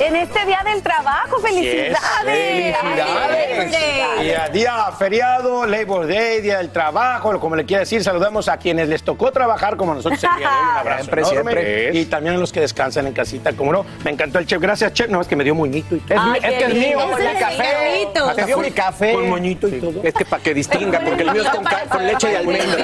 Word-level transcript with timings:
en 0.00 0.16
este 0.16 0.44
Día 0.46 0.60
del 0.64 0.82
Trabajo. 0.82 1.38
¡Felicidades! 1.40 1.96
¡Felicidades! 2.24 4.20
Día, 4.20 4.48
día 4.52 4.92
feriado, 4.98 5.66
Labor 5.66 6.06
Day, 6.06 6.40
Día 6.40 6.58
del 6.58 6.70
Trabajo, 6.70 7.38
como 7.40 7.56
le 7.56 7.64
quiera 7.64 7.80
decir, 7.80 8.02
saludamos 8.02 8.48
a 8.48 8.56
quienes 8.56 8.88
les 8.88 9.02
tocó 9.02 9.30
trabajar 9.32 9.76
como 9.76 9.94
nosotros 9.94 10.22
el 10.22 10.38
día 10.38 10.48
de 10.48 10.54
hoy. 10.54 10.62
Un 10.62 10.76
abrazo 10.78 11.04
Siempre, 11.04 11.20
enorme. 11.22 11.52
siempre. 11.52 11.90
Y 12.00 12.04
también 12.06 12.34
a 12.36 12.38
los 12.38 12.52
que 12.52 12.60
descansan 12.60 13.06
en 13.06 13.12
casita, 13.12 13.52
como 13.52 13.72
no. 13.72 13.84
Me 14.04 14.10
encantó 14.10 14.38
el 14.38 14.46
chef. 14.46 14.60
Gracias, 14.60 14.92
chef. 14.92 15.08
No, 15.08 15.20
es 15.20 15.26
que 15.28 15.36
me 15.36 15.44
dio 15.44 15.54
moñito 15.54 15.96
y 15.96 16.00
todo. 16.00 16.14
Es, 16.18 16.22
mi- 16.24 16.38
es 16.38 16.54
que 16.58 16.64
es 16.64 16.74
mío, 16.74 16.98
qué 17.16 17.38
café. 17.38 18.08
Te 18.36 18.44
dio 18.46 18.58
mi 18.58 18.70
café. 18.70 19.12
Con 19.14 19.28
moñito 19.30 19.68
y 19.68 19.80
todo. 19.80 20.00
Es 20.02 20.14
que 20.14 20.24
para 20.24 20.42
que 20.42 20.54
distinga, 20.54 21.00
porque 21.00 21.22
el 21.22 21.30
mío 21.32 21.42
es 21.42 21.48
con, 21.88 22.06
leche 22.06 22.28
de 22.28 22.36
almendra. 22.38 22.76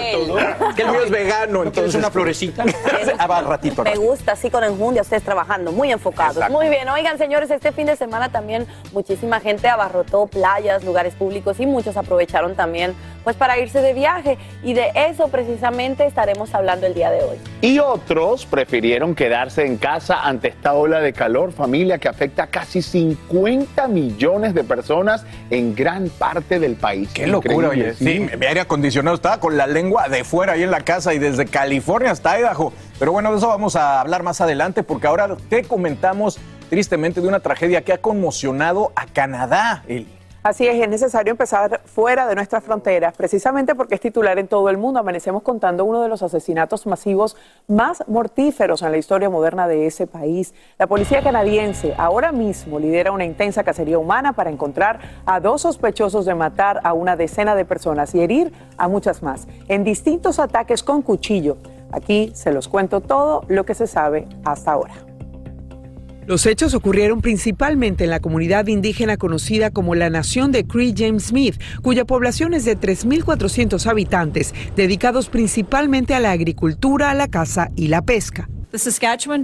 Que 0.74 0.82
el 0.82 0.88
mío 0.90 1.02
es 1.04 1.10
vegano, 1.10 1.64
¿No 1.64 1.72
quieres 1.72 1.94
entonces. 1.94 1.94
una 1.96 2.10
florecita? 2.10 2.64
Ah, 3.18 3.26
va, 3.26 3.42
ratito. 3.42 3.82
Me 3.82 3.96
gusta, 3.96 4.32
así 4.32 4.50
con 4.50 4.64
enjundia, 4.64 5.02
ustedes 5.02 5.22
trabajando, 5.22 5.72
muy 5.72 5.92
enfocados. 5.92 6.36
Exacto. 6.36 6.54
Muy 6.54 6.68
bien, 6.68 6.88
oigan 7.00 7.16
señores, 7.16 7.50
este 7.50 7.72
fin 7.72 7.86
de 7.86 7.96
semana 7.96 8.28
también 8.28 8.66
muchísima 8.92 9.40
gente 9.40 9.68
abarrotó 9.68 10.26
playas, 10.26 10.84
lugares 10.84 11.14
públicos 11.14 11.58
y 11.58 11.64
muchos 11.64 11.96
aprovecharon 11.96 12.54
también 12.54 12.94
pues 13.24 13.36
para 13.36 13.58
irse 13.58 13.80
de 13.80 13.94
viaje. 13.94 14.36
Y 14.62 14.74
de 14.74 14.90
eso 14.94 15.28
precisamente 15.28 16.06
estaremos 16.06 16.54
hablando 16.54 16.86
el 16.86 16.92
día 16.92 17.10
de 17.10 17.22
hoy. 17.22 17.38
Y 17.62 17.78
otros 17.78 18.44
prefirieron 18.44 19.14
quedarse 19.14 19.64
en 19.64 19.78
casa 19.78 20.20
ante 20.20 20.48
esta 20.48 20.74
ola 20.74 21.00
de 21.00 21.14
calor, 21.14 21.52
familia, 21.52 21.96
que 21.98 22.08
afecta 22.08 22.44
a 22.44 22.46
casi 22.48 22.82
50 22.82 23.88
millones 23.88 24.54
de 24.54 24.62
personas 24.62 25.24
en 25.48 25.74
gran 25.74 26.10
parte 26.10 26.58
del 26.58 26.76
país. 26.76 27.08
Qué 27.14 27.26
locura, 27.26 27.70
oye. 27.70 27.94
Sí, 27.94 28.20
mi 28.38 28.46
aire 28.46 28.60
acondicionado 28.60 29.16
estaba 29.16 29.40
con 29.40 29.56
la 29.56 29.66
lengua 29.66 30.08
de 30.08 30.22
fuera 30.22 30.52
ahí 30.52 30.62
en 30.62 30.70
la 30.70 30.82
casa 30.82 31.14
y 31.14 31.18
desde 31.18 31.46
California 31.46 32.10
hasta 32.10 32.38
Idaho. 32.38 32.74
Pero 32.98 33.12
bueno, 33.12 33.30
de 33.30 33.38
eso 33.38 33.48
vamos 33.48 33.76
a 33.76 34.00
hablar 34.00 34.22
más 34.22 34.42
adelante 34.42 34.82
porque 34.82 35.06
ahora 35.06 35.34
te 35.48 35.64
comentamos 35.64 36.38
tristemente 36.70 37.20
de 37.20 37.28
una 37.28 37.40
tragedia 37.40 37.82
que 37.82 37.92
ha 37.92 37.98
conmocionado 37.98 38.92
a 38.94 39.04
Canadá. 39.04 39.82
Así 40.42 40.66
es, 40.66 40.80
es 40.80 40.88
necesario 40.88 41.32
empezar 41.32 41.82
fuera 41.84 42.26
de 42.26 42.34
nuestras 42.34 42.64
fronteras, 42.64 43.14
precisamente 43.14 43.74
porque 43.74 43.96
es 43.96 44.00
titular 44.00 44.38
en 44.38 44.48
todo 44.48 44.70
el 44.70 44.78
mundo. 44.78 44.98
Amanecemos 44.98 45.42
contando 45.42 45.84
uno 45.84 46.00
de 46.00 46.08
los 46.08 46.22
asesinatos 46.22 46.86
masivos 46.86 47.36
más 47.68 48.02
mortíferos 48.06 48.80
en 48.80 48.92
la 48.92 48.96
historia 48.96 49.28
moderna 49.28 49.68
de 49.68 49.86
ese 49.86 50.06
país. 50.06 50.54
La 50.78 50.86
policía 50.86 51.22
canadiense 51.22 51.92
ahora 51.98 52.32
mismo 52.32 52.78
lidera 52.78 53.12
una 53.12 53.26
intensa 53.26 53.64
cacería 53.64 53.98
humana 53.98 54.32
para 54.32 54.48
encontrar 54.48 55.00
a 55.26 55.40
dos 55.40 55.62
sospechosos 55.62 56.24
de 56.24 56.34
matar 56.34 56.80
a 56.84 56.94
una 56.94 57.16
decena 57.16 57.54
de 57.54 57.66
personas 57.66 58.14
y 58.14 58.22
herir 58.22 58.52
a 58.78 58.88
muchas 58.88 59.22
más 59.22 59.46
en 59.68 59.84
distintos 59.84 60.38
ataques 60.38 60.82
con 60.82 61.02
cuchillo. 61.02 61.58
Aquí 61.92 62.30
se 62.34 62.52
los 62.52 62.68
cuento 62.68 63.00
todo 63.00 63.44
lo 63.48 63.66
que 63.66 63.74
se 63.74 63.86
sabe 63.86 64.26
hasta 64.44 64.72
ahora. 64.72 65.09
Los 66.30 66.46
hechos 66.46 66.74
ocurrieron 66.74 67.22
principalmente 67.22 68.04
en 68.04 68.10
la 68.10 68.20
comunidad 68.20 68.68
indígena 68.68 69.16
conocida 69.16 69.72
como 69.72 69.96
la 69.96 70.10
Nación 70.10 70.52
de 70.52 70.64
Cree 70.64 70.94
James 70.96 71.24
Smith, 71.24 71.60
cuya 71.82 72.04
población 72.04 72.54
es 72.54 72.64
de 72.64 72.78
3.400 72.78 73.84
habitantes, 73.86 74.54
dedicados 74.76 75.28
principalmente 75.28 76.14
a 76.14 76.20
la 76.20 76.30
agricultura, 76.30 77.12
la 77.14 77.26
caza 77.26 77.70
y 77.74 77.88
la 77.88 78.02
pesca. 78.02 78.48
The 78.70 78.78
Saskatchewan. 78.78 79.42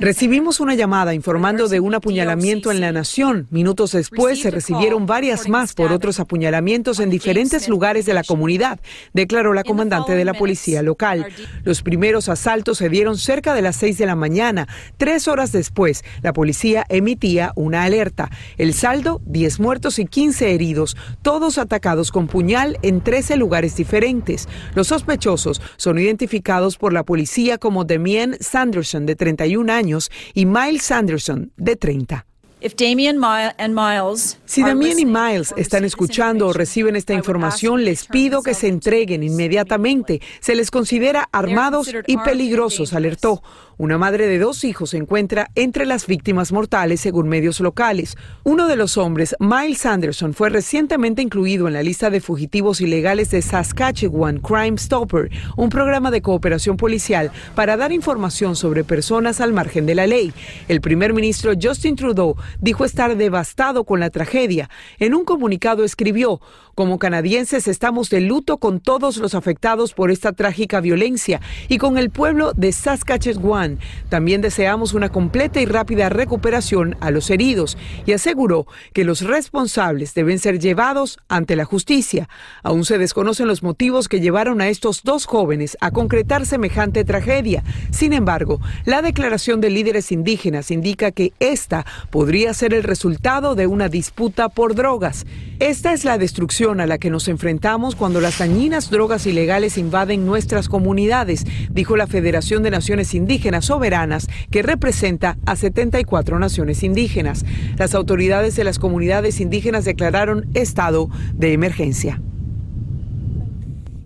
Recibimos 0.00 0.60
una 0.60 0.74
llamada 0.76 1.12
informando 1.12 1.66
de 1.66 1.80
un 1.80 1.94
apuñalamiento 1.94 2.70
en 2.70 2.80
la 2.80 2.92
nación. 2.92 3.48
Minutos 3.50 3.92
después 3.92 4.40
se 4.40 4.52
recibieron 4.52 5.06
varias 5.06 5.48
más 5.48 5.74
por 5.74 5.90
otros 5.90 6.20
apuñalamientos 6.20 7.00
en 7.00 7.10
diferentes 7.10 7.68
lugares 7.68 8.06
de 8.06 8.14
la 8.14 8.22
comunidad, 8.22 8.78
declaró 9.12 9.54
la 9.54 9.64
comandante 9.64 10.14
de 10.14 10.24
la 10.24 10.34
policía 10.34 10.82
local. 10.82 11.26
Los 11.64 11.82
primeros 11.82 12.28
asaltos 12.28 12.78
se 12.78 12.88
dieron 12.88 13.18
cerca 13.18 13.54
de 13.54 13.62
las 13.62 13.74
6 13.76 13.98
de 13.98 14.06
la 14.06 14.14
mañana. 14.14 14.68
Tres 14.98 15.26
horas 15.26 15.50
después, 15.50 16.04
la 16.22 16.32
policía 16.32 16.86
emitía 16.88 17.52
una 17.56 17.82
alerta. 17.82 18.30
El 18.56 18.72
saldo, 18.72 19.20
10 19.26 19.58
muertos 19.58 19.98
y 19.98 20.06
15 20.06 20.54
heridos, 20.54 20.96
todos 21.22 21.58
atacados 21.58 22.12
con 22.12 22.28
puñal 22.28 22.78
en 22.82 23.00
13 23.00 23.36
lugares 23.36 23.74
diferentes. 23.76 24.48
Los 24.74 24.88
sospechosos 24.88 25.60
son 25.76 25.98
identificados 25.98 26.76
por 26.76 26.92
la 26.92 27.02
policía 27.02 27.58
como 27.58 27.84
Damien 27.84 28.36
Sanderson, 28.76 29.06
de 29.06 29.16
31 29.16 29.72
años, 29.72 30.10
y 30.34 30.44
Miles 30.46 30.82
Sanderson, 30.82 31.52
de 31.56 31.76
30. 31.76 32.26
If 32.58 32.74
Damien 32.74 33.18
Mi- 33.18 33.52
and 33.58 33.74
Miles 33.74 34.38
Si 34.46 34.62
are 34.62 34.70
Damien 34.70 34.98
y 34.98 35.04
listening 35.04 35.12
Miles 35.12 35.52
or 35.52 35.60
están 35.60 35.84
escuchando 35.84 36.46
o 36.46 36.48
information, 36.48 36.58
reciben 36.58 36.96
esta 36.96 37.12
I 37.12 37.16
would 37.16 37.20
ask 37.20 37.26
información, 37.28 37.84
les 37.84 38.06
pido 38.06 38.42
que 38.42 38.54
se 38.54 38.68
entreguen 38.68 39.22
inmediatamente. 39.22 40.22
Se 40.40 40.54
les 40.54 40.70
considera 40.70 41.28
armados 41.32 41.86
considered 41.86 42.04
y 42.08 42.12
armed 42.14 42.22
and 42.22 42.30
peligrosos, 42.30 42.90
dangerous. 42.90 42.94
alertó. 42.94 43.42
Una 43.78 43.98
madre 43.98 44.26
de 44.26 44.38
dos 44.38 44.64
hijos 44.64 44.90
se 44.90 44.96
encuentra 44.96 45.50
entre 45.54 45.84
las 45.84 46.06
víctimas 46.06 46.50
mortales, 46.50 46.98
según 47.02 47.28
medios 47.28 47.60
locales. 47.60 48.16
Uno 48.42 48.68
de 48.68 48.76
los 48.76 48.96
hombres, 48.96 49.36
Miles 49.38 49.80
Sanderson, 49.80 50.32
fue 50.32 50.48
recientemente 50.48 51.20
incluido 51.20 51.68
en 51.68 51.74
la 51.74 51.82
lista 51.82 52.08
de 52.08 52.22
fugitivos 52.22 52.80
ilegales 52.80 53.30
de 53.32 53.42
Saskatchewan 53.42 54.38
Crime 54.38 54.78
Stopper, 54.78 55.30
un 55.58 55.68
programa 55.68 56.10
de 56.10 56.22
cooperación 56.22 56.78
policial 56.78 57.30
para 57.54 57.76
dar 57.76 57.92
información 57.92 58.56
sobre 58.56 58.82
personas 58.82 59.42
al 59.42 59.52
margen 59.52 59.84
de 59.84 59.94
la 59.94 60.06
ley. 60.06 60.32
El 60.68 60.80
primer 60.80 61.12
ministro 61.12 61.52
Justin 61.60 61.96
Trudeau 61.96 62.34
dijo 62.60 62.84
estar 62.84 63.16
devastado 63.16 63.84
con 63.84 64.00
la 64.00 64.10
tragedia. 64.10 64.70
En 64.98 65.14
un 65.14 65.24
comunicado 65.24 65.84
escribió, 65.84 66.40
como 66.76 66.98
canadienses 66.98 67.68
estamos 67.68 68.10
de 68.10 68.20
luto 68.20 68.58
con 68.58 68.80
todos 68.80 69.16
los 69.16 69.34
afectados 69.34 69.94
por 69.94 70.10
esta 70.10 70.34
trágica 70.34 70.82
violencia 70.82 71.40
y 71.68 71.78
con 71.78 71.96
el 71.96 72.10
pueblo 72.10 72.52
de 72.52 72.70
Saskatchewan. 72.70 73.78
También 74.10 74.42
deseamos 74.42 74.92
una 74.92 75.08
completa 75.08 75.58
y 75.58 75.64
rápida 75.64 76.10
recuperación 76.10 76.94
a 77.00 77.10
los 77.10 77.30
heridos 77.30 77.78
y 78.04 78.12
aseguró 78.12 78.66
que 78.92 79.04
los 79.04 79.22
responsables 79.22 80.12
deben 80.12 80.38
ser 80.38 80.58
llevados 80.58 81.18
ante 81.28 81.56
la 81.56 81.64
justicia. 81.64 82.28
Aún 82.62 82.84
se 82.84 82.98
desconocen 82.98 83.48
los 83.48 83.62
motivos 83.62 84.06
que 84.06 84.20
llevaron 84.20 84.60
a 84.60 84.68
estos 84.68 85.02
dos 85.02 85.24
jóvenes 85.24 85.78
a 85.80 85.92
concretar 85.92 86.44
semejante 86.44 87.04
tragedia. 87.04 87.64
Sin 87.90 88.12
embargo, 88.12 88.60
la 88.84 89.00
declaración 89.00 89.62
de 89.62 89.70
líderes 89.70 90.12
indígenas 90.12 90.70
indica 90.70 91.10
que 91.10 91.32
esta 91.40 91.86
podría 92.10 92.52
ser 92.52 92.74
el 92.74 92.82
resultado 92.82 93.54
de 93.54 93.66
una 93.66 93.88
disputa 93.88 94.50
por 94.50 94.74
drogas. 94.74 95.24
Esta 95.58 95.94
es 95.94 96.04
la 96.04 96.18
destrucción 96.18 96.65
a 96.66 96.86
la 96.86 96.98
que 96.98 97.10
nos 97.10 97.28
enfrentamos 97.28 97.94
cuando 97.94 98.20
las 98.20 98.38
dañinas 98.38 98.90
drogas 98.90 99.24
ilegales 99.26 99.78
invaden 99.78 100.26
nuestras 100.26 100.68
comunidades, 100.68 101.44
dijo 101.70 101.96
la 101.96 102.08
Federación 102.08 102.64
de 102.64 102.72
Naciones 102.72 103.14
Indígenas 103.14 103.66
Soberanas, 103.66 104.26
que 104.50 104.62
representa 104.62 105.38
a 105.46 105.54
74 105.54 106.40
naciones 106.40 106.82
indígenas. 106.82 107.44
Las 107.78 107.94
autoridades 107.94 108.56
de 108.56 108.64
las 108.64 108.80
comunidades 108.80 109.40
indígenas 109.40 109.84
declararon 109.84 110.50
estado 110.54 111.08
de 111.34 111.52
emergencia. 111.52 112.20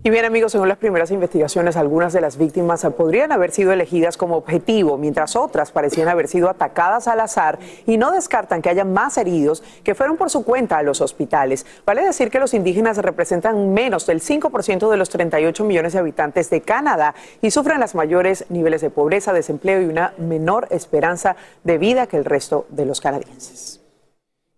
Y 0.03 0.09
bien 0.09 0.25
amigos, 0.25 0.51
según 0.51 0.67
las 0.67 0.79
primeras 0.79 1.11
investigaciones, 1.11 1.77
algunas 1.77 2.11
de 2.11 2.21
las 2.21 2.35
víctimas 2.35 2.83
podrían 2.97 3.31
haber 3.31 3.51
sido 3.51 3.71
elegidas 3.71 4.17
como 4.17 4.35
objetivo, 4.35 4.97
mientras 4.97 5.35
otras 5.35 5.71
parecían 5.71 6.07
haber 6.07 6.27
sido 6.27 6.49
atacadas 6.49 7.07
al 7.07 7.19
azar 7.19 7.59
y 7.85 7.97
no 7.97 8.09
descartan 8.09 8.63
que 8.63 8.69
haya 8.69 8.83
más 8.83 9.19
heridos 9.19 9.61
que 9.83 9.93
fueron 9.93 10.17
por 10.17 10.31
su 10.31 10.43
cuenta 10.43 10.79
a 10.79 10.81
los 10.81 11.01
hospitales. 11.01 11.67
Vale 11.85 12.01
decir 12.01 12.31
que 12.31 12.39
los 12.39 12.55
indígenas 12.55 12.97
representan 12.97 13.75
menos 13.75 14.07
del 14.07 14.21
5% 14.21 14.89
de 14.89 14.97
los 14.97 15.09
38 15.09 15.63
millones 15.65 15.93
de 15.93 15.99
habitantes 15.99 16.49
de 16.49 16.61
Canadá 16.61 17.13
y 17.43 17.51
sufren 17.51 17.79
los 17.79 17.93
mayores 17.93 18.45
niveles 18.49 18.81
de 18.81 18.89
pobreza, 18.89 19.33
desempleo 19.33 19.83
y 19.83 19.85
una 19.85 20.15
menor 20.17 20.67
esperanza 20.71 21.35
de 21.63 21.77
vida 21.77 22.07
que 22.07 22.17
el 22.17 22.25
resto 22.25 22.65
de 22.69 22.87
los 22.87 23.01
canadienses. 23.01 23.80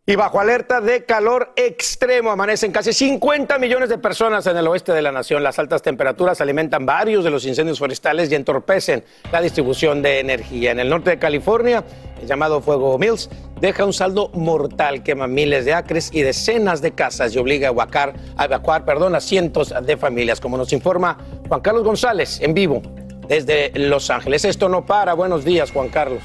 Y 0.05 0.17
bajo 0.17 0.41
alerta 0.41 0.81
de 0.81 1.05
calor 1.05 1.53
extremo 1.55 2.29
amanecen 2.29 2.73
casi 2.73 2.91
50 2.91 3.57
millones 3.57 3.88
de 3.88 3.97
personas 3.97 4.45
en 4.47 4.57
el 4.57 4.67
oeste 4.67 4.91
de 4.91 5.01
la 5.01 5.13
nación. 5.13 5.41
Las 5.44 5.59
altas 5.59 5.81
temperaturas 5.81 6.41
alimentan 6.41 6.85
varios 6.85 7.23
de 7.23 7.29
los 7.29 7.45
incendios 7.45 7.79
forestales 7.79 8.29
y 8.29 8.35
entorpecen 8.35 9.05
la 9.31 9.39
distribución 9.39 10.01
de 10.01 10.19
energía. 10.19 10.71
En 10.71 10.81
el 10.81 10.89
norte 10.89 11.11
de 11.11 11.19
California, 11.19 11.85
el 12.21 12.27
llamado 12.27 12.59
Fuego 12.59 13.00
Mills 13.00 13.29
deja 13.61 13.85
un 13.85 13.94
saldo 13.94 14.27
mortal, 14.33 15.03
quema 15.03 15.27
miles 15.27 15.63
de 15.63 15.73
acres 15.73 16.09
y 16.11 16.21
decenas 16.21 16.81
de 16.81 16.91
casas 16.91 17.33
y 17.33 17.38
obliga 17.38 17.69
a 17.69 17.71
evacuar, 17.71 18.13
a, 18.35 18.44
evacuar, 18.44 18.83
perdón, 18.83 19.15
a 19.15 19.21
cientos 19.21 19.73
de 19.83 19.95
familias, 19.95 20.41
como 20.41 20.57
nos 20.57 20.73
informa 20.73 21.17
Juan 21.47 21.61
Carlos 21.61 21.85
González 21.85 22.41
en 22.41 22.53
vivo 22.53 22.81
desde 23.29 23.71
Los 23.75 24.09
Ángeles. 24.09 24.44
Esto 24.44 24.67
no 24.67 24.85
para. 24.85 25.13
Buenos 25.13 25.45
días, 25.45 25.71
Juan 25.71 25.88
Carlos. 25.88 26.19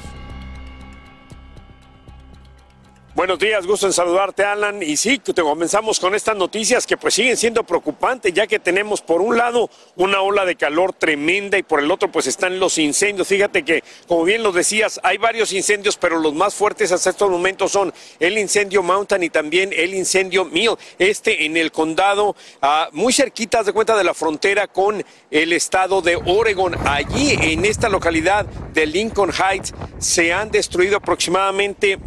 Buenos 3.19 3.37
días, 3.37 3.67
gusto 3.67 3.85
en 3.85 3.91
saludarte, 3.91 4.45
Alan. 4.45 4.81
Y 4.81 4.95
sí, 4.95 5.19
te 5.19 5.41
comenzamos 5.41 5.99
con 5.99 6.15
estas 6.15 6.37
noticias 6.37 6.87
que 6.87 6.95
pues 6.95 7.15
siguen 7.15 7.35
siendo 7.35 7.65
preocupantes, 7.65 8.33
ya 8.33 8.47
que 8.47 8.59
tenemos 8.59 9.01
por 9.01 9.19
un 9.19 9.35
lado 9.35 9.69
una 9.97 10.21
ola 10.21 10.45
de 10.45 10.55
calor 10.55 10.93
tremenda 10.93 11.57
y 11.57 11.63
por 11.63 11.81
el 11.81 11.91
otro 11.91 12.09
pues 12.09 12.27
están 12.27 12.61
los 12.61 12.77
incendios. 12.77 13.27
Fíjate 13.27 13.65
que, 13.65 13.83
como 14.07 14.23
bien 14.23 14.41
lo 14.41 14.53
decías, 14.53 15.01
hay 15.03 15.17
varios 15.17 15.51
incendios, 15.51 15.97
pero 15.97 16.17
los 16.17 16.33
más 16.33 16.55
fuertes 16.55 16.93
hasta 16.93 17.09
estos 17.09 17.29
momentos 17.29 17.73
son 17.73 17.93
el 18.21 18.37
incendio 18.37 18.83
Mountain 18.83 19.23
y 19.23 19.29
también 19.29 19.73
el 19.75 19.95
incendio 19.95 20.45
Mill, 20.45 20.77
este 20.97 21.43
en 21.45 21.57
el 21.57 21.73
condado, 21.73 22.37
ah, 22.61 22.87
muy 22.93 23.11
cerquita 23.11 23.63
de 23.63 23.73
cuenta 23.73 23.97
de 23.97 24.05
la 24.05 24.13
frontera 24.13 24.67
con 24.67 25.03
el 25.29 25.51
estado 25.51 26.01
de 26.01 26.15
Oregon. 26.15 26.73
Allí, 26.87 27.37
en 27.37 27.65
esta 27.65 27.89
localidad 27.89 28.45
de 28.45 28.85
Lincoln 28.85 29.33
Heights, 29.33 29.73
se 29.97 30.31
han 30.31 30.51
destruido 30.51 30.95
aproximadamente 30.95 31.99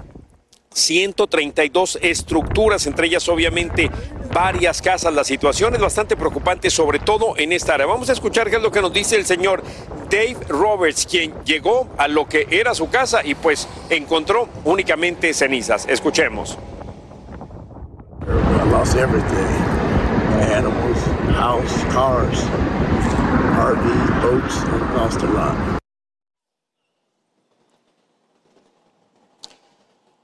132 0.72 1.98
estructuras, 2.02 2.86
entre 2.86 3.06
ellas 3.06 3.28
obviamente 3.28 3.90
varias 4.32 4.82
casas. 4.82 5.12
La 5.14 5.24
situación 5.24 5.74
es 5.74 5.80
bastante 5.80 6.16
preocupante, 6.16 6.70
sobre 6.70 6.98
todo 6.98 7.34
en 7.36 7.52
esta 7.52 7.74
área. 7.74 7.86
Vamos 7.86 8.08
a 8.08 8.12
escuchar 8.12 8.50
qué 8.50 8.56
es 8.56 8.62
lo 8.62 8.70
que 8.70 8.80
nos 8.80 8.92
dice 8.92 9.16
el 9.16 9.26
señor 9.26 9.62
Dave 10.10 10.36
Roberts, 10.48 11.06
quien 11.06 11.32
llegó 11.44 11.88
a 11.96 12.08
lo 12.08 12.26
que 12.28 12.46
era 12.50 12.74
su 12.74 12.90
casa 12.90 13.24
y 13.24 13.34
pues 13.34 13.68
encontró 13.90 14.48
únicamente 14.64 15.32
cenizas. 15.34 15.86
Escuchemos. 15.88 16.58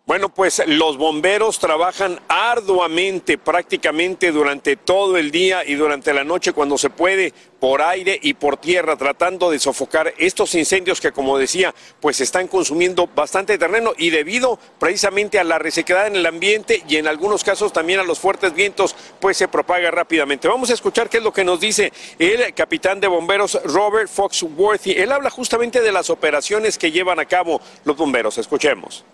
Bueno, 0.08 0.31
pues 0.31 0.62
los 0.66 0.96
bomberos 0.96 1.58
trabajan 1.58 2.19
arduamente, 2.28 3.37
prácticamente 3.37 4.32
durante 4.32 4.75
todo 4.75 5.19
el 5.19 5.31
día 5.31 5.66
y 5.66 5.75
durante 5.75 6.14
la 6.14 6.25
noche 6.25 6.55
cuando 6.55 6.78
se 6.78 6.88
puede, 6.88 7.34
por 7.60 7.82
aire 7.82 8.19
y 8.22 8.32
por 8.32 8.56
tierra, 8.56 8.96
tratando 8.96 9.50
de 9.50 9.58
sofocar 9.58 10.14
estos 10.16 10.55
incendios 10.55 11.02
que, 11.02 11.12
como 11.12 11.37
decía, 11.37 11.75
pues 12.00 12.22
están 12.22 12.49
consumiendo 12.49 13.06
bastante 13.06 13.58
terreno 13.58 13.93
y 13.99 14.08
debido 14.08 14.58
precisamente 14.78 15.38
a 15.38 15.44
la 15.44 15.58
resequedad 15.58 16.06
en 16.06 16.16
el 16.16 16.25
ambiente 16.25 16.82
y 16.88 16.96
en 16.96 17.06
algunos 17.06 17.44
casos 17.44 17.75
también 17.75 18.00
a 18.00 18.04
los 18.04 18.19
fuertes 18.19 18.54
vientos, 18.54 18.96
pues 19.20 19.37
se 19.37 19.46
propaga 19.46 19.90
rápidamente. 19.90 20.49
Vamos 20.49 20.70
a 20.70 20.72
escuchar 20.72 21.11
qué 21.11 21.19
es 21.19 21.22
lo 21.22 21.34
que 21.34 21.44
nos 21.44 21.61
dice 21.61 21.93
el 22.19 22.54
capitán 22.54 22.99
de 22.99 23.08
bomberos 23.08 23.61
Robert 23.62 24.08
Foxworthy. 24.08 24.93
Él 24.93 25.12
habla 25.12 25.28
justamente 25.28 25.82
de 25.82 25.93
las 25.93 26.08
operaciones 26.08 26.78
que 26.78 26.90
llevan 26.90 27.20
a 27.20 27.26
cabo 27.26 27.61
los 27.84 27.94
bomberos. 27.94 28.38
Escuchemos. 28.38 29.04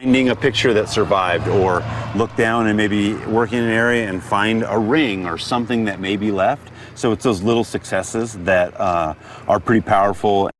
Finding 0.00 0.30
a 0.30 0.34
picture 0.34 0.74
that 0.74 0.88
survived, 0.88 1.46
or 1.46 1.84
look 2.16 2.34
down 2.34 2.66
and 2.66 2.76
maybe 2.76 3.14
work 3.26 3.52
in 3.52 3.62
an 3.62 3.70
area 3.70 4.08
and 4.08 4.20
find 4.20 4.64
a 4.66 4.76
ring 4.76 5.24
or 5.24 5.38
something 5.38 5.84
that 5.84 6.00
may 6.00 6.16
be 6.16 6.32
left. 6.32 6.72
So 6.96 7.12
it's 7.12 7.22
those 7.22 7.42
little 7.42 7.62
successes 7.62 8.34
that 8.38 8.78
uh, 8.80 9.14
are 9.46 9.60
pretty 9.60 9.82
powerful. 9.82 10.50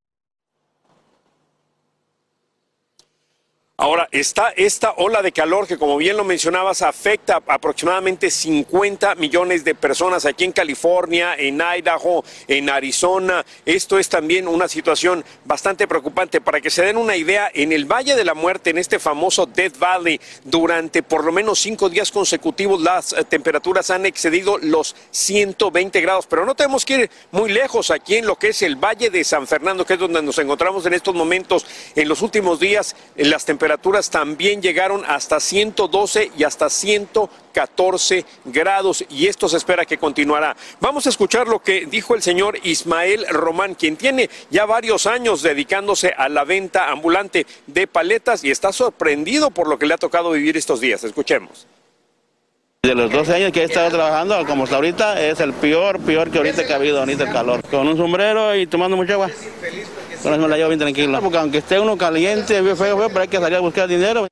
Ahora, 3.76 4.08
está 4.12 4.50
esta 4.50 4.92
ola 4.98 5.20
de 5.20 5.32
calor 5.32 5.66
que, 5.66 5.78
como 5.78 5.96
bien 5.96 6.16
lo 6.16 6.22
mencionabas, 6.22 6.80
afecta 6.82 7.42
a 7.44 7.54
aproximadamente 7.54 8.30
50 8.30 9.16
millones 9.16 9.64
de 9.64 9.74
personas 9.74 10.24
aquí 10.26 10.44
en 10.44 10.52
California, 10.52 11.34
en 11.36 11.60
Idaho, 11.60 12.22
en 12.46 12.70
Arizona. 12.70 13.44
Esto 13.66 13.98
es 13.98 14.08
también 14.08 14.46
una 14.46 14.68
situación 14.68 15.24
bastante 15.44 15.88
preocupante. 15.88 16.40
Para 16.40 16.60
que 16.60 16.70
se 16.70 16.84
den 16.84 16.96
una 16.96 17.16
idea, 17.16 17.50
en 17.52 17.72
el 17.72 17.84
Valle 17.84 18.14
de 18.14 18.24
la 18.24 18.34
Muerte, 18.34 18.70
en 18.70 18.78
este 18.78 19.00
famoso 19.00 19.44
Death 19.44 19.76
Valley, 19.76 20.20
durante 20.44 21.02
por 21.02 21.24
lo 21.24 21.32
menos 21.32 21.58
cinco 21.58 21.90
días 21.90 22.12
consecutivos, 22.12 22.80
las 22.80 23.12
eh, 23.12 23.24
temperaturas 23.24 23.90
han 23.90 24.06
excedido 24.06 24.56
los 24.58 24.94
120 25.10 26.00
grados. 26.00 26.28
Pero 26.28 26.46
no 26.46 26.54
tenemos 26.54 26.84
que 26.84 26.94
ir 26.94 27.10
muy 27.32 27.50
lejos 27.50 27.90
aquí 27.90 28.18
en 28.18 28.26
lo 28.26 28.36
que 28.36 28.50
es 28.50 28.62
el 28.62 28.76
Valle 28.76 29.10
de 29.10 29.24
San 29.24 29.48
Fernando, 29.48 29.84
que 29.84 29.94
es 29.94 29.98
donde 29.98 30.22
nos 30.22 30.38
encontramos 30.38 30.86
en 30.86 30.94
estos 30.94 31.12
momentos. 31.16 31.66
En 31.96 32.08
los 32.08 32.22
últimos 32.22 32.60
días, 32.60 32.94
las 33.16 33.44
temperaturas 33.44 33.63
temperaturas 33.64 34.10
también 34.10 34.60
llegaron 34.60 35.04
hasta 35.06 35.40
112 35.40 36.32
y 36.36 36.44
hasta 36.44 36.68
114 36.68 38.26
grados 38.44 39.06
y 39.08 39.26
esto 39.26 39.48
se 39.48 39.56
espera 39.56 39.86
que 39.86 39.96
continuará. 39.96 40.54
Vamos 40.80 41.06
a 41.06 41.08
escuchar 41.08 41.48
lo 41.48 41.60
que 41.60 41.86
dijo 41.86 42.14
el 42.14 42.20
señor 42.20 42.58
Ismael 42.62 43.24
Román, 43.30 43.74
quien 43.74 43.96
tiene 43.96 44.28
ya 44.50 44.66
varios 44.66 45.06
años 45.06 45.40
dedicándose 45.40 46.12
a 46.14 46.28
la 46.28 46.44
venta 46.44 46.90
ambulante 46.90 47.46
de 47.66 47.86
paletas 47.86 48.44
y 48.44 48.50
está 48.50 48.70
sorprendido 48.70 49.50
por 49.50 49.66
lo 49.66 49.78
que 49.78 49.86
le 49.86 49.94
ha 49.94 49.98
tocado 49.98 50.32
vivir 50.32 50.58
estos 50.58 50.80
días. 50.80 51.02
Escuchemos. 51.02 51.66
De 52.82 52.94
los 52.94 53.10
12 53.10 53.34
años 53.34 53.52
que 53.52 53.62
he 53.62 53.64
estado 53.64 53.88
trabajando, 53.88 54.44
como 54.44 54.64
hasta 54.64 54.76
ahorita, 54.76 55.22
es 55.22 55.40
el 55.40 55.54
peor, 55.54 56.00
peor 56.00 56.30
que 56.30 56.36
ahorita 56.36 56.66
que 56.66 56.72
ha 56.74 56.76
habido, 56.76 56.98
ahorita 56.98 57.24
el 57.24 57.32
calor. 57.32 57.62
Con 57.70 57.88
un 57.88 57.96
sombrero 57.96 58.54
y 58.54 58.66
tomando 58.66 58.94
mucha 58.94 59.14
agua. 59.14 59.30
Con 60.24 60.32
eso 60.32 60.40
me 60.40 60.48
la 60.48 60.56
llevo 60.56 60.70
bien 60.70 60.80
tranquila. 60.80 61.20
Porque 61.20 61.36
aunque 61.36 61.58
esté 61.58 61.78
uno 61.78 61.98
caliente, 61.98 62.54
feo, 62.62 62.76
feo, 62.76 63.08
pero 63.08 63.20
hay 63.20 63.28
que 63.28 63.38
salir 63.38 63.58
a 63.58 63.60
buscar 63.60 63.86
dinero. 63.86 64.26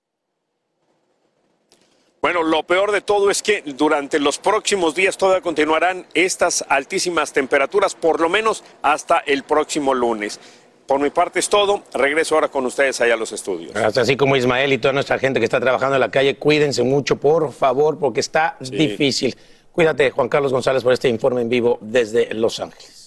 Bueno, 2.22 2.42
lo 2.42 2.62
peor 2.62 2.92
de 2.92 3.02
todo 3.02 3.30
es 3.30 3.42
que 3.42 3.62
durante 3.66 4.18
los 4.18 4.38
próximos 4.38 4.94
días 4.94 5.18
todavía 5.18 5.42
continuarán 5.42 6.06
estas 6.14 6.64
altísimas 6.66 7.34
temperaturas, 7.34 7.94
por 7.94 8.22
lo 8.22 8.30
menos 8.30 8.64
hasta 8.80 9.18
el 9.18 9.42
próximo 9.42 9.92
lunes. 9.92 10.40
Por 10.86 10.98
mi 10.98 11.10
parte 11.10 11.40
es 11.40 11.50
todo. 11.50 11.82
Regreso 11.92 12.36
ahora 12.36 12.48
con 12.48 12.64
ustedes 12.64 12.98
allá 13.02 13.12
a 13.12 13.18
los 13.18 13.32
estudios. 13.32 13.76
Así 13.76 14.16
como 14.16 14.34
Ismael 14.34 14.72
y 14.72 14.78
toda 14.78 14.94
nuestra 14.94 15.18
gente 15.18 15.40
que 15.40 15.44
está 15.44 15.60
trabajando 15.60 15.96
en 15.96 16.00
la 16.00 16.10
calle, 16.10 16.36
cuídense 16.36 16.82
mucho, 16.82 17.16
por 17.16 17.52
favor, 17.52 17.98
porque 17.98 18.20
está 18.20 18.56
difícil. 18.60 19.36
Cuídate, 19.72 20.10
Juan 20.10 20.30
Carlos 20.30 20.52
González, 20.52 20.82
por 20.82 20.94
este 20.94 21.10
informe 21.10 21.42
en 21.42 21.50
vivo 21.50 21.76
desde 21.82 22.32
Los 22.32 22.60
Ángeles. 22.60 23.01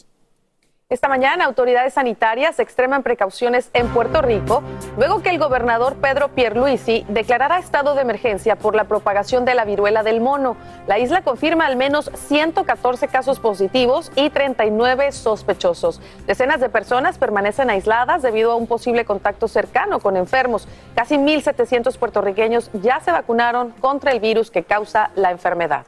Esta 0.87 1.07
mañana, 1.07 1.45
autoridades 1.45 1.95
sanitarias 1.95 2.59
extreman 2.59 3.01
precauciones 3.01 3.71
en 3.73 3.87
Puerto 3.87 4.21
Rico 4.21 4.61
luego 4.99 5.23
que 5.23 5.31
el 5.31 5.39
gobernador 5.39 5.95
Pedro 5.95 6.27
Pierluisi 6.27 7.07
declarara 7.09 7.57
estado 7.57 7.95
de 7.95 8.03
emergencia 8.03 8.55
por 8.55 8.75
la 8.75 8.83
propagación 8.83 9.45
de 9.45 9.55
la 9.55 9.65
viruela 9.65 10.03
del 10.03 10.21
mono. 10.21 10.55
La 10.85 10.99
isla 10.99 11.23
confirma 11.23 11.65
al 11.65 11.75
menos 11.75 12.11
114 12.13 13.07
casos 13.07 13.39
positivos 13.39 14.11
y 14.15 14.29
39 14.29 15.11
sospechosos. 15.11 16.01
Decenas 16.27 16.59
de 16.59 16.69
personas 16.69 17.17
permanecen 17.17 17.71
aisladas 17.71 18.21
debido 18.21 18.51
a 18.51 18.55
un 18.55 18.67
posible 18.67 19.05
contacto 19.05 19.47
cercano 19.47 19.99
con 19.99 20.15
enfermos. 20.15 20.67
Casi 20.93 21.15
1.700 21.15 21.97
puertorriqueños 21.97 22.69
ya 22.73 22.99
se 22.99 23.11
vacunaron 23.11 23.71
contra 23.71 24.11
el 24.11 24.19
virus 24.19 24.51
que 24.51 24.63
causa 24.63 25.09
la 25.15 25.31
enfermedad. 25.31 25.87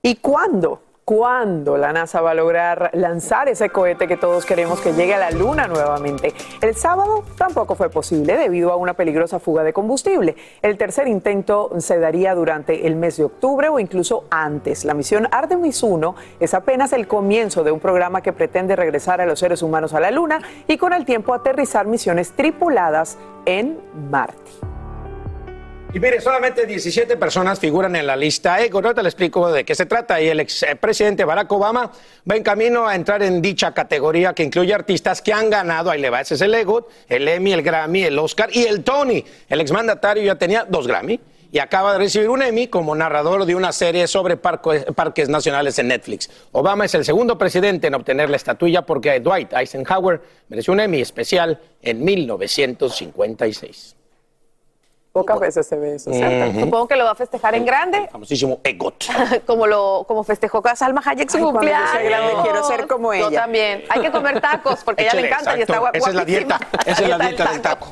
¿Y 0.00 0.16
cuándo? 0.16 0.80
Cuándo 1.04 1.76
la 1.76 1.92
NASA 1.92 2.20
va 2.20 2.30
a 2.30 2.34
lograr 2.34 2.90
lanzar 2.94 3.48
ese 3.48 3.70
cohete 3.70 4.08
que 4.08 4.16
todos 4.16 4.44
queremos 4.44 4.80
que 4.80 4.92
llegue 4.92 5.14
a 5.14 5.18
la 5.18 5.30
Luna 5.30 5.66
nuevamente. 5.66 6.32
El 6.60 6.74
sábado 6.74 7.24
tampoco 7.36 7.74
fue 7.74 7.90
posible 7.90 8.36
debido 8.36 8.72
a 8.72 8.76
una 8.76 8.94
peligrosa 8.94 9.38
fuga 9.38 9.62
de 9.62 9.72
combustible. 9.72 10.36
El 10.62 10.78
tercer 10.78 11.08
intento 11.08 11.70
se 11.78 11.98
daría 11.98 12.34
durante 12.34 12.86
el 12.86 12.96
mes 12.96 13.16
de 13.16 13.24
octubre 13.24 13.68
o 13.68 13.78
incluso 13.78 14.24
antes. 14.30 14.84
La 14.84 14.94
misión 14.94 15.28
Artemis 15.30 15.82
1 15.82 16.14
es 16.40 16.54
apenas 16.54 16.92
el 16.92 17.06
comienzo 17.06 17.64
de 17.64 17.70
un 17.70 17.80
programa 17.80 18.22
que 18.22 18.32
pretende 18.32 18.76
regresar 18.76 19.20
a 19.20 19.26
los 19.26 19.38
seres 19.38 19.62
humanos 19.62 19.94
a 19.94 20.00
la 20.00 20.10
Luna 20.10 20.40
y 20.66 20.78
con 20.78 20.92
el 20.92 21.04
tiempo 21.04 21.34
aterrizar 21.34 21.86
misiones 21.86 22.32
tripuladas 22.32 23.18
en 23.44 23.78
Marte. 24.10 24.73
Y 25.94 26.00
mire, 26.00 26.20
solamente 26.20 26.66
17 26.66 27.16
personas 27.16 27.60
figuran 27.60 27.94
en 27.94 28.04
la 28.04 28.16
lista 28.16 28.60
EGOT. 28.60 28.84
Ahorita 28.84 29.00
le 29.00 29.08
explico 29.08 29.52
de 29.52 29.64
qué 29.64 29.76
se 29.76 29.86
trata. 29.86 30.20
Y 30.20 30.26
el 30.26 30.40
expresidente 30.40 31.24
Barack 31.24 31.52
Obama 31.52 31.88
va 32.28 32.34
en 32.34 32.42
camino 32.42 32.88
a 32.88 32.96
entrar 32.96 33.22
en 33.22 33.40
dicha 33.40 33.72
categoría 33.72 34.32
que 34.32 34.42
incluye 34.42 34.74
artistas 34.74 35.22
que 35.22 35.32
han 35.32 35.50
ganado, 35.50 35.92
ahí 35.92 36.00
le 36.00 36.10
va, 36.10 36.20
ese 36.20 36.34
es 36.34 36.40
el 36.40 36.52
EGOT, 36.52 36.90
el 37.08 37.28
Emmy, 37.28 37.52
el 37.52 37.62
Grammy, 37.62 38.02
el 38.02 38.18
Oscar 38.18 38.48
y 38.52 38.64
el 38.64 38.82
Tony. 38.82 39.24
El 39.48 39.60
exmandatario 39.60 40.24
ya 40.24 40.34
tenía 40.34 40.66
dos 40.68 40.88
Grammy 40.88 41.20
y 41.52 41.60
acaba 41.60 41.92
de 41.92 41.98
recibir 41.98 42.28
un 42.28 42.42
Emmy 42.42 42.66
como 42.66 42.96
narrador 42.96 43.46
de 43.46 43.54
una 43.54 43.70
serie 43.70 44.08
sobre 44.08 44.36
parques 44.36 45.28
nacionales 45.28 45.78
en 45.78 45.86
Netflix. 45.86 46.28
Obama 46.50 46.86
es 46.86 46.94
el 46.96 47.04
segundo 47.04 47.38
presidente 47.38 47.86
en 47.86 47.94
obtener 47.94 48.30
la 48.30 48.36
estatuilla 48.36 48.82
porque 48.82 49.20
Dwight 49.20 49.52
Eisenhower 49.52 50.20
mereció 50.48 50.72
un 50.72 50.80
Emmy 50.80 51.00
especial 51.00 51.60
en 51.82 52.04
1956. 52.04 53.94
Pocas 55.14 55.38
veces 55.38 55.64
se 55.64 55.76
ve 55.76 55.94
eso. 55.94 56.10
Exacto. 56.10 56.58
Supongo 56.58 56.88
que 56.88 56.96
lo 56.96 57.04
va 57.04 57.12
a 57.12 57.14
festejar 57.14 57.54
en 57.54 57.64
grande. 57.64 58.08
Famosísimo 58.10 58.58
EGOT. 58.64 59.04
como 59.46 59.68
lo 59.68 60.04
como 60.08 60.24
festejó 60.24 60.60
con 60.60 60.74
Salma 60.74 61.00
Hayek 61.04 61.30
su 61.30 61.36
Ay, 61.36 61.42
yo 61.44 61.50
cumpleaños. 61.52 61.90
sea 61.92 62.02
grande 62.02 62.32
quiero 62.42 62.64
ser 62.64 62.88
como 62.88 63.12
ella. 63.12 63.30
Yo 63.30 63.36
también. 63.36 63.84
Hay 63.90 64.00
que 64.02 64.10
comer 64.10 64.40
tacos 64.40 64.82
porque 64.82 65.02
a 65.02 65.04
ella 65.04 65.14
le 65.20 65.28
encanta 65.28 65.56
y 65.56 65.60
está 65.60 65.74
exacto. 65.74 65.80
guapa. 65.82 65.98
Esa 65.98 66.08
es 66.08 66.14
la 66.16 66.24
dieta. 66.24 66.60
Esa 66.84 67.02
es 67.04 67.08
la 67.08 67.18
dieta 67.18 67.48
del 67.48 67.60
taco. 67.60 67.86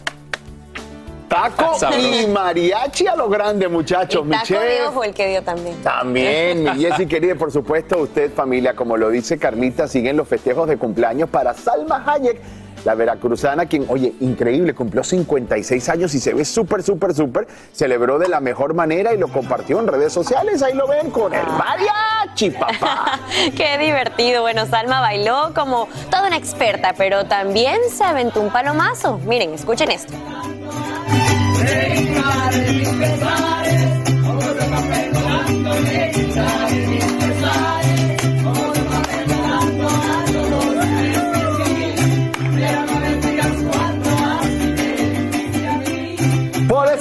Taco 1.28 1.78
y 1.96 2.26
mariachi 2.26 3.06
a 3.06 3.14
lo 3.14 3.28
grande, 3.28 3.68
muchachos. 3.68 4.28
Taco 4.28 4.40
Michelle. 4.40 4.80
de 4.80 4.82
ojo 4.82 5.04
el 5.04 5.14
que 5.14 5.28
dio 5.28 5.44
también. 5.44 5.80
También, 5.80 6.64
mi 6.64 6.70
Jessy 6.70 7.06
querida, 7.06 7.36
por 7.36 7.52
supuesto, 7.52 7.98
usted, 7.98 8.32
familia, 8.32 8.74
como 8.74 8.96
lo 8.96 9.10
dice 9.10 9.38
Carlita, 9.38 9.86
siguen 9.86 10.16
los 10.16 10.26
festejos 10.26 10.68
de 10.68 10.76
cumpleaños 10.76 11.30
para 11.30 11.54
Salma 11.54 12.02
Hayek, 12.04 12.40
la 12.84 12.94
veracruzana, 12.94 13.66
quien, 13.66 13.86
oye, 13.88 14.14
increíble, 14.20 14.74
cumplió 14.74 15.04
56 15.04 15.88
años 15.88 16.14
y 16.14 16.20
se 16.20 16.34
ve 16.34 16.44
súper, 16.44 16.82
súper, 16.82 17.14
súper. 17.14 17.46
Celebró 17.72 18.18
de 18.18 18.28
la 18.28 18.40
mejor 18.40 18.74
manera 18.74 19.14
y 19.14 19.18
lo 19.18 19.28
compartió 19.28 19.80
en 19.80 19.86
redes 19.86 20.12
sociales. 20.12 20.62
Ahí 20.62 20.74
lo 20.74 20.86
ven 20.88 21.10
con 21.10 21.32
el 21.32 21.46
mariachi, 21.46 22.50
papá. 22.50 23.20
Qué 23.56 23.78
divertido. 23.78 24.42
Bueno, 24.42 24.66
Salma 24.66 25.00
bailó 25.00 25.52
como 25.54 25.88
toda 26.10 26.26
una 26.26 26.36
experta, 26.36 26.94
pero 26.96 27.26
también 27.26 27.78
se 27.90 28.04
aventó 28.04 28.40
un 28.40 28.50
palomazo. 28.50 29.18
Miren, 29.18 29.54
escuchen 29.54 29.90
esto. 29.90 30.14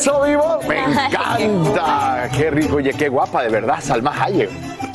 Eso 0.01 0.19
vivo, 0.23 0.59
me 0.67 0.79
encanta. 0.83 2.27
Qué 2.35 2.49
rico, 2.49 2.77
oye, 2.77 2.91
qué 2.93 3.07
guapa, 3.07 3.43
de 3.43 3.49
verdad, 3.49 3.77
Salma 3.79 4.11
Hayek. 4.19 4.49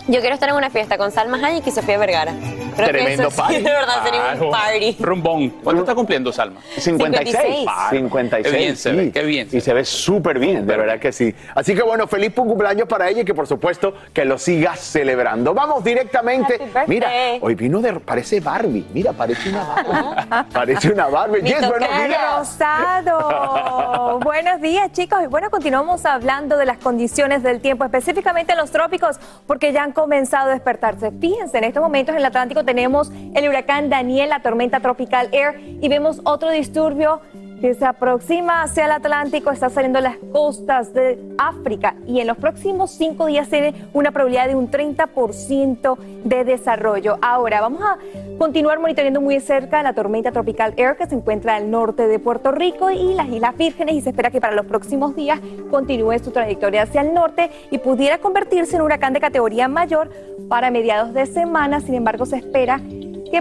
Yo 0.08 0.20
quiero 0.20 0.34
estar 0.34 0.48
en 0.48 0.54
una 0.54 0.70
fiesta 0.70 0.96
con 0.98 1.10
Salma 1.10 1.36
Hayek 1.44 1.66
y 1.66 1.70
Sofía 1.72 1.98
Vergara. 1.98 2.32
Creo 2.76 2.86
que 2.86 2.92
Tremendo 2.92 3.22
eso 3.24 3.30
sí, 3.32 3.36
party. 3.38 3.54
de 3.56 3.70
verdad 3.70 4.04
sería 4.04 4.36
un 4.40 4.50
party. 4.52 4.96
Rumbón. 5.00 5.50
¿Cuánto 5.64 5.82
está 5.82 5.96
cumpliendo 5.96 6.32
Salma? 6.32 6.60
56. 6.78 7.36
56. 7.40 7.68
56. 7.90 8.46
Qué 8.46 8.56
bien 8.56 8.76
se 8.76 8.90
sí. 8.90 8.96
ve, 8.96 9.10
qué 9.10 9.24
bien 9.24 9.50
se 9.50 9.56
Y 9.56 9.60
se 9.60 9.74
ve 9.74 9.84
súper 9.84 10.38
bien, 10.38 10.64
de 10.64 10.76
verdad 10.76 11.00
que 11.00 11.10
sí. 11.10 11.34
Así 11.56 11.74
que 11.74 11.82
bueno, 11.82 12.06
feliz 12.06 12.32
cumpleaños 12.34 12.86
para 12.86 13.08
ella 13.08 13.22
y 13.22 13.24
que 13.24 13.34
por 13.34 13.48
supuesto 13.48 13.94
que 14.12 14.24
lo 14.24 14.38
sigas 14.38 14.78
celebrando. 14.78 15.54
Vamos 15.54 15.82
directamente. 15.82 16.60
Mira, 16.86 17.10
hoy 17.40 17.56
vino 17.56 17.80
de. 17.80 17.98
Parece 17.98 18.38
Barbie. 18.38 18.86
Mira, 18.92 19.12
parece 19.12 19.48
una 19.48 19.64
Barbie. 19.64 20.52
parece 20.52 20.92
una 20.92 21.06
Barbie. 21.06 21.42
Yes, 21.42 21.68
buenos 21.68 21.88
días. 21.88 22.38
Rosado. 22.38 24.20
Buenos 24.26 24.60
días, 24.60 24.92
chicos. 24.92 25.20
Y 25.24 25.26
bueno, 25.26 25.50
continuamos 25.50 26.04
hablando 26.04 26.56
de 26.56 26.66
las 26.66 26.78
condiciones 26.78 27.42
del 27.42 27.60
tiempo, 27.60 27.84
específicamente 27.84 28.52
en 28.52 28.58
los 28.58 28.70
trópicos, 28.70 29.18
porque 29.46 29.72
ya 29.72 29.82
han 29.82 29.92
comenzado 29.96 30.50
a 30.50 30.52
despertarse. 30.52 31.10
Fíjense, 31.10 31.56
en 31.56 31.64
estos 31.64 31.82
momentos 31.82 32.12
en 32.12 32.18
el 32.18 32.26
Atlántico 32.26 32.66
tenemos 32.66 33.10
el 33.34 33.48
huracán 33.48 33.88
Daniel, 33.88 34.28
la 34.28 34.42
tormenta 34.42 34.80
tropical 34.80 35.30
Air, 35.32 35.58
y 35.80 35.88
vemos 35.88 36.20
otro 36.24 36.50
disturbio 36.50 37.22
que 37.60 37.74
se 37.74 37.84
aproxima 37.84 38.62
hacia 38.62 38.84
el 38.84 38.92
Atlántico, 38.92 39.50
está 39.50 39.70
saliendo 39.70 40.00
las 40.00 40.16
costas 40.32 40.92
de 40.92 41.18
África 41.38 41.94
y 42.06 42.20
en 42.20 42.26
los 42.26 42.36
próximos 42.36 42.90
cinco 42.90 43.26
días 43.26 43.48
tiene 43.48 43.74
una 43.92 44.10
probabilidad 44.10 44.48
de 44.48 44.56
un 44.56 44.70
30% 44.70 45.96
de 46.24 46.44
desarrollo. 46.44 47.18
Ahora, 47.22 47.60
vamos 47.60 47.82
a 47.82 47.98
continuar 48.38 48.78
monitoreando 48.78 49.20
muy 49.20 49.40
cerca 49.40 49.82
la 49.82 49.94
tormenta 49.94 50.32
tropical 50.32 50.74
Air 50.76 50.96
que 50.96 51.06
se 51.06 51.14
encuentra 51.14 51.56
al 51.56 51.70
norte 51.70 52.06
de 52.06 52.18
Puerto 52.18 52.52
Rico 52.52 52.90
y 52.90 53.14
las 53.14 53.28
Islas 53.28 53.56
Vírgenes 53.56 53.94
y 53.94 54.00
se 54.02 54.10
espera 54.10 54.30
que 54.30 54.40
para 54.40 54.54
los 54.54 54.66
próximos 54.66 55.16
días 55.16 55.40
continúe 55.70 56.18
su 56.18 56.30
trayectoria 56.30 56.82
hacia 56.82 57.00
el 57.00 57.14
norte 57.14 57.50
y 57.70 57.78
pudiera 57.78 58.18
convertirse 58.18 58.76
en 58.76 58.82
un 58.82 58.86
huracán 58.86 59.12
de 59.12 59.20
categoría 59.20 59.68
mayor 59.68 60.10
para 60.48 60.70
mediados 60.70 61.14
de 61.14 61.26
semana. 61.26 61.80
Sin 61.80 61.94
embargo, 61.94 62.26
se 62.26 62.36
espera 62.36 62.80
que 62.80 62.95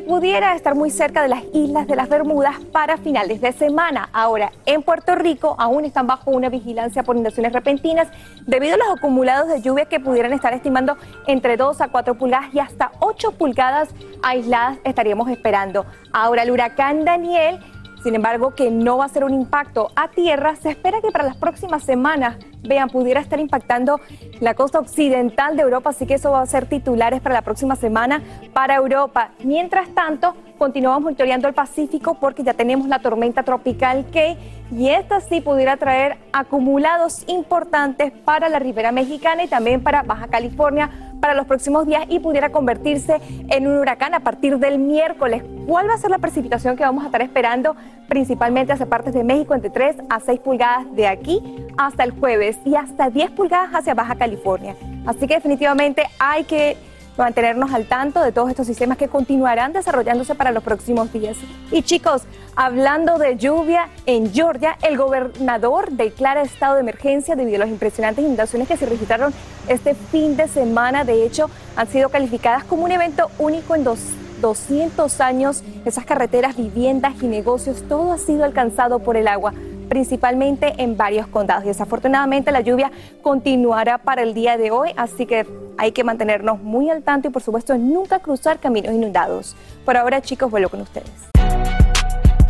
pudiera 0.06 0.56
estar 0.56 0.76
muy 0.76 0.90
cerca 0.90 1.22
de 1.22 1.30
las 1.30 1.44
islas 1.54 1.88
de 1.88 1.96
las 1.96 2.10
Bermudas 2.10 2.56
para 2.72 2.98
finales 2.98 3.42
de 3.42 3.52
semana. 3.54 4.10
Ahora, 4.14 4.52
en 4.66 4.84
Puerto 4.84 5.16
Rico 5.16 5.56
aún 5.58 5.86
están 5.86 6.08
bajo 6.08 6.32
una 6.32 6.50
vigilancia 6.50 7.04
por 7.04 7.16
inundaciones 7.16 7.54
repentinas 7.54 8.08
debido 8.46 8.76
a 8.76 8.78
los 8.78 8.90
acumulados 8.98 9.48
de 9.48 9.62
lluvia 9.62 9.86
que 9.86 10.00
pudieran 10.00 10.34
estar 10.34 10.54
estimando 10.54 10.98
entre 11.28 11.58
2 11.58 11.82
a 11.82 11.88
4 11.88 12.16
pulgadas 12.16 12.54
y 12.54 12.60
hasta 12.60 12.92
8 13.00 13.32
pulgadas 13.32 13.90
aisladas 14.22 14.78
estaríamos 14.84 15.30
esperando. 15.30 15.86
Ahora, 16.12 16.44
el 16.44 16.52
huracán 16.52 17.06
Daniel 17.06 17.60
sin 18.06 18.14
embargo, 18.14 18.54
que 18.54 18.70
no 18.70 18.98
va 18.98 19.06
a 19.06 19.10
ser 19.10 19.24
un 19.24 19.34
impacto 19.34 19.90
a 19.96 20.10
tierra, 20.10 20.56
se 20.58 20.70
espera 20.70 21.02
que 21.02 21.10
para 21.10 21.24
las 21.24 21.38
próximas 21.38 21.82
semanas, 21.82 22.38
vean, 22.62 22.88
pudiera 22.88 23.20
estar 23.20 23.40
impactando 23.40 24.00
la 24.42 24.54
costa 24.54 24.78
occidental 24.78 25.56
de 25.56 25.64
Europa, 25.64 25.90
así 25.90 26.06
que 26.06 26.14
eso 26.14 26.30
va 26.30 26.42
a 26.42 26.46
ser 26.46 26.68
titulares 26.68 27.20
para 27.20 27.34
la 27.34 27.42
próxima 27.42 27.76
semana 27.76 28.22
para 28.54 28.76
Europa. 28.76 29.32
Mientras 29.44 29.90
tanto, 29.96 30.36
continuamos 30.60 31.02
monitoreando 31.02 31.48
el 31.48 31.56
Pacífico 31.56 32.14
porque 32.20 32.44
ya 32.44 32.54
tenemos 32.54 32.88
la 32.88 33.00
tormenta 33.00 33.42
tropical 33.42 34.06
Key 34.12 34.38
y 34.72 34.90
esta 34.90 35.20
sí 35.20 35.42
pudiera 35.42 35.78
traer 35.78 36.18
acumulados 36.34 37.24
importantes 37.28 38.12
para 38.12 38.50
la 38.50 38.60
ribera 38.60 38.92
mexicana 38.92 39.44
y 39.44 39.48
también 39.48 39.82
para 39.82 40.04
Baja 40.04 40.28
California 40.28 40.90
para 41.20 41.34
los 41.34 41.48
próximos 41.48 41.86
días 41.88 42.06
y 42.10 42.20
pudiera 42.20 42.52
convertirse 42.52 43.20
en 43.50 43.68
un 43.68 43.78
huracán 43.78 44.14
a 44.14 44.20
partir 44.20 44.60
del 44.60 44.80
miércoles. 44.80 45.44
¿Cuál 45.66 45.90
va 45.90 45.94
a 45.94 45.98
ser 45.98 46.12
la 46.12 46.20
precipitación 46.20 46.76
que 46.76 46.84
vamos 46.84 47.04
a 47.04 47.08
estar 47.08 47.22
esperando? 47.22 47.76
Principalmente 48.08 48.74
hacia 48.74 48.86
partes 48.86 49.14
de 49.14 49.24
México, 49.24 49.56
entre 49.56 49.70
3 49.70 49.98
a 50.10 50.20
6 50.20 50.40
pulgadas 50.42 50.86
de 50.96 51.08
aquí 51.08 51.66
hasta 51.78 52.04
el 52.04 52.12
jueves 52.12 52.58
y 52.66 52.76
hasta 52.76 53.10
10 53.10 53.32
pulgadas 53.32 53.72
hacia 53.72 53.94
Baja 53.94 54.16
California. 54.16 54.76
Así 55.06 55.28
que 55.28 55.36
definitivamente 55.36 56.04
hay 56.20 56.44
que 56.44 56.78
mantenernos 57.18 57.74
al 57.74 57.86
tanto 57.88 58.22
de 58.22 58.32
todos 58.32 58.50
estos 58.50 58.68
sistemas 58.68 58.98
que 58.98 59.08
continuarán 59.08 59.74
desarrollándose 59.74 60.36
para 60.36 60.52
los 60.52 60.64
próximos 60.64 61.12
días. 61.14 61.38
Y 61.72 61.84
chicos, 61.84 62.24
hablando 62.56 63.18
de 63.18 63.38
lluvia, 63.38 63.90
en 64.06 64.34
Georgia 64.34 64.78
el 64.82 64.98
gobernador 64.98 65.92
declara 65.92 66.42
estado 66.42 66.76
de 66.76 66.82
emergencia 66.82 67.36
debido 67.36 67.58
a 67.58 67.60
las 67.60 67.70
impresionantes 67.70 68.24
inundaciones 68.24 68.68
que 68.68 68.78
se 68.78 68.86
registraron 68.86 69.34
este 69.68 69.96
fin 69.96 70.38
de 70.38 70.48
semana. 70.48 71.04
De 71.04 71.26
hecho, 71.26 71.50
han 71.76 71.88
sido 71.88 72.10
calificadas 72.10 72.64
como 72.64 72.84
un 72.84 72.92
evento 72.92 73.30
único 73.40 73.76
en 73.76 73.84
dos 73.84 74.00
200 74.42 75.22
años, 75.22 75.64
esas 75.86 76.06
carreteras, 76.06 76.58
viviendas 76.58 77.14
y 77.22 77.28
negocios, 77.28 77.84
todo 77.88 78.12
ha 78.12 78.18
sido 78.18 78.44
alcanzado 78.44 79.00
por 79.00 79.18
el 79.18 79.28
agua, 79.28 79.54
principalmente 79.90 80.74
en 80.78 80.98
varios 80.98 81.28
condados. 81.28 81.64
Y 81.66 81.68
desafortunadamente 81.68 82.52
la 82.52 82.62
lluvia 82.62 82.92
continuará 83.22 83.98
para 83.98 84.22
el 84.22 84.34
día 84.34 84.58
de 84.58 84.72
hoy, 84.72 84.92
así 84.98 85.26
que 85.26 85.46
hay 85.78 85.92
que 85.92 86.04
mantenernos 86.04 86.62
muy 86.62 86.90
al 86.90 87.04
tanto 87.04 87.28
y 87.28 87.32
por 87.32 87.42
supuesto 87.42 87.78
nunca 87.78 88.20
cruzar 88.20 88.60
caminos 88.60 88.94
inundados. 88.94 89.56
Por 89.84 89.98
ahora 89.98 90.22
chicos, 90.22 90.50
vuelo 90.50 90.70
con 90.70 90.82
ustedes. 90.82 91.10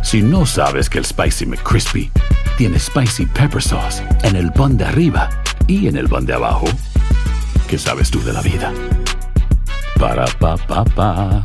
Si 0.02 0.22
no 0.22 0.46
sabes 0.46 0.88
que 0.88 0.98
el 0.98 1.04
Spicy 1.04 1.46
McCrispy 1.46 2.10
tiene 2.56 2.78
Spicy 2.78 3.26
Pepper 3.26 3.60
Sauce 3.60 4.02
en 4.22 4.36
el 4.36 4.52
pan 4.52 4.76
de 4.76 4.84
arriba 4.84 5.28
y 5.66 5.88
en 5.88 5.96
el 5.96 6.08
pan 6.08 6.24
de 6.24 6.34
abajo, 6.34 6.66
¿qué 7.68 7.76
sabes 7.76 8.10
tú 8.10 8.22
de 8.22 8.32
la 8.32 8.40
vida? 8.40 8.72
Para, 9.98 10.26
pa, 10.38 10.56
pa, 10.56 10.84
pa. 10.84 11.44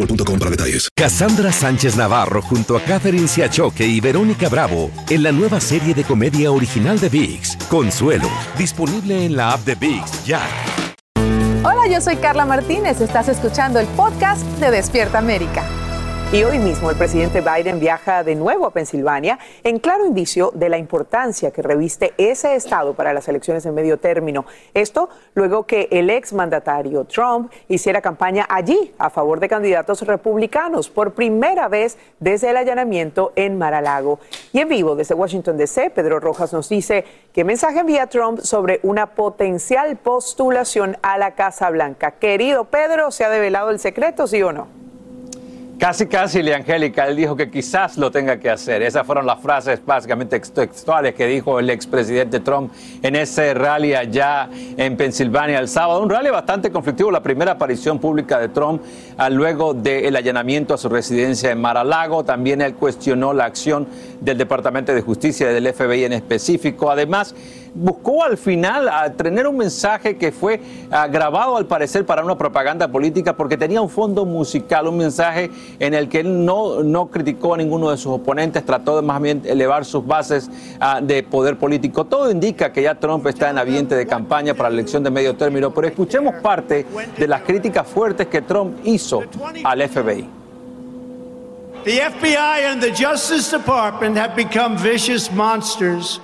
boostmobile.com 0.01 0.39
para 0.39 0.51
detalles. 0.51 0.89
Cassandra 0.95 1.51
Sánchez 1.51 1.95
Navarro 1.95 2.41
junto 2.41 2.75
a 2.75 2.81
Catherine 2.81 3.27
Siachoque 3.27 3.85
y 3.85 3.99
Verónica 3.99 4.49
Bravo 4.49 4.91
en 5.09 5.23
la 5.23 5.31
nueva 5.31 5.59
serie 5.59 5.93
de 5.93 6.03
comedia 6.03 6.51
original 6.51 6.99
de 6.99 7.09
VIX, 7.09 7.57
Consuelo, 7.69 8.29
disponible 8.57 9.25
en 9.25 9.35
la 9.35 9.53
app 9.53 9.65
de 9.65 9.75
VIX 9.75 10.25
ya. 10.25 10.41
Hola, 11.63 11.87
yo 11.89 12.01
soy 12.01 12.15
Carla 12.15 12.45
Martínez. 12.45 13.01
Estás 13.01 13.29
escuchando 13.29 13.79
el 13.79 13.87
podcast 13.87 14.43
de 14.59 14.71
Despierta 14.71 15.19
América. 15.19 15.63
Y 16.33 16.45
hoy 16.45 16.59
mismo 16.59 16.89
el 16.89 16.95
presidente 16.95 17.41
Biden 17.41 17.81
viaja 17.81 18.23
de 18.23 18.35
nuevo 18.35 18.65
a 18.65 18.71
Pensilvania 18.71 19.37
en 19.65 19.79
claro 19.79 20.05
indicio 20.05 20.53
de 20.55 20.69
la 20.69 20.77
importancia 20.77 21.51
que 21.51 21.61
reviste 21.61 22.13
ese 22.17 22.55
estado 22.55 22.93
para 22.93 23.11
las 23.11 23.27
elecciones 23.27 23.65
en 23.65 23.75
medio 23.75 23.97
término. 23.97 24.45
Esto 24.73 25.09
luego 25.33 25.65
que 25.65 25.89
el 25.91 26.09
exmandatario 26.09 27.03
Trump 27.03 27.51
hiciera 27.67 28.01
campaña 28.01 28.45
allí 28.49 28.93
a 28.97 29.09
favor 29.09 29.41
de 29.41 29.49
candidatos 29.49 30.03
republicanos 30.03 30.89
por 30.89 31.11
primera 31.11 31.67
vez 31.67 31.97
desde 32.21 32.51
el 32.51 32.55
allanamiento 32.55 33.33
en 33.35 33.57
Mar-a-Lago. 33.57 34.21
Y 34.53 34.59
en 34.59 34.69
vivo 34.69 34.95
desde 34.95 35.15
Washington 35.15 35.57
DC, 35.57 35.89
Pedro 35.89 36.21
Rojas 36.21 36.53
nos 36.53 36.69
dice 36.69 37.03
qué 37.33 37.43
mensaje 37.43 37.79
envía 37.79 38.07
Trump 38.07 38.39
sobre 38.39 38.79
una 38.83 39.15
potencial 39.15 39.97
postulación 39.97 40.95
a 41.01 41.17
la 41.17 41.35
Casa 41.35 41.69
Blanca. 41.69 42.11
Querido 42.11 42.63
Pedro, 42.63 43.11
¿se 43.11 43.25
ha 43.25 43.29
develado 43.29 43.69
el 43.69 43.79
secreto, 43.79 44.27
sí 44.27 44.41
o 44.41 44.53
no? 44.53 44.80
Casi, 45.81 46.05
casi, 46.05 46.47
Angélica, 46.51 47.07
él 47.07 47.15
dijo 47.15 47.35
que 47.35 47.49
quizás 47.49 47.97
lo 47.97 48.11
tenga 48.11 48.37
que 48.37 48.51
hacer. 48.51 48.83
Esas 48.83 49.03
fueron 49.03 49.25
las 49.25 49.41
frases 49.41 49.83
básicamente 49.83 50.39
textuales 50.39 51.15
que 51.15 51.25
dijo 51.25 51.57
el 51.59 51.71
expresidente 51.71 52.39
Trump 52.39 52.71
en 53.01 53.15
ese 53.15 53.55
rally 53.55 53.95
allá 53.95 54.47
en 54.77 54.95
Pensilvania 54.95 55.57
el 55.57 55.67
sábado. 55.67 56.03
Un 56.03 56.11
rally 56.11 56.29
bastante 56.29 56.69
conflictivo, 56.69 57.09
la 57.09 57.23
primera 57.23 57.53
aparición 57.53 57.97
pública 57.97 58.37
de 58.37 58.49
Trump 58.49 58.83
ah, 59.17 59.31
luego 59.31 59.73
del 59.73 60.15
allanamiento 60.15 60.75
a 60.75 60.77
su 60.77 60.87
residencia 60.87 61.49
en 61.49 61.59
Mar-a-Lago. 61.59 62.23
También 62.23 62.61
él 62.61 62.75
cuestionó 62.75 63.33
la 63.33 63.45
acción 63.45 63.87
del 64.19 64.37
Departamento 64.37 64.93
de 64.93 65.01
Justicia 65.01 65.49
y 65.49 65.53
del 65.55 65.73
FBI 65.73 66.03
en 66.03 66.13
específico. 66.13 66.91
Además, 66.91 67.33
buscó 67.73 68.23
al 68.23 68.37
final 68.37 68.89
a 68.89 69.11
tener 69.13 69.47
un 69.47 69.57
mensaje 69.57 70.17
que 70.17 70.31
fue 70.31 70.59
grabado 71.09 71.57
al 71.57 71.65
parecer 71.65 72.05
para 72.05 72.23
una 72.23 72.37
propaganda 72.37 72.87
política 72.87 73.35
porque 73.35 73.57
tenía 73.57 73.81
un 73.81 73.89
fondo 73.89 74.25
musical, 74.25 74.87
un 74.87 74.97
mensaje 74.97 75.49
en 75.79 75.93
el 75.93 76.09
que 76.09 76.19
él 76.19 76.45
no, 76.45 76.83
no 76.83 77.07
criticó 77.07 77.53
a 77.53 77.57
ninguno 77.57 77.91
de 77.91 77.97
sus 77.97 78.13
oponentes, 78.13 78.65
trató 78.65 78.97
de 78.97 79.01
más 79.01 79.21
bien 79.21 79.41
elevar 79.45 79.85
sus 79.85 80.05
bases 80.05 80.49
ah, 80.79 80.99
de 81.01 81.23
poder 81.23 81.57
político. 81.57 82.05
Todo 82.05 82.29
indica 82.29 82.71
que 82.71 82.83
ya 82.83 82.95
Trump 82.95 83.25
está 83.27 83.49
en 83.49 83.57
ambiente 83.57 83.95
de 83.95 84.05
campaña 84.05 84.53
para 84.53 84.69
la 84.69 84.75
elección 84.75 85.03
de 85.03 85.11
medio 85.11 85.35
término, 85.35 85.73
pero 85.73 85.87
escuchemos 85.87 86.35
parte 86.41 86.85
de 87.17 87.27
las 87.27 87.41
críticas 87.41 87.87
fuertes 87.87 88.27
que 88.27 88.41
Trump 88.41 88.77
hizo 88.83 89.23
al 89.63 89.89
FBI. 89.89 90.41
The 91.83 91.99
FBI 92.11 92.65
and 92.65 92.79
the 92.79 92.91
Justice 92.91 93.49
Department 93.49 94.15
have 94.15 94.35
become 94.35 94.77
vicious 94.77 95.31
monsters 95.31 96.19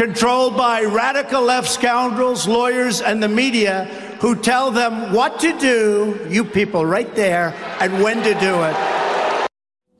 controlled 0.00 0.56
by 0.56 0.82
radical 0.82 1.42
left 1.42 1.68
scoundrels, 1.68 2.48
lawyers, 2.48 3.02
and 3.02 3.22
the 3.22 3.28
media 3.28 3.84
who 4.18 4.34
tell 4.34 4.70
them 4.70 5.12
what 5.12 5.38
to 5.38 5.58
do, 5.58 6.18
you 6.26 6.42
people 6.42 6.86
right 6.86 7.14
there, 7.14 7.52
and 7.80 8.02
when 8.02 8.16
to 8.22 8.32
do 8.40 8.62
it. 8.62 9.09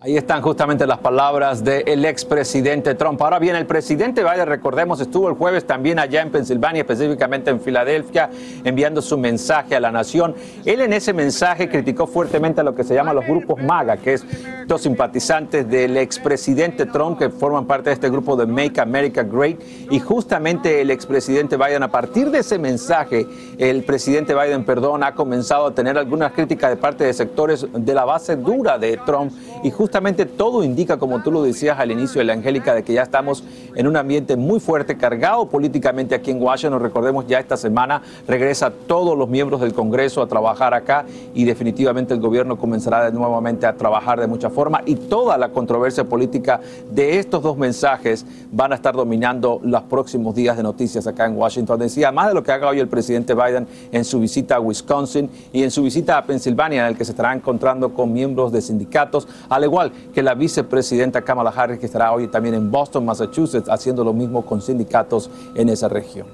Ahí 0.02 0.16
están 0.16 0.40
justamente 0.40 0.86
las 0.86 1.00
palabras 1.00 1.62
del 1.62 2.06
expresidente 2.06 2.94
Trump. 2.94 3.20
Ahora 3.20 3.38
bien, 3.38 3.54
el 3.54 3.66
presidente 3.66 4.24
Biden, 4.24 4.46
recordemos, 4.46 4.98
estuvo 4.98 5.28
el 5.28 5.34
jueves 5.34 5.66
también 5.66 5.98
allá 5.98 6.22
en 6.22 6.30
Pensilvania, 6.30 6.80
específicamente 6.80 7.50
en 7.50 7.60
Filadelfia, 7.60 8.30
enviando 8.64 9.02
su 9.02 9.18
mensaje 9.18 9.76
a 9.76 9.80
la 9.80 9.92
nación. 9.92 10.34
Él 10.64 10.80
en 10.80 10.94
ese 10.94 11.12
mensaje 11.12 11.68
criticó 11.68 12.06
fuertemente 12.06 12.62
a 12.62 12.64
lo 12.64 12.74
que 12.74 12.82
se 12.82 12.94
llama 12.94 13.12
los 13.12 13.26
grupos 13.26 13.62
MAGA, 13.62 13.98
que 13.98 14.14
es 14.14 14.24
los 14.66 14.80
simpatizantes 14.80 15.68
del 15.68 15.98
expresidente 15.98 16.86
Trump 16.86 17.18
que 17.18 17.28
forman 17.28 17.66
parte 17.66 17.90
de 17.90 17.94
este 17.94 18.08
grupo 18.08 18.36
de 18.36 18.46
Make 18.46 18.80
America 18.80 19.22
Great. 19.22 19.60
Y 19.90 20.00
justamente 20.00 20.80
el 20.80 20.90
expresidente 20.90 21.58
Biden, 21.58 21.82
a 21.82 21.90
partir 21.90 22.30
de 22.30 22.38
ese 22.38 22.58
mensaje, 22.58 23.26
el 23.58 23.84
presidente 23.84 24.34
Biden, 24.34 24.64
perdón, 24.64 25.04
ha 25.04 25.14
comenzado 25.14 25.66
a 25.66 25.74
tener 25.74 25.98
algunas 25.98 26.32
críticas 26.32 26.70
de 26.70 26.76
parte 26.78 27.04
de 27.04 27.12
sectores 27.12 27.66
de 27.70 27.92
la 27.92 28.06
base 28.06 28.36
dura 28.36 28.78
de 28.78 28.96
Trump 29.04 29.30
y 29.62 29.70
todo 30.36 30.64
indica, 30.64 30.98
como 30.98 31.22
tú 31.22 31.30
lo 31.30 31.42
decías 31.42 31.78
al 31.78 31.90
inicio 31.90 32.20
de 32.20 32.24
la 32.24 32.32
Angélica, 32.32 32.74
de 32.74 32.82
que 32.82 32.92
ya 32.92 33.02
estamos 33.02 33.44
en 33.74 33.86
un 33.86 33.96
ambiente 33.96 34.36
muy 34.36 34.60
fuerte, 34.60 34.96
cargado 34.96 35.48
políticamente 35.48 36.14
aquí 36.14 36.30
en 36.30 36.42
Washington. 36.42 36.80
Recordemos, 36.80 37.26
ya 37.26 37.38
esta 37.38 37.56
semana 37.56 38.02
regresa 38.26 38.70
todos 38.70 39.16
los 39.16 39.28
miembros 39.28 39.60
del 39.60 39.72
Congreso 39.72 40.22
a 40.22 40.26
trabajar 40.26 40.74
acá 40.74 41.04
y 41.34 41.44
definitivamente 41.44 42.14
el 42.14 42.20
gobierno 42.20 42.58
comenzará 42.58 43.04
de 43.04 43.12
nuevamente 43.12 43.66
a 43.66 43.74
trabajar 43.76 44.20
de 44.20 44.26
mucha 44.26 44.50
forma 44.50 44.82
y 44.84 44.96
toda 44.96 45.38
la 45.38 45.50
controversia 45.50 46.04
política 46.04 46.60
de 46.90 47.18
estos 47.18 47.42
dos 47.42 47.56
mensajes 47.56 48.24
van 48.52 48.72
a 48.72 48.74
estar 48.76 48.94
dominando 48.94 49.60
los 49.62 49.82
próximos 49.82 50.34
días 50.34 50.56
de 50.56 50.62
noticias 50.62 51.06
acá 51.06 51.26
en 51.26 51.36
Washington. 51.36 51.78
Decía, 51.78 52.12
más 52.12 52.28
de 52.28 52.34
lo 52.34 52.42
que 52.42 52.52
haga 52.52 52.68
hoy 52.68 52.80
el 52.80 52.88
presidente 52.88 53.34
Biden 53.34 53.66
en 53.92 54.04
su 54.04 54.20
visita 54.20 54.56
a 54.56 54.60
Wisconsin 54.60 55.30
y 55.52 55.62
en 55.62 55.70
su 55.70 55.82
visita 55.82 56.18
a 56.18 56.24
Pensilvania, 56.24 56.82
en 56.82 56.88
el 56.88 56.96
que 56.96 57.04
se 57.04 57.12
estará 57.12 57.34
encontrando 57.34 57.94
con 57.94 58.12
miembros 58.12 58.52
de 58.52 58.60
sindicatos, 58.60 59.28
al 59.48 59.64
igual 59.64 59.79
que 60.14 60.22
la 60.22 60.34
vicepresidenta 60.34 61.22
Kamala 61.22 61.50
Harris, 61.50 61.78
que 61.78 61.86
estará 61.86 62.12
hoy 62.12 62.28
también 62.28 62.54
en 62.54 62.70
Boston, 62.70 63.04
Massachusetts, 63.04 63.68
haciendo 63.68 64.04
lo 64.04 64.12
mismo 64.12 64.44
con 64.44 64.60
sindicatos 64.60 65.30
en 65.54 65.68
esa 65.68 65.88
región. 65.88 66.26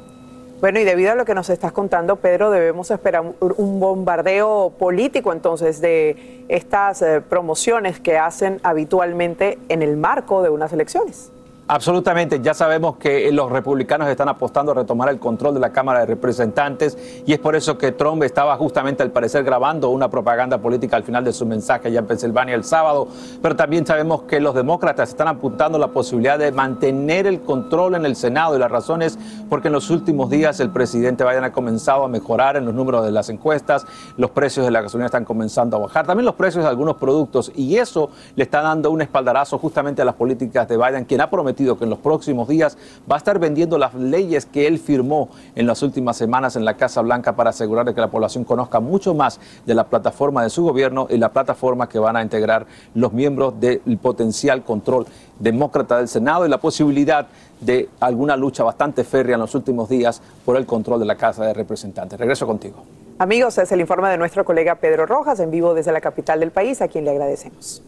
Bueno, 0.61 0.81
y 0.81 0.85
debido 0.85 1.13
a 1.13 1.15
lo 1.15 1.27
que 1.27 1.35
nos 1.35 1.51
estás 1.51 1.73
contando, 1.73 2.17
Pedro, 2.17 2.51
debemos 2.51 2.91
esperar 2.91 3.23
un 3.41 3.79
bombardeo 3.79 4.73
político 4.79 5.33
entonces 5.35 5.83
de 5.83 6.45
estas 6.49 7.03
eh, 7.03 7.21
promociones 7.21 8.01
que 8.01 8.17
hacen 8.17 8.59
habitualmente 8.63 9.59
en 9.69 9.83
el 9.83 9.99
marco 9.99 10.43
de 10.43 10.49
unas 10.49 10.73
elecciones. 10.73 11.31
Absolutamente, 11.69 12.41
ya 12.41 12.55
sabemos 12.55 12.97
que 12.97 13.33
los 13.33 13.51
republicanos 13.51 14.07
están 14.07 14.29
apostando 14.29 14.71
a 14.71 14.77
retomar 14.77 15.09
el 15.09 15.19
control 15.19 15.55
de 15.55 15.59
la 15.59 15.73
Cámara 15.73 15.99
de 15.99 16.07
Representantes 16.07 16.97
y 17.27 17.33
es 17.33 17.41
por 17.41 17.57
eso 17.57 17.77
que 17.77 17.91
Trump 17.91 18.23
estaba 18.23 18.57
justamente 18.57 19.03
al 19.03 19.11
parecer 19.11 19.43
grabando 19.43 19.91
una 19.91 20.09
propaganda 20.09 20.59
política 20.59 20.97
al 20.97 21.03
final 21.03 21.25
de 21.25 21.33
su 21.33 21.45
mensaje 21.45 21.89
allá 21.89 21.99
en 21.99 22.07
Pensilvania 22.07 22.55
el 22.55 22.63
sábado, 22.63 23.09
pero 23.43 23.57
también 23.57 23.85
sabemos 23.85 24.23
que 24.23 24.39
los 24.39 24.55
demócratas 24.55 25.09
están 25.09 25.27
apuntando 25.27 25.77
la 25.77 25.89
posibilidad 25.89 26.39
de 26.39 26.53
mantener 26.53 27.27
el 27.27 27.41
control 27.41 27.97
en 27.97 28.07
el 28.07 28.15
Senado 28.15 28.55
y 28.55 28.61
la 28.61 28.69
razón 28.69 29.03
es 29.03 29.19
porque 29.49 29.67
en 29.67 29.73
los 29.73 29.91
últimos 29.91 30.31
días 30.31 30.61
el 30.61 30.71
presidente 30.71 31.25
Biden 31.25 31.43
ha 31.43 31.51
comenzado 31.51 32.05
a 32.05 32.09
mejorar 32.09 32.57
en 32.57 32.65
los 32.65 32.75
números 32.75 33.05
de 33.05 33.11
las 33.11 33.29
encuestas, 33.29 33.87
los 34.17 34.31
precios 34.31 34.65
de 34.65 34.71
la 34.71 34.83
gasolina 34.83 35.07
están 35.07 35.25
comenzando 35.25 35.79
a 35.79 35.81
bajar, 35.81 36.07
también 36.07 36.27
los 36.27 36.37
precios 36.37 36.63
de 36.63 36.71
algunos 36.71 36.97
productos 36.99 37.51
y 37.57 37.75
eso 37.75 38.11
le 38.37 38.45
está 38.45 38.63
dando 38.63 38.93
un 38.93 39.03
espaldarazo 39.03 39.59
justamente 39.59 40.01
a 40.01 40.05
las 40.05 40.15
políticas 40.15 40.69
de 40.69 40.77
Biden, 40.77 41.05
quien 41.05 41.21
ha 41.21 41.29
prometido 41.29 41.56
que 41.57 41.85
en 41.85 41.91
los 41.91 41.99
próximos 41.99 42.49
días 42.49 42.77
va 43.11 43.17
a 43.17 43.19
estar 43.19 43.39
vendiendo 43.39 43.79
las 43.79 43.95
leyes 43.95 44.45
que 44.45 44.67
él 44.67 44.79
firmó 44.79 45.31
en 45.55 45.67
las 45.67 45.83
últimas 45.83 46.17
semanas 46.17 46.55
en 46.57 46.65
la 46.65 46.77
Casa 46.77 47.01
Blanca 47.01 47.35
para 47.35 47.51
asegurar 47.51 47.95
que 47.95 48.01
la 48.01 48.11
población 48.11 48.45
conozca 48.45 48.79
mucho 48.79 49.15
más 49.15 49.41
de 49.65 49.75
la 49.75 49.85
plataforma 49.85 50.43
de 50.43 50.51
su 50.51 50.63
gobierno 50.63 51.07
y 51.09 51.17
la 51.17 51.33
plataforma 51.33 51.89
que 51.89 51.99
van 51.99 52.17
a 52.17 52.23
integrar 52.23 52.67
los 52.95 53.13
miembros 53.13 53.59
del 53.59 53.81
potencial 54.01 54.63
control 54.65 55.07
demócrata 55.39 55.99
del 55.99 56.09
Senado 56.09 56.45
y 56.45 56.51
la 56.51 56.59
posibilidad 56.59 57.27
de 57.61 57.89
alguna 58.01 58.37
lucha 58.37 58.63
bastante 58.63 59.03
férrea 59.03 59.35
en 59.35 59.41
los 59.41 59.55
últimos 59.55 59.89
días 59.89 60.21
por 60.45 60.57
el 60.57 60.67
control 60.67 61.01
de 61.01 61.07
la 61.07 61.17
Casa 61.17 61.45
de 61.45 61.55
Representantes. 61.55 62.19
Regreso 62.19 62.47
contigo. 62.47 62.85
Amigos, 63.19 63.57
es 63.57 63.73
el 63.73 63.81
informe 63.81 64.11
de 64.11 64.19
nuestro 64.19 64.45
colega 64.45 64.75
Pedro 64.75 65.07
Rojas 65.07 65.41
en 65.41 65.51
vivo 65.51 65.73
desde 65.73 65.91
la 65.91 66.03
capital 66.03 66.41
del 66.41 66.51
país, 66.51 66.83
a 66.83 66.89
quien 66.89 67.07
le 67.07 67.13
agradecemos. 67.13 67.83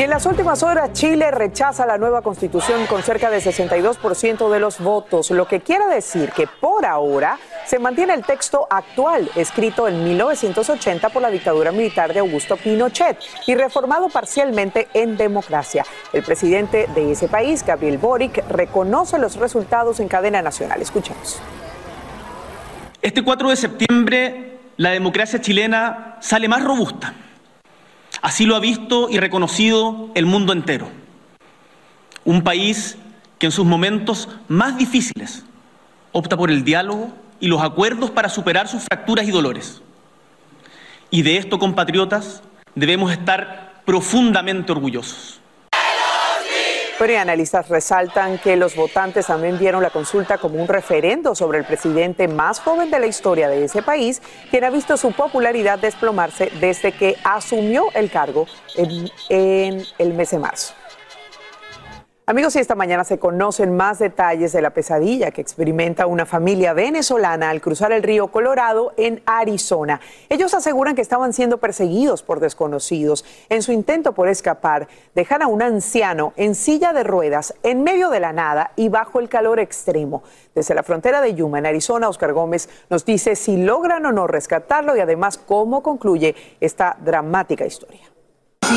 Y 0.00 0.02
en 0.02 0.08
las 0.08 0.24
últimas 0.24 0.62
horas, 0.62 0.94
Chile 0.94 1.30
rechaza 1.30 1.84
la 1.84 1.98
nueva 1.98 2.22
constitución 2.22 2.86
con 2.86 3.02
cerca 3.02 3.28
de 3.28 3.36
62% 3.36 4.50
de 4.50 4.58
los 4.58 4.78
votos, 4.80 5.30
lo 5.30 5.46
que 5.46 5.60
quiere 5.60 5.86
decir 5.88 6.30
que 6.30 6.46
por 6.46 6.86
ahora 6.86 7.38
se 7.66 7.78
mantiene 7.78 8.14
el 8.14 8.24
texto 8.24 8.66
actual, 8.70 9.30
escrito 9.36 9.86
en 9.88 10.02
1980 10.02 11.10
por 11.10 11.20
la 11.20 11.28
dictadura 11.28 11.70
militar 11.70 12.14
de 12.14 12.20
Augusto 12.20 12.56
Pinochet 12.56 13.18
y 13.46 13.54
reformado 13.54 14.08
parcialmente 14.08 14.88
en 14.94 15.18
democracia. 15.18 15.84
El 16.14 16.22
presidente 16.22 16.88
de 16.94 17.12
ese 17.12 17.28
país, 17.28 17.62
Gabriel 17.62 17.98
Boric, 17.98 18.42
reconoce 18.48 19.18
los 19.18 19.36
resultados 19.36 20.00
en 20.00 20.08
cadena 20.08 20.40
nacional. 20.40 20.80
Escuchemos. 20.80 21.42
Este 23.02 23.22
4 23.22 23.50
de 23.50 23.56
septiembre 23.56 24.50
la 24.78 24.92
democracia 24.92 25.42
chilena 25.42 26.16
sale 26.20 26.48
más 26.48 26.64
robusta. 26.64 27.12
Así 28.22 28.44
lo 28.44 28.56
ha 28.56 28.60
visto 28.60 29.08
y 29.10 29.18
reconocido 29.18 30.10
el 30.14 30.26
mundo 30.26 30.52
entero. 30.52 30.88
Un 32.24 32.42
país 32.42 32.98
que 33.38 33.46
en 33.46 33.52
sus 33.52 33.64
momentos 33.64 34.28
más 34.48 34.76
difíciles 34.76 35.44
opta 36.12 36.36
por 36.36 36.50
el 36.50 36.64
diálogo 36.64 37.12
y 37.40 37.48
los 37.48 37.62
acuerdos 37.62 38.10
para 38.10 38.28
superar 38.28 38.68
sus 38.68 38.84
fracturas 38.84 39.26
y 39.26 39.30
dolores. 39.30 39.80
Y 41.10 41.22
de 41.22 41.38
esto, 41.38 41.58
compatriotas, 41.58 42.42
debemos 42.74 43.10
estar 43.10 43.82
profundamente 43.86 44.70
orgullosos. 44.70 45.40
Pero 47.00 47.14
y 47.14 47.16
analistas 47.16 47.70
resaltan 47.70 48.36
que 48.36 48.56
los 48.56 48.76
votantes 48.76 49.24
también 49.24 49.58
vieron 49.58 49.82
la 49.82 49.88
consulta 49.88 50.36
como 50.36 50.60
un 50.60 50.68
referendo 50.68 51.34
sobre 51.34 51.56
el 51.56 51.64
presidente 51.64 52.28
más 52.28 52.60
joven 52.60 52.90
de 52.90 53.00
la 53.00 53.06
historia 53.06 53.48
de 53.48 53.64
ese 53.64 53.80
país, 53.80 54.20
quien 54.50 54.64
ha 54.64 54.70
visto 54.70 54.98
su 54.98 55.12
popularidad 55.12 55.78
desplomarse 55.78 56.52
desde 56.60 56.92
que 56.92 57.16
asumió 57.24 57.86
el 57.94 58.10
cargo 58.10 58.46
en 58.76 59.82
el 59.96 60.12
mes 60.12 60.30
de 60.32 60.38
marzo. 60.40 60.74
Amigos, 62.30 62.54
y 62.54 62.60
esta 62.60 62.76
mañana 62.76 63.02
se 63.02 63.18
conocen 63.18 63.76
más 63.76 63.98
detalles 63.98 64.52
de 64.52 64.62
la 64.62 64.70
pesadilla 64.70 65.32
que 65.32 65.40
experimenta 65.40 66.06
una 66.06 66.26
familia 66.26 66.72
venezolana 66.72 67.50
al 67.50 67.60
cruzar 67.60 67.90
el 67.90 68.04
río 68.04 68.28
Colorado 68.28 68.92
en 68.96 69.20
Arizona. 69.26 70.00
Ellos 70.28 70.54
aseguran 70.54 70.94
que 70.94 71.02
estaban 71.02 71.32
siendo 71.32 71.58
perseguidos 71.58 72.22
por 72.22 72.38
desconocidos. 72.38 73.24
En 73.48 73.64
su 73.64 73.72
intento 73.72 74.12
por 74.12 74.28
escapar, 74.28 74.86
dejan 75.12 75.42
a 75.42 75.48
un 75.48 75.60
anciano 75.60 76.32
en 76.36 76.54
silla 76.54 76.92
de 76.92 77.02
ruedas 77.02 77.52
en 77.64 77.82
medio 77.82 78.10
de 78.10 78.20
la 78.20 78.32
nada 78.32 78.70
y 78.76 78.88
bajo 78.88 79.18
el 79.18 79.28
calor 79.28 79.58
extremo. 79.58 80.22
Desde 80.54 80.76
la 80.76 80.84
frontera 80.84 81.20
de 81.20 81.34
Yuma, 81.34 81.58
en 81.58 81.66
Arizona, 81.66 82.08
Oscar 82.08 82.32
Gómez 82.32 82.68
nos 82.90 83.04
dice 83.04 83.34
si 83.34 83.56
logran 83.56 84.06
o 84.06 84.12
no 84.12 84.28
rescatarlo 84.28 84.96
y 84.96 85.00
además 85.00 85.36
cómo 85.36 85.82
concluye 85.82 86.36
esta 86.60 86.96
dramática 87.00 87.66
historia. 87.66 88.09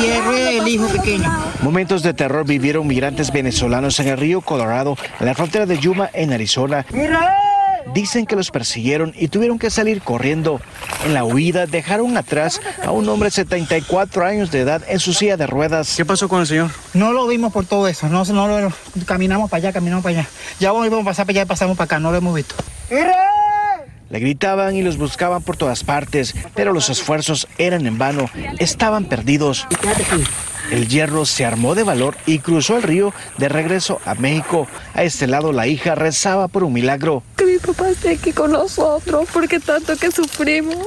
El 0.02 0.68
hijo 0.68 0.88
pequeño. 0.88 1.30
Momentos 1.62 2.02
de 2.02 2.14
terror 2.14 2.44
vivieron 2.46 2.86
migrantes 2.86 3.32
venezolanos 3.32 3.98
en 4.00 4.08
el 4.08 4.18
río 4.18 4.40
Colorado, 4.40 4.96
en 5.20 5.26
la 5.26 5.34
frontera 5.34 5.66
de 5.66 5.78
Yuma, 5.78 6.10
en 6.12 6.32
Arizona. 6.32 6.84
Dicen 7.92 8.26
que 8.26 8.34
los 8.34 8.50
persiguieron 8.50 9.12
y 9.16 9.28
tuvieron 9.28 9.58
que 9.58 9.70
salir 9.70 10.00
corriendo. 10.02 10.60
En 11.04 11.14
la 11.14 11.24
huida 11.24 11.66
dejaron 11.66 12.16
atrás 12.16 12.60
a 12.84 12.90
un 12.90 13.08
hombre 13.08 13.28
de 13.28 13.32
74 13.32 14.24
años 14.24 14.50
de 14.50 14.60
edad 14.60 14.82
en 14.88 14.98
su 14.98 15.12
silla 15.12 15.36
de 15.36 15.46
ruedas. 15.46 15.94
¿Qué 15.96 16.04
pasó 16.04 16.28
con 16.28 16.40
el 16.40 16.46
señor? 16.46 16.70
No 16.94 17.12
lo 17.12 17.26
vimos 17.26 17.52
por 17.52 17.66
todo 17.66 17.86
eso. 17.86 18.08
No, 18.08 18.24
no 18.24 18.48
lo 18.48 18.72
caminamos 19.06 19.50
para 19.50 19.58
allá, 19.58 19.72
caminamos 19.72 20.02
para 20.02 20.20
allá. 20.20 20.28
Ya 20.58 20.72
vamos 20.72 20.88
a 20.88 21.04
pasar 21.04 21.26
para 21.26 21.34
allá 21.34 21.42
y 21.42 21.46
pasamos 21.46 21.76
para 21.76 21.84
acá. 21.84 21.98
No 22.00 22.10
lo 22.10 22.16
hemos 22.16 22.34
visto. 22.34 22.56
Le 24.10 24.20
gritaban 24.20 24.76
y 24.76 24.82
los 24.82 24.98
buscaban 24.98 25.42
por 25.42 25.56
todas 25.56 25.84
partes, 25.84 26.34
pero 26.54 26.72
los 26.72 26.90
esfuerzos 26.90 27.48
eran 27.58 27.86
en 27.86 27.98
vano. 27.98 28.30
Estaban 28.58 29.06
perdidos. 29.06 29.66
El 30.70 30.88
hierro 30.88 31.24
se 31.24 31.44
armó 31.44 31.74
de 31.74 31.82
valor 31.82 32.16
y 32.26 32.38
cruzó 32.38 32.76
el 32.76 32.82
río 32.82 33.12
de 33.38 33.48
regreso 33.48 34.00
a 34.04 34.14
México. 34.14 34.66
A 34.94 35.04
este 35.04 35.26
lado 35.26 35.52
la 35.52 35.66
hija 35.66 35.94
rezaba 35.94 36.48
por 36.48 36.64
un 36.64 36.72
milagro. 36.72 37.22
Que 37.36 37.44
mi 37.44 37.58
papá 37.58 37.90
esté 37.90 38.10
aquí 38.10 38.32
con 38.32 38.52
nosotros, 38.52 39.28
porque 39.32 39.60
tanto 39.60 39.96
que 39.96 40.10
sufrimos. 40.10 40.86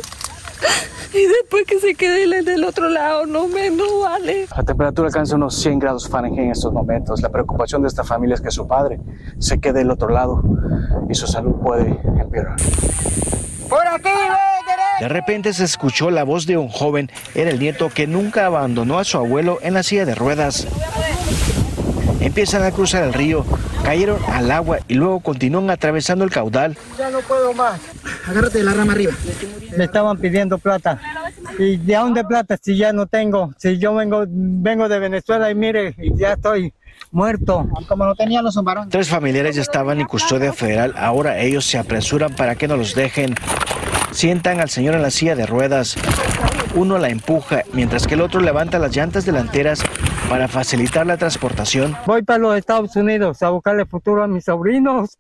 Y 1.14 1.26
después 1.26 1.66
que 1.66 1.80
se 1.80 1.96
quede 1.96 2.44
del 2.44 2.64
otro 2.64 2.90
lado, 2.90 3.26
no 3.26 3.48
me 3.48 3.70
no 3.70 4.02
vale. 4.02 4.48
La 4.56 4.64
temperatura 4.64 5.08
alcanza 5.08 5.36
unos 5.36 5.56
100 5.56 5.80
grados 5.80 6.08
Fahrenheit 6.08 6.46
en 6.46 6.52
estos 6.52 6.74
momentos. 6.74 7.22
La 7.22 7.30
preocupación 7.30 7.82
de 7.82 7.88
esta 7.88 8.04
familia 8.04 8.36
es 8.36 8.42
que 8.42 8.52
su 8.52 8.68
padre 8.68 9.00
se 9.40 9.60
quede 9.60 9.80
del 9.80 9.92
otro 9.92 10.10
lado 10.10 10.44
y 11.10 11.16
su 11.16 11.28
salud 11.28 11.56
puede 11.56 12.00
empeorar. 12.20 12.58
¡Por 13.70 13.88
aquí, 13.88 14.10
De 15.00 15.08
repente 15.08 15.54
se 15.54 15.64
escuchó 15.64 16.10
la 16.12 16.24
voz 16.24 16.46
de 16.46 16.58
un 16.58 16.70
joven. 16.70 17.10
Era 17.36 17.52
el 17.52 17.60
nieto 17.60 17.90
que 17.90 18.08
nunca 18.08 18.46
abandonó 18.46 19.00
a 19.00 19.04
su 19.04 19.18
abuelo 19.18 19.60
en 19.62 19.74
la 19.74 19.84
silla 19.84 20.06
de 20.06 20.16
ruedas. 20.16 20.68
Empiezan 22.28 22.62
a 22.64 22.72
cruzar 22.72 23.04
el 23.04 23.14
río, 23.14 23.46
cayeron 23.86 24.20
al 24.28 24.52
agua 24.52 24.80
y 24.90 24.96
luego 24.96 25.22
continúan 25.22 25.70
atravesando 25.70 26.26
el 26.26 26.30
caudal. 26.30 26.76
Ya 26.98 27.10
no 27.10 27.22
puedo 27.22 27.54
más. 27.54 27.80
Agárrate 28.28 28.58
de 28.58 28.64
la 28.66 28.74
rama 28.74 28.92
arriba. 28.92 29.14
Me 29.78 29.86
estaban 29.86 30.18
pidiendo 30.18 30.58
plata. 30.58 31.00
¿Y 31.58 31.78
de 31.78 31.96
dónde 31.96 32.26
plata 32.26 32.58
si 32.62 32.76
ya 32.76 32.92
no 32.92 33.06
tengo? 33.06 33.54
Si 33.58 33.78
yo 33.78 33.96
vengo, 33.96 34.26
vengo 34.28 34.90
de 34.90 35.00
Venezuela 35.00 35.50
y 35.50 35.56
mire, 35.56 35.96
ya 36.18 36.34
estoy 36.34 36.74
muerto. 37.12 37.66
Como 37.88 38.06
no 38.06 38.14
tenía 38.14 38.42
los 38.42 38.62
varones. 38.62 38.90
Tres 38.90 39.08
familiares 39.08 39.56
ya 39.56 39.62
estaban 39.62 40.02
en 40.02 40.06
custodia 40.06 40.52
federal. 40.52 40.96
Ahora 40.98 41.40
ellos 41.40 41.64
se 41.64 41.78
apresuran 41.78 42.36
para 42.36 42.56
que 42.56 42.68
no 42.68 42.76
los 42.76 42.94
dejen. 42.94 43.36
Sientan 44.12 44.60
al 44.60 44.70
señor 44.70 44.96
en 44.96 45.02
la 45.02 45.12
silla 45.12 45.38
de 45.38 45.46
ruedas. 45.46 45.96
Uno 46.76 46.98
la 46.98 47.08
empuja, 47.08 47.64
mientras 47.72 48.06
que 48.06 48.16
el 48.16 48.22
otro 48.22 48.42
levanta 48.42 48.80
las 48.80 48.94
llantas 48.94 49.26
delanteras 49.26 49.82
para 50.30 50.48
facilitar 50.48 51.06
la 51.06 51.18
transportación. 51.18 51.96
Voy 52.06 52.24
para 52.24 52.40
los 52.40 52.58
Estados 52.58 52.96
Unidos 52.96 53.42
a 53.44 53.50
buscarle 53.50 53.86
futuro 53.86 54.24
a 54.24 54.28
mis 54.28 54.46
sobrinos 54.46 55.18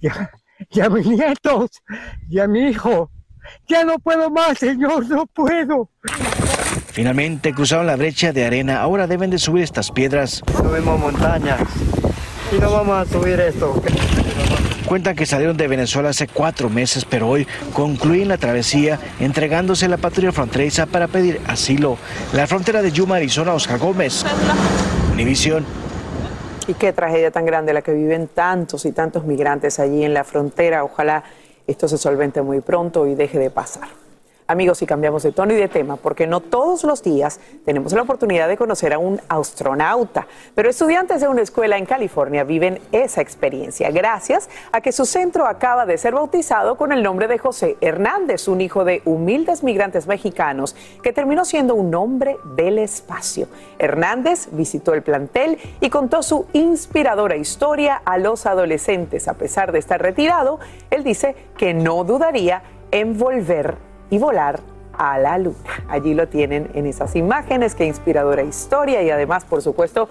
y 0.00 0.08
a, 0.08 0.30
y 0.70 0.80
a 0.80 0.88
mis 0.88 1.06
nietos 1.06 1.70
y 2.28 2.38
a 2.38 2.48
mi 2.48 2.68
hijo. 2.68 3.10
Ya 3.66 3.84
no 3.84 3.98
puedo 3.98 4.30
más, 4.30 4.58
señor, 4.58 5.08
no 5.08 5.26
puedo. 5.26 5.88
Finalmente 6.86 7.54
cruzaron 7.54 7.86
la 7.86 7.96
brecha 7.96 8.32
de 8.32 8.44
arena. 8.44 8.80
Ahora 8.80 9.06
deben 9.06 9.30
de 9.30 9.38
subir 9.38 9.62
estas 9.62 9.90
piedras. 9.90 10.42
Subimos 10.56 10.98
montañas 10.98 11.60
y 12.54 12.60
no 12.60 12.70
vamos 12.70 12.96
a 12.96 13.10
subir 13.10 13.40
esto. 13.40 13.80
Cuentan 14.88 15.16
que 15.16 15.26
salieron 15.26 15.54
de 15.54 15.68
Venezuela 15.68 16.08
hace 16.08 16.26
cuatro 16.26 16.70
meses, 16.70 17.04
pero 17.04 17.28
hoy 17.28 17.46
concluyen 17.74 18.28
la 18.28 18.38
travesía 18.38 18.98
entregándose 19.20 19.84
a 19.84 19.88
la 19.90 19.98
patrulla 19.98 20.32
fronteriza 20.32 20.86
para 20.86 21.08
pedir 21.08 21.42
asilo. 21.46 21.98
La 22.32 22.46
frontera 22.46 22.80
de 22.80 22.90
Yuma, 22.90 23.16
Arizona, 23.16 23.52
Oscar 23.52 23.78
Gómez. 23.78 24.24
Univisión. 25.12 25.66
Y 26.66 26.72
qué 26.72 26.94
tragedia 26.94 27.30
tan 27.30 27.44
grande 27.44 27.74
la 27.74 27.82
que 27.82 27.92
viven 27.92 28.28
tantos 28.28 28.86
y 28.86 28.92
tantos 28.92 29.24
migrantes 29.24 29.78
allí 29.78 30.04
en 30.04 30.14
la 30.14 30.24
frontera. 30.24 30.82
Ojalá 30.84 31.22
esto 31.66 31.86
se 31.86 31.98
solvente 31.98 32.40
muy 32.40 32.62
pronto 32.62 33.06
y 33.06 33.14
deje 33.14 33.38
de 33.38 33.50
pasar. 33.50 33.88
Amigos, 34.50 34.80
y 34.80 34.86
cambiamos 34.86 35.24
de 35.24 35.32
tono 35.32 35.52
y 35.52 35.56
de 35.56 35.68
tema, 35.68 35.96
porque 35.96 36.26
no 36.26 36.40
todos 36.40 36.82
los 36.82 37.02
días 37.02 37.38
tenemos 37.66 37.92
la 37.92 38.00
oportunidad 38.00 38.48
de 38.48 38.56
conocer 38.56 38.94
a 38.94 38.98
un 38.98 39.20
astronauta, 39.28 40.26
pero 40.54 40.70
estudiantes 40.70 41.20
de 41.20 41.28
una 41.28 41.42
escuela 41.42 41.76
en 41.76 41.84
California 41.84 42.44
viven 42.44 42.80
esa 42.90 43.20
experiencia 43.20 43.90
gracias 43.90 44.48
a 44.72 44.80
que 44.80 44.90
su 44.90 45.04
centro 45.04 45.46
acaba 45.46 45.84
de 45.84 45.98
ser 45.98 46.14
bautizado 46.14 46.78
con 46.78 46.92
el 46.92 47.02
nombre 47.02 47.28
de 47.28 47.36
José 47.36 47.76
Hernández, 47.82 48.48
un 48.48 48.62
hijo 48.62 48.86
de 48.86 49.02
humildes 49.04 49.62
migrantes 49.62 50.06
mexicanos 50.06 50.74
que 51.02 51.12
terminó 51.12 51.44
siendo 51.44 51.74
un 51.74 51.94
hombre 51.94 52.38
del 52.56 52.78
espacio. 52.78 53.48
Hernández 53.78 54.48
visitó 54.52 54.94
el 54.94 55.02
plantel 55.02 55.58
y 55.82 55.90
contó 55.90 56.22
su 56.22 56.46
inspiradora 56.54 57.36
historia 57.36 58.00
a 58.02 58.16
los 58.16 58.46
adolescentes. 58.46 59.28
A 59.28 59.34
pesar 59.34 59.72
de 59.72 59.78
estar 59.78 60.00
retirado, 60.00 60.58
él 60.88 61.04
dice 61.04 61.36
que 61.58 61.74
no 61.74 62.02
dudaría 62.04 62.62
en 62.90 63.18
volver 63.18 63.87
y 64.10 64.18
volar 64.18 64.60
a 64.92 65.18
la 65.18 65.38
luna. 65.38 65.56
Allí 65.88 66.14
lo 66.14 66.28
tienen 66.28 66.70
en 66.74 66.86
esas 66.86 67.14
imágenes, 67.16 67.74
qué 67.74 67.84
inspiradora 67.84 68.42
historia 68.42 69.02
y 69.02 69.10
además, 69.10 69.44
por 69.44 69.62
supuesto, 69.62 70.08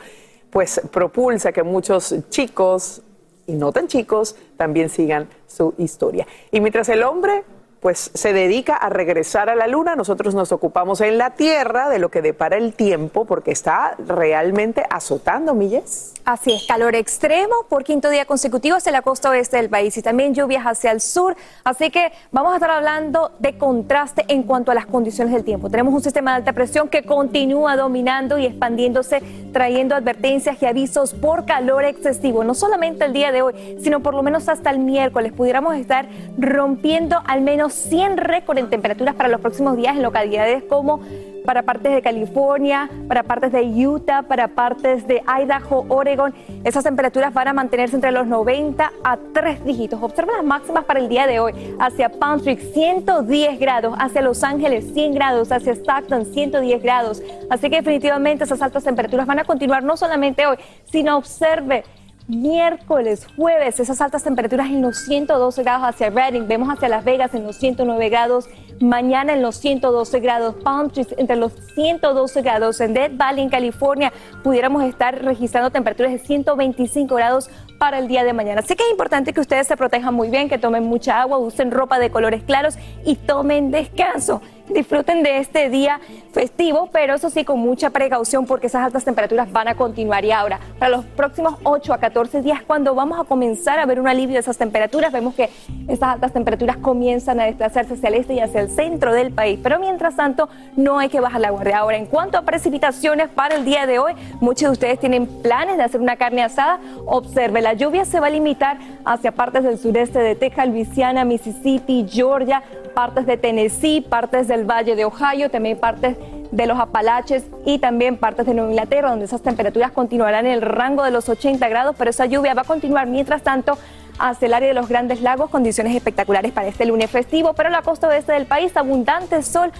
pues 0.49 0.81
propulsa 0.91 1.51
que 1.51 1.63
muchos 1.63 2.15
chicos 2.29 3.01
y 3.45 3.53
no 3.53 3.71
tan 3.71 3.87
chicos 3.87 4.35
también 4.57 4.89
sigan 4.89 5.27
su 5.47 5.73
historia. 5.77 6.27
Y 6.51 6.61
mientras 6.61 6.89
el 6.89 7.03
hombre 7.03 7.43
pues 7.79 8.11
se 8.13 8.33
dedica 8.33 8.75
a 8.75 8.89
regresar 8.89 9.49
a 9.49 9.55
la 9.55 9.67
luna, 9.67 9.95
nosotros 9.95 10.33
nos 10.33 10.51
ocupamos 10.51 11.01
en 11.01 11.17
la 11.17 11.31
Tierra 11.31 11.89
de 11.89 11.99
lo 11.99 12.09
que 12.09 12.21
depara 12.21 12.57
el 12.57 12.73
tiempo 12.73 13.25
porque 13.25 13.51
está 13.51 13.95
realmente 13.99 14.83
azotando, 14.89 15.53
Milles. 15.53 16.13
Así 16.25 16.53
es, 16.53 16.65
calor 16.67 16.95
extremo 16.95 17.55
por 17.69 17.83
quinto 17.83 18.09
día 18.09 18.25
consecutivo 18.25 18.75
hacia 18.75 18.91
la 18.91 19.01
costa 19.01 19.29
oeste 19.29 19.57
del 19.57 19.69
país 19.69 19.95
y 19.97 20.01
también 20.01 20.33
lluvias 20.33 20.65
hacia 20.65 20.91
el 20.91 20.99
sur. 20.99 21.37
Así 21.63 21.89
que 21.89 22.11
vamos 22.31 22.51
a 22.51 22.55
estar 22.55 22.69
hablando 22.69 23.31
de 23.39 23.57
contraste 23.57 24.25
en 24.27 24.43
cuanto 24.43 24.71
a 24.71 24.75
las 24.75 24.87
condiciones 24.87 25.33
del 25.33 25.45
tiempo. 25.45 25.69
Tenemos 25.69 25.93
un 25.93 26.01
sistema 26.01 26.31
de 26.31 26.37
alta 26.37 26.53
presión 26.53 26.89
que 26.89 27.03
continúa 27.03 27.77
dominando 27.77 28.37
y 28.37 28.45
expandiéndose, 28.45 29.21
trayendo 29.53 29.95
advertencias 29.95 30.61
y 30.61 30.65
avisos 30.65 31.13
por 31.13 31.45
calor 31.45 31.85
excesivo. 31.85 32.43
No 32.43 32.53
solamente 32.53 33.05
el 33.05 33.13
día 33.13 33.31
de 33.31 33.41
hoy, 33.41 33.77
sino 33.81 34.01
por 34.01 34.13
lo 34.13 34.21
menos 34.21 34.49
hasta 34.49 34.69
el 34.69 34.79
miércoles. 34.79 35.31
Pudiéramos 35.31 35.75
estar 35.75 36.07
rompiendo 36.37 37.21
al 37.25 37.41
menos 37.41 37.66
100 37.73 38.17
récords 38.17 38.59
en 38.59 38.69
temperaturas 38.69 39.15
para 39.15 39.29
los 39.29 39.41
próximos 39.41 39.77
días 39.77 39.95
en 39.95 40.03
localidades 40.03 40.63
como 40.63 41.01
para 41.47 41.63
partes 41.63 41.93
de 41.93 42.01
California, 42.01 42.89
para 43.07 43.23
partes 43.23 43.53
de 43.53 43.63
Utah, 43.63 44.23
para 44.23 44.49
partes 44.49 45.07
de 45.07 45.23
Idaho, 45.25 45.85
Oregon. 45.87 46.33
Esas 46.65 46.83
temperaturas 46.83 47.33
van 47.33 47.47
a 47.47 47.53
mantenerse 47.53 47.95
entre 47.95 48.11
los 48.11 48.27
90 48.27 48.91
a 49.01 49.17
3 49.33 49.63
dígitos. 49.63 50.03
Observa 50.03 50.33
las 50.33 50.43
máximas 50.43 50.83
para 50.83 50.99
el 50.99 51.07
día 51.07 51.25
de 51.25 51.39
hoy. 51.39 51.53
Hacia 51.79 52.09
Palm 52.09 52.39
Street 52.39 52.59
110 52.73 53.59
grados, 53.59 53.95
hacia 53.97 54.21
Los 54.21 54.43
Ángeles 54.43 54.93
100 54.93 55.13
grados, 55.13 55.49
hacia 55.53 55.71
Stockton 55.71 56.25
110 56.25 56.83
grados. 56.83 57.23
Así 57.49 57.69
que 57.69 57.77
definitivamente 57.77 58.43
esas 58.43 58.61
altas 58.61 58.83
temperaturas 58.83 59.25
van 59.25 59.39
a 59.39 59.45
continuar 59.45 59.83
no 59.83 59.95
solamente 59.95 60.45
hoy, 60.45 60.57
sino 60.91 61.15
observe 61.15 61.85
miércoles, 62.27 63.25
jueves, 63.37 63.79
esas 63.79 64.01
altas 64.01 64.23
temperaturas 64.23 64.67
en 64.67 64.81
los 64.81 64.97
112 65.05 65.63
grados 65.63 65.87
hacia 65.87 66.09
Reading, 66.09 66.47
vemos 66.47 66.69
hacia 66.69 66.89
Las 66.89 67.05
Vegas 67.05 67.33
en 67.33 67.43
los 67.43 67.55
109 67.55 68.09
grados, 68.09 68.49
mañana 68.81 69.33
en 69.33 69.41
los 69.41 69.55
112 69.55 70.19
grados, 70.19 70.55
Palm 70.63 70.89
Trees 70.89 71.15
entre 71.17 71.37
los 71.37 71.53
112 71.75 72.41
grados, 72.41 72.81
en 72.81 72.93
Death 72.93 73.15
Valley 73.15 73.43
en 73.43 73.49
California 73.49 74.11
pudiéramos 74.43 74.83
estar 74.83 75.23
registrando 75.23 75.71
temperaturas 75.71 76.11
de 76.11 76.19
125 76.19 77.15
grados 77.15 77.49
para 77.79 77.99
el 77.99 78.07
día 78.07 78.23
de 78.23 78.33
mañana. 78.33 78.59
Así 78.59 78.75
que 78.75 78.83
es 78.83 78.91
importante 78.91 79.33
que 79.33 79.39
ustedes 79.39 79.67
se 79.67 79.77
protejan 79.77 80.13
muy 80.13 80.29
bien, 80.29 80.49
que 80.49 80.57
tomen 80.57 80.83
mucha 80.83 81.21
agua, 81.21 81.37
usen 81.37 81.71
ropa 81.71 81.97
de 81.99 82.09
colores 82.09 82.43
claros 82.43 82.77
y 83.05 83.15
tomen 83.15 83.71
descanso. 83.71 84.41
Disfruten 84.69 85.23
de 85.23 85.37
este 85.37 85.69
día 85.69 85.99
festivo, 86.33 86.89
pero 86.91 87.15
eso 87.15 87.29
sí 87.29 87.45
con 87.45 87.59
mucha 87.59 87.89
precaución 87.89 88.45
porque 88.45 88.67
esas 88.67 88.83
altas 88.83 89.05
temperaturas 89.05 89.51
van 89.51 89.69
a 89.69 89.75
continuar. 89.75 90.25
Y 90.25 90.31
ahora, 90.31 90.59
para 90.77 90.97
los 90.97 91.05
próximos 91.05 91.55
8 91.63 91.93
a 91.93 91.97
14 91.97 92.41
días, 92.41 92.61
cuando 92.67 92.93
vamos 92.93 93.19
a 93.19 93.23
comenzar 93.23 93.79
a 93.79 93.85
ver 93.85 93.99
un 93.99 94.07
alivio 94.07 94.33
de 94.33 94.41
esas 94.41 94.57
temperaturas, 94.57 95.11
vemos 95.11 95.35
que 95.35 95.49
esas 95.87 96.09
altas 96.09 96.33
temperaturas 96.33 96.77
comienzan 96.77 97.39
a 97.39 97.45
desplazarse 97.45 97.93
hacia 97.93 98.09
el 98.09 98.15
este 98.15 98.33
y 98.33 98.39
hacia 98.39 98.61
el 98.61 98.69
centro 98.69 99.13
del 99.13 99.31
país. 99.31 99.59
Pero 99.63 99.79
mientras 99.79 100.15
tanto, 100.15 100.49
no 100.75 100.99
hay 100.99 101.09
que 101.09 101.21
bajar 101.21 101.41
la 101.41 101.49
guardia. 101.49 101.79
Ahora, 101.79 101.97
en 101.97 102.05
cuanto 102.05 102.37
a 102.37 102.41
precipitaciones 102.41 103.29
para 103.29 103.55
el 103.55 103.65
día 103.65 103.85
de 103.85 103.99
hoy, 103.99 104.13
muchos 104.41 104.63
de 104.63 104.71
ustedes 104.73 104.99
tienen 104.99 105.27
planes 105.41 105.77
de 105.77 105.83
hacer 105.83 106.01
una 106.01 106.17
carne 106.17 106.43
asada. 106.43 106.79
Observe, 107.05 107.61
la 107.61 107.73
lluvia 107.73 108.05
se 108.05 108.19
va 108.19 108.27
a 108.27 108.31
limitar 108.31 108.77
hacia 109.05 109.31
partes 109.31 109.63
del 109.63 109.77
sureste 109.77 110.19
de 110.19 110.35
Texas, 110.35 110.67
Luisiana, 110.67 111.23
Mississippi, 111.23 112.05
Georgia, 112.09 112.63
partes 112.93 113.27
de 113.27 113.37
Tennessee, 113.37 114.01
partes 114.01 114.47
del 114.57 114.65
Valle 114.65 114.95
de 114.95 115.05
Ohio, 115.05 115.49
también 115.49 115.77
partes 115.77 116.17
de 116.51 116.65
los 116.65 116.79
Apalaches 116.79 117.45
y 117.65 117.79
también 117.79 118.17
partes 118.17 118.45
de 118.45 118.53
Nueva 118.53 118.71
Inglaterra, 118.71 119.09
donde 119.09 119.25
esas 119.25 119.41
temperaturas 119.41 119.91
continuarán 119.91 120.45
en 120.45 120.53
el 120.53 120.61
rango 120.61 121.03
de 121.03 121.11
los 121.11 121.29
80 121.29 121.67
grados, 121.69 121.95
pero 121.97 122.09
esa 122.09 122.25
lluvia 122.25 122.53
va 122.53 122.63
a 122.63 122.65
continuar 122.65 123.07
mientras 123.07 123.43
tanto 123.43 123.77
hacia 124.19 124.47
el 124.47 124.53
área 124.53 124.69
de 124.69 124.73
los 124.73 124.89
Grandes 124.89 125.21
Lagos, 125.21 125.49
condiciones 125.49 125.95
espectaculares 125.95 126.51
para 126.51 126.67
este 126.67 126.85
lunes 126.85 127.11
festivo, 127.11 127.53
pero 127.53 127.69
la 127.69 127.81
costa 127.83 128.07
oeste 128.07 128.31
del 128.31 128.47
país, 128.47 128.75
abundante 128.75 129.43
sol, 129.43 129.71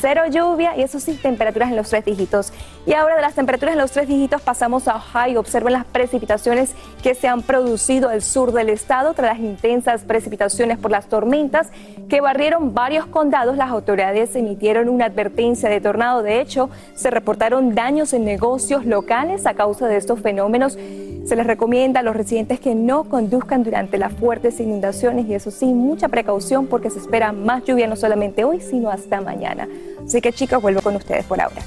cero 0.00 0.22
lluvia 0.30 0.76
y 0.76 0.82
eso 0.82 1.00
sí, 1.00 1.14
temperaturas 1.14 1.70
en 1.70 1.76
los 1.76 1.88
tres 1.88 2.04
dígitos. 2.04 2.52
Y 2.86 2.92
ahora 2.92 3.16
de 3.16 3.22
las 3.22 3.34
temperaturas 3.34 3.74
en 3.74 3.80
los 3.80 3.92
tres 3.92 4.08
dígitos 4.08 4.42
pasamos 4.42 4.88
a 4.88 4.96
Ohio. 4.96 5.40
Observen 5.40 5.72
las 5.72 5.84
precipitaciones 5.84 6.74
que 7.02 7.14
se 7.14 7.28
han 7.28 7.42
producido 7.42 8.08
al 8.08 8.22
sur 8.22 8.52
del 8.52 8.68
estado 8.68 9.14
tras 9.14 9.38
las 9.38 9.40
intensas 9.40 10.02
precipitaciones 10.02 10.78
por 10.78 10.90
las 10.90 11.08
tormentas 11.08 11.70
que 12.08 12.20
barrieron 12.20 12.74
varios 12.74 13.06
condados. 13.06 13.56
Las 13.56 13.70
autoridades 13.70 14.34
emitieron 14.36 14.88
una 14.88 15.06
advertencia 15.06 15.68
de 15.68 15.80
tornado. 15.80 16.22
De 16.22 16.40
hecho, 16.40 16.70
se 16.94 17.10
reportaron 17.10 17.74
daños 17.74 18.12
en 18.12 18.24
negocios 18.24 18.84
locales 18.86 19.46
a 19.46 19.54
causa 19.54 19.88
de 19.88 19.96
estos 19.96 20.20
fenómenos. 20.20 20.74
Se 20.74 21.34
les 21.34 21.46
recomienda 21.46 22.00
a 22.00 22.02
los 22.02 22.14
residentes 22.14 22.60
que 22.60 22.74
no 22.74 23.04
conduzcan 23.04 23.64
durante 23.64 23.98
las 23.98 24.12
fuertes 24.12 24.60
inundaciones 24.60 25.26
y 25.26 25.34
eso 25.34 25.50
sí, 25.50 25.66
mucha 25.66 26.08
precaución 26.08 26.66
porque 26.66 26.90
se 26.90 27.00
espera 27.00 27.32
más 27.32 27.64
lluvia 27.64 27.88
no 27.88 27.96
solamente 27.96 28.44
hoy, 28.44 28.60
sino 28.60 28.90
hasta 28.90 29.20
mañana. 29.20 29.66
Así 30.04 30.20
que 30.20 30.32
chicos, 30.32 30.62
vuelvo 30.62 30.82
con 30.82 30.94
ustedes 30.94 31.24
por 31.24 31.40
ahora. 31.40 31.62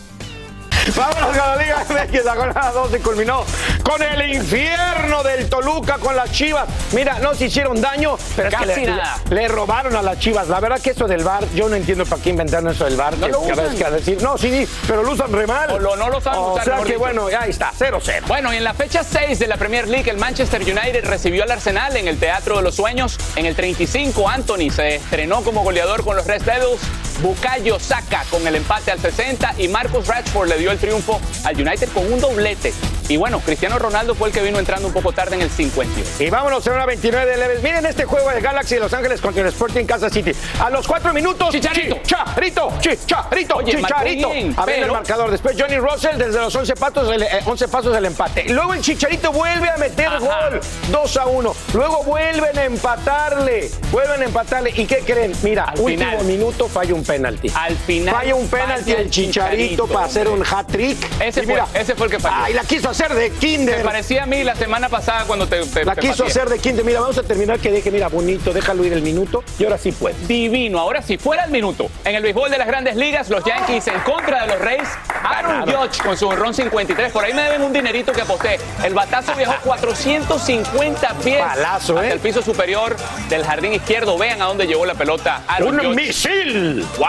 Vámonos 0.96 1.30
con 1.30 1.38
la 1.38 1.56
Liga 1.58 1.86
MX, 1.88 2.26
la 2.26 2.36
jornada 2.36 2.72
12 2.72 3.00
culminó 3.00 3.46
con 3.84 4.02
el 4.02 4.34
infierno 4.36 5.24
del 5.24 5.50
Toluca 5.50 5.98
con 6.00 6.16
las 6.16 6.32
Chivas. 6.32 6.68
Mira, 6.92 7.20
no 7.20 7.34
se 7.36 7.46
hicieron 7.46 7.80
daño, 7.82 8.18
pero 8.36 8.50
es 8.50 8.56
que 8.56 8.66
Casi 8.66 8.82
le, 8.82 8.88
nada. 8.88 9.18
le 9.30 9.48
robaron 9.48 9.96
a 9.96 10.02
las 10.02 10.20
Chivas. 10.20 10.48
La 10.48 10.60
verdad 10.60 10.80
que 10.82 10.92
eso 10.92 11.08
del 11.08 11.24
VAR, 11.24 11.46
yo 11.54 11.70
no 11.70 11.76
entiendo 11.76 12.06
para 12.06 12.22
qué 12.22 12.30
inventaron 12.32 12.72
eso 12.72 12.86
del 12.86 12.96
VAR. 12.98 13.18
No 13.18 13.26
que, 13.28 13.32
lo 13.32 13.42
que 13.44 13.52
a 13.52 13.56
veces 13.56 13.74
usan. 13.76 13.78
que 13.92 13.96
decir, 13.98 14.22
no, 14.22 14.38
sí, 14.38 14.68
pero 14.88 15.04
lo 15.04 15.12
usan 15.12 15.32
re 15.32 15.48
mal. 15.48 15.72
O 15.72 15.80
lo- 15.80 15.96
no 15.96 16.10
lo 16.10 16.20
saben 16.22 16.40
O 16.40 16.54
usar, 16.54 16.64
sea 16.66 16.74
mejor 16.74 16.88
que 16.88 16.94
dicho. 16.94 17.00
bueno, 17.06 17.28
ahí 17.40 17.50
está, 17.50 17.72
0-0. 17.78 18.24
Bueno, 18.28 18.54
y 18.54 18.58
en 18.58 18.64
la 18.64 18.74
fecha 18.74 19.04
6 19.04 19.40
de 19.40 19.48
la 19.48 19.58
Premier 19.58 19.88
League, 19.88 20.10
el 20.10 20.18
Manchester 20.18 20.62
United 20.62 21.06
recibió 21.06 21.44
al 21.44 21.52
Arsenal 21.52 21.96
en 21.98 22.08
el 22.08 22.18
Teatro 22.20 22.58
de 22.58 22.64
los 22.64 22.76
Sueños. 22.76 23.18
En 23.36 23.46
el 23.46 23.56
35, 23.56 24.28
Anthony 24.30 24.70
se 24.74 24.96
estrenó 24.96 25.42
como 25.44 25.64
goleador 25.64 26.04
con 26.04 26.16
los 26.16 26.26
Red 26.26 26.42
Devils. 26.44 26.80
Bukayo 27.22 27.80
Saka 27.82 28.24
con 28.32 28.48
el 28.48 28.56
empate 28.56 28.92
al 28.92 29.00
60 29.02 29.54
y 29.58 29.68
Marcus 29.68 30.08
Rashford 30.08 30.48
le 30.48 30.58
dio 30.58 30.72
el 30.72 30.79
triunfo 30.80 31.20
al 31.44 31.56
United 31.60 31.90
con 31.94 32.12
un 32.12 32.20
doblete. 32.20 32.74
Y 33.08 33.18
bueno, 33.18 33.40
Cristiano 33.40 33.80
Ronaldo 33.80 34.14
fue 34.14 34.28
el 34.28 34.34
que 34.36 34.42
vino 34.44 34.60
entrando 34.60 34.88
un 34.88 34.94
poco 34.94 35.12
tarde 35.12 35.36
en 35.36 35.42
el 35.42 35.50
52. 35.50 36.22
Y 36.22 36.30
vámonos 36.30 36.66
a 36.68 36.72
una 36.72 36.86
29 36.86 37.26
de 37.32 37.38
Leves. 37.38 37.64
Miren 37.64 37.84
este 37.88 38.06
juego 38.06 38.30
de 38.30 38.40
Galaxy 38.40 38.76
de 38.76 38.82
Los 38.82 38.94
Ángeles 38.94 39.20
contra 39.20 39.42
el 39.42 39.48
Sporting 39.48 39.86
Kansas 39.86 40.14
City. 40.14 40.32
A 40.60 40.70
los 40.70 40.88
cuatro 40.88 41.12
minutos. 41.12 41.50
Chicharito. 41.50 41.96
Chicharito. 42.04 42.72
Chicharito. 42.80 43.56
Oye, 43.56 43.76
Chicharito. 43.78 44.30
bien, 44.30 44.54
a 44.56 44.64
ver 44.66 44.84
el 44.84 44.92
marcador. 44.92 45.32
Después 45.32 45.56
Johnny 45.60 45.78
Russell 45.78 46.18
desde 46.18 46.40
los 46.40 46.56
11 46.56 46.76
pasos, 46.76 47.12
el, 47.12 47.24
eh, 47.24 47.30
11 47.46 47.68
pasos 47.68 47.94
del 47.94 48.06
empate. 48.06 48.46
Luego 48.50 48.76
el 48.76 48.82
Chicharito 48.82 49.32
vuelve 49.32 49.68
a 49.70 49.78
meter 49.78 50.06
Ajá. 50.08 50.20
gol. 50.20 50.60
2 50.92 51.18
a 51.18 51.26
1. 51.26 51.56
Luego 51.74 52.04
vuelven 52.04 52.58
a 52.60 52.64
empatarle. 52.66 53.72
Vuelven 53.92 54.22
a 54.22 54.26
empatarle. 54.26 54.72
¿Y 54.76 54.86
qué 54.86 55.00
creen? 55.00 55.34
Mira, 55.42 55.64
Al 55.64 55.80
último 55.80 56.10
final. 56.12 56.26
minuto 56.26 56.68
falla 56.68 56.94
un 56.94 57.04
penalti. 57.04 57.52
Al 57.56 57.76
final. 57.76 58.14
Falla 58.14 58.36
un 58.36 58.48
penalti 58.48 58.92
el 58.92 59.10
Chicharito 59.10 59.88
para 59.88 60.06
hacer 60.06 60.28
un 60.28 60.44
hat-trick. 60.60 60.98
Ese 61.22 61.44
Y 61.44 61.46
fue, 61.46 61.62
ese 61.74 61.96
fue 61.96 62.08
el 62.08 62.12
que 62.12 62.20
falló. 62.20 62.36
Ay, 62.46 62.54
la 62.54 62.64
quiso 62.64 62.90
hacer 62.90 63.14
de 63.14 63.30
Me 63.30 63.36
kinder. 63.38 63.84
parecía 63.84 64.24
a 64.24 64.26
mí 64.26 64.44
la 64.44 64.56
semana 64.56 64.90
pasada 64.90 65.24
cuando 65.26 65.48
te, 65.48 65.62
te- 65.66 65.86
La 65.86 65.96
te 65.96 66.02
quiso 66.02 66.24
pateé. 66.24 66.28
hacer 66.32 66.50
de 66.50 66.60
quinto. 66.60 66.84
Mira, 66.84 67.00
vamos 67.02 67.18
a 67.18 67.24
terminar 67.24 67.60
que 67.60 67.72
deje, 67.72 67.92
mira, 67.92 68.08
bonito, 68.08 68.54
déjalo 68.54 68.84
ir 68.86 68.94
el 68.94 69.02
minuto. 69.02 69.44
Y 69.58 69.64
ahora 69.64 69.78
sí 69.78 69.92
puede. 69.92 70.16
Divino. 70.28 70.80
Ahora 70.80 71.02
sí, 71.02 71.18
fuera 71.18 71.44
el 71.46 71.52
minuto. 71.52 71.90
En 72.06 72.16
el 72.16 72.24
béisbol 72.24 72.50
de 72.52 72.58
las 72.58 72.68
grandes 72.68 72.96
ligas, 72.96 73.30
los 73.30 73.44
Yankees 73.44 73.88
en 73.88 74.00
contra 74.02 74.42
de 74.42 74.48
los 74.48 74.60
Rays. 74.60 74.88
Aaron. 75.24 75.62
Judge 75.70 76.02
con 76.04 76.18
su 76.18 76.28
honrón 76.28 76.54
53. 76.54 77.12
Por 77.12 77.24
ahí 77.24 77.34
me 77.34 77.42
deben 77.44 77.62
un 77.62 77.74
dinerito 77.74 78.12
que 78.14 78.22
aposté. 78.22 78.60
El 78.84 78.94
batazo 78.94 79.34
viajó 79.36 79.56
450 79.64 81.14
pies 81.24 81.40
Balazo, 81.40 81.96
hasta 81.98 82.08
¿eh? 82.08 82.12
el 82.14 82.20
piso 82.20 82.42
superior 82.42 82.96
del 83.30 83.44
jardín 83.44 83.74
izquierdo. 83.74 84.18
Vean 84.18 84.42
a 84.42 84.46
dónde 84.46 84.66
llegó 84.68 84.86
la 84.86 84.94
pelota. 84.96 85.42
Aaron 85.48 85.80
¡Un 85.80 85.96
misil! 85.96 86.86
¡Wow! 86.98 87.08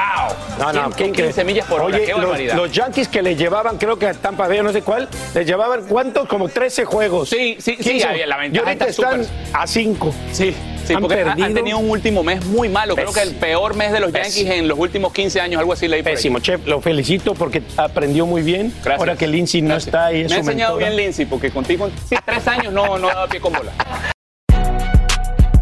No, 0.58 0.72
no, 0.72 0.92
115 0.92 0.96
qué 0.96 1.04
increíble. 1.06 1.44
millas 1.44 1.66
por 1.66 1.80
hora. 1.80 1.96
Oye, 1.96 2.06
¡Qué 2.06 2.12
los, 2.12 2.20
barbaridad! 2.22 2.54
los 2.56 2.72
Yankees 2.72 3.08
que 3.08 3.22
le 3.22 3.36
llevaban, 3.40 3.78
creo 3.78 3.98
que 3.98 4.06
a 4.06 4.14
Tampa 4.14 4.46
Bay, 4.46 4.60
no 4.62 4.72
sé 4.72 4.82
cuál, 4.82 5.08
les 5.34 5.46
llevaban, 5.46 5.82
¿cuántos? 5.88 6.28
Como 6.28 6.48
13 6.48 6.84
juegos. 6.84 7.28
Sí, 7.30 7.56
sí, 7.58 7.76
sí, 7.78 7.90
15. 7.90 8.06
había 8.06 8.26
la 8.26 8.46
Y 8.46 8.56
ahorita 8.58 8.70
está 8.72 8.86
están 8.86 9.24
súper. 9.24 9.40
a 9.54 9.66
5. 9.66 10.14
Sí, 10.32 10.54
sí, 10.86 10.94
Han 10.94 11.00
porque 11.00 11.18
han- 11.20 11.24
perdido. 11.26 11.46
han 11.46 11.54
tenido 11.54 11.78
un 11.78 11.90
último 11.90 12.22
mes 12.22 12.44
muy 12.46 12.68
malo. 12.68 12.94
Creo 12.94 13.12
que 13.12 13.22
el 13.22 13.34
peor 13.34 13.74
mes 13.74 13.90
de 13.92 14.00
los 14.00 14.12
Pésimo. 14.12 14.44
Yankees 14.44 14.58
en 14.60 14.68
los 14.68 14.78
últimos 14.78 15.12
15 15.12 15.40
años, 15.40 15.58
algo 15.58 15.72
así 15.72 15.88
leí 15.88 16.02
por 16.02 16.10
ahí. 16.10 16.14
Pésimo, 16.16 16.38
chef. 16.40 16.66
Lo 16.66 16.80
felicito 16.80 17.34
porque 17.34 17.62
aprendió 17.76 18.26
muy 18.26 18.42
bien. 18.42 18.68
Gracias. 18.84 18.98
Ahora 18.98 19.16
que 19.16 19.26
Lindsay 19.26 19.62
no 19.62 19.68
Gracias. 19.70 19.86
está 19.88 20.06
ahí, 20.06 20.20
es 20.22 20.30
Me 20.30 20.36
ha 20.36 20.38
enseñado 20.40 20.74
mentora. 20.76 20.90
bien 20.94 21.04
Lindsay, 21.06 21.26
porque 21.26 21.50
contigo 21.50 21.90
sí, 22.08 22.16
tres 22.24 22.46
años 22.46 22.72
no, 22.72 22.98
no 22.98 23.08
daba 23.08 23.26
pie 23.26 23.40
con 23.40 23.52
bola. 23.52 23.72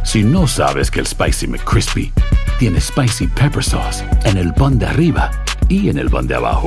Si 0.05 0.23
no 0.23 0.47
sabes 0.47 0.91
que 0.91 1.01
el 1.01 1.07
Spicy 1.07 1.47
McCrispy 1.47 2.13
tiene 2.59 2.81
Spicy 2.81 3.27
Pepper 3.27 3.63
Sauce 3.63 4.05
en 4.25 4.39
el 4.39 4.55
pan 4.55 4.79
de 4.79 4.87
arriba 4.87 5.31
y 5.69 5.91
en 5.91 5.99
el 5.99 6.09
pan 6.09 6.27
de 6.27 6.35
abajo, 6.35 6.67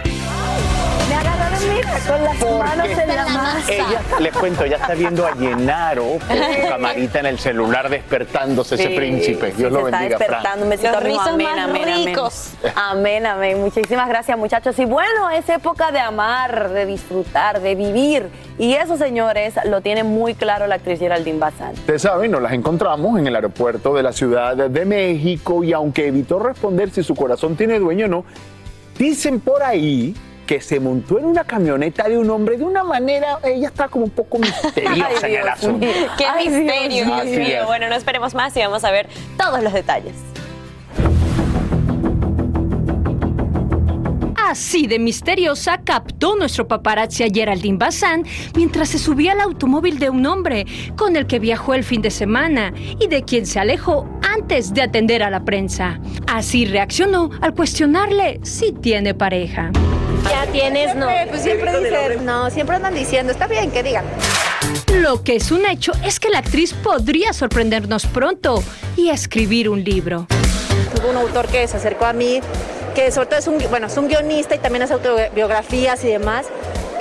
Con 2.07 2.23
las 2.23 2.39
manos 2.39 2.87
en 2.87 3.07
la 3.07 3.25
masa. 3.27 3.71
Ella, 3.71 4.01
les 4.19 4.35
cuento, 4.35 4.65
ya 4.65 4.77
está 4.77 4.93
viendo 4.93 5.25
a 5.25 5.35
Llenaro 5.35 6.17
con 6.27 6.37
su 6.61 6.67
camarita 6.69 7.19
en 7.19 7.25
el 7.27 7.39
celular 7.39 7.89
despertándose 7.89 8.75
ese 8.75 8.87
Sí, 8.87 8.95
príncipe. 8.95 9.47
Dios 9.51 9.69
sí, 9.71 9.77
lo 9.77 9.83
bendiga, 9.83 10.03
está 10.05 10.17
despertando. 10.17 10.63
Un 10.63 10.69
besito 10.69 10.91
Los 10.91 11.03
rizos 11.03 11.27
Amén, 11.27 11.47
más 11.47 11.59
amén, 11.69 11.83
amén. 11.83 12.05
ricos. 12.05 12.51
Amén, 12.75 13.25
amén. 13.25 13.59
Muchísimas 13.61 14.07
gracias, 14.09 14.37
muchachos. 14.37 14.77
Y 14.79 14.85
bueno, 14.85 15.29
es 15.29 15.47
época 15.49 15.91
de 15.91 15.99
amar, 15.99 16.69
de 16.69 16.85
disfrutar, 16.85 17.61
de 17.61 17.75
vivir. 17.75 18.29
Y 18.57 18.73
eso, 18.73 18.97
señores, 18.97 19.55
lo 19.65 19.81
tiene 19.81 20.03
muy 20.03 20.33
claro 20.33 20.67
la 20.67 20.75
actriz 20.75 20.99
Geraldine 20.99 21.39
Bazán. 21.39 21.73
Ustedes 21.73 22.01
saben, 22.01 22.31
nos 22.31 22.41
las 22.41 22.53
encontramos 22.53 23.19
en 23.19 23.27
el 23.27 23.35
aeropuerto 23.35 23.93
de 23.93 24.03
la 24.03 24.13
Ciudad 24.13 24.55
de 24.55 24.85
México 24.85 25.63
y 25.63 25.73
aunque 25.73 26.07
evitó 26.07 26.39
responder 26.39 26.89
si 26.91 27.03
su 27.03 27.15
corazón 27.15 27.55
tiene 27.55 27.79
dueño 27.79 28.05
o 28.05 28.09
no, 28.09 28.25
dicen 28.97 29.39
por 29.39 29.63
ahí 29.63 30.15
que 30.51 30.59
se 30.59 30.81
montó 30.81 31.17
en 31.17 31.23
una 31.23 31.45
camioneta 31.45 32.09
de 32.09 32.17
un 32.17 32.29
hombre 32.29 32.57
de 32.57 32.65
una 32.65 32.83
manera, 32.83 33.39
ella 33.41 33.69
está 33.69 33.87
como 33.87 34.03
un 34.03 34.11
poco 34.11 34.37
misteriosa 34.37 35.29
en 35.29 35.35
el 35.35 35.47
asunto. 35.47 35.87
Qué 36.17 36.25
Ay, 36.25 36.49
misterio. 36.49 37.05
Dios 37.05 37.21
Así 37.21 37.37
mío. 37.37 37.61
es. 37.61 37.65
Bueno, 37.67 37.87
no 37.87 37.95
esperemos 37.95 38.33
más 38.33 38.53
y 38.57 38.59
vamos 38.59 38.83
a 38.83 38.91
ver 38.91 39.07
todos 39.37 39.63
los 39.63 39.71
detalles. 39.71 40.13
Así 44.35 44.87
de 44.87 44.99
misteriosa 44.99 45.77
captó 45.85 46.35
nuestro 46.35 46.67
paparazzi 46.67 47.23
a 47.23 47.27
Geraldine 47.33 47.77
Bazán 47.77 48.25
mientras 48.53 48.89
se 48.89 48.99
subía 48.99 49.31
al 49.31 49.39
automóvil 49.39 49.99
de 49.99 50.09
un 50.09 50.25
hombre 50.25 50.65
con 50.97 51.15
el 51.15 51.27
que 51.27 51.39
viajó 51.39 51.75
el 51.75 51.85
fin 51.85 52.01
de 52.01 52.11
semana 52.11 52.73
y 52.99 53.07
de 53.07 53.23
quien 53.23 53.45
se 53.45 53.61
alejó 53.61 54.05
antes 54.21 54.73
de 54.73 54.81
atender 54.81 55.23
a 55.23 55.29
la 55.29 55.45
prensa. 55.45 56.01
Así 56.27 56.65
reaccionó 56.65 57.29
al 57.39 57.53
cuestionarle 57.53 58.41
si 58.43 58.73
tiene 58.73 59.13
pareja. 59.13 59.71
Ya 60.29 60.45
tienes, 60.51 60.95
no. 60.95 61.07
Pues 61.29 61.41
siempre 61.41 61.79
dicen, 61.79 62.25
no, 62.25 62.49
siempre 62.49 62.75
andan 62.75 62.93
diciendo, 62.93 63.31
está 63.31 63.47
bien 63.47 63.71
que 63.71 63.83
digan. 63.83 64.05
Lo 64.93 65.23
que 65.23 65.35
es 65.35 65.51
un 65.51 65.65
hecho 65.65 65.91
es 66.03 66.19
que 66.19 66.29
la 66.29 66.39
actriz 66.39 66.73
podría 66.73 67.33
sorprendernos 67.33 68.05
pronto 68.05 68.63
y 68.95 69.09
escribir 69.09 69.69
un 69.69 69.83
libro. 69.83 70.27
Hubo 70.99 71.09
un 71.09 71.17
autor 71.17 71.47
que 71.47 71.67
se 71.67 71.77
acercó 71.77 72.05
a 72.05 72.13
mí, 72.13 72.41
que 72.93 73.11
sobre 73.11 73.27
todo 73.27 73.39
es 73.39 73.47
un, 73.47 73.57
bueno, 73.69 73.87
es 73.87 73.97
un 73.97 74.07
guionista 74.07 74.55
y 74.55 74.59
también 74.59 74.83
hace 74.83 74.93
autobiografías 74.93 76.03
y 76.03 76.07
demás. 76.07 76.45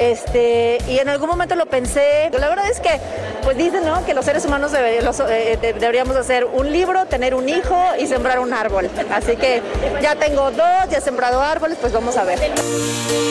Este, 0.01 0.79
y 0.89 0.99
en 0.99 1.09
algún 1.11 1.29
momento 1.29 1.55
lo 1.57 1.67
pensé. 1.67 2.31
La 2.33 2.49
verdad 2.49 2.71
es 2.71 2.81
que, 2.81 2.99
pues 3.45 3.57
dicen, 3.59 3.85
¿no? 3.85 4.05
Que 4.07 4.15
los 4.15 4.25
seres 4.25 4.45
humanos 4.47 4.73
debe- 4.73 5.03
los, 5.03 5.21
eh, 5.21 5.59
de- 5.61 5.75
deberíamos 5.75 6.17
hacer 6.17 6.47
un 6.47 6.73
libro, 6.73 7.05
tener 7.05 7.35
un 7.35 7.49
hijo 7.51 7.77
y 7.99 8.07
sembrar 8.07 8.41
un 8.41 8.53
árbol. 8.55 8.89
Así 9.13 9.37
que 9.37 9.61
ya 10.01 10.17
tengo 10.17 10.51
dos, 10.53 10.89
ya 10.91 10.99
he 10.99 11.01
sembrado 11.03 11.43
árboles, 11.43 11.77
pues 11.81 11.93
vamos 11.93 12.17
a 12.17 12.25
ver. 12.25 12.39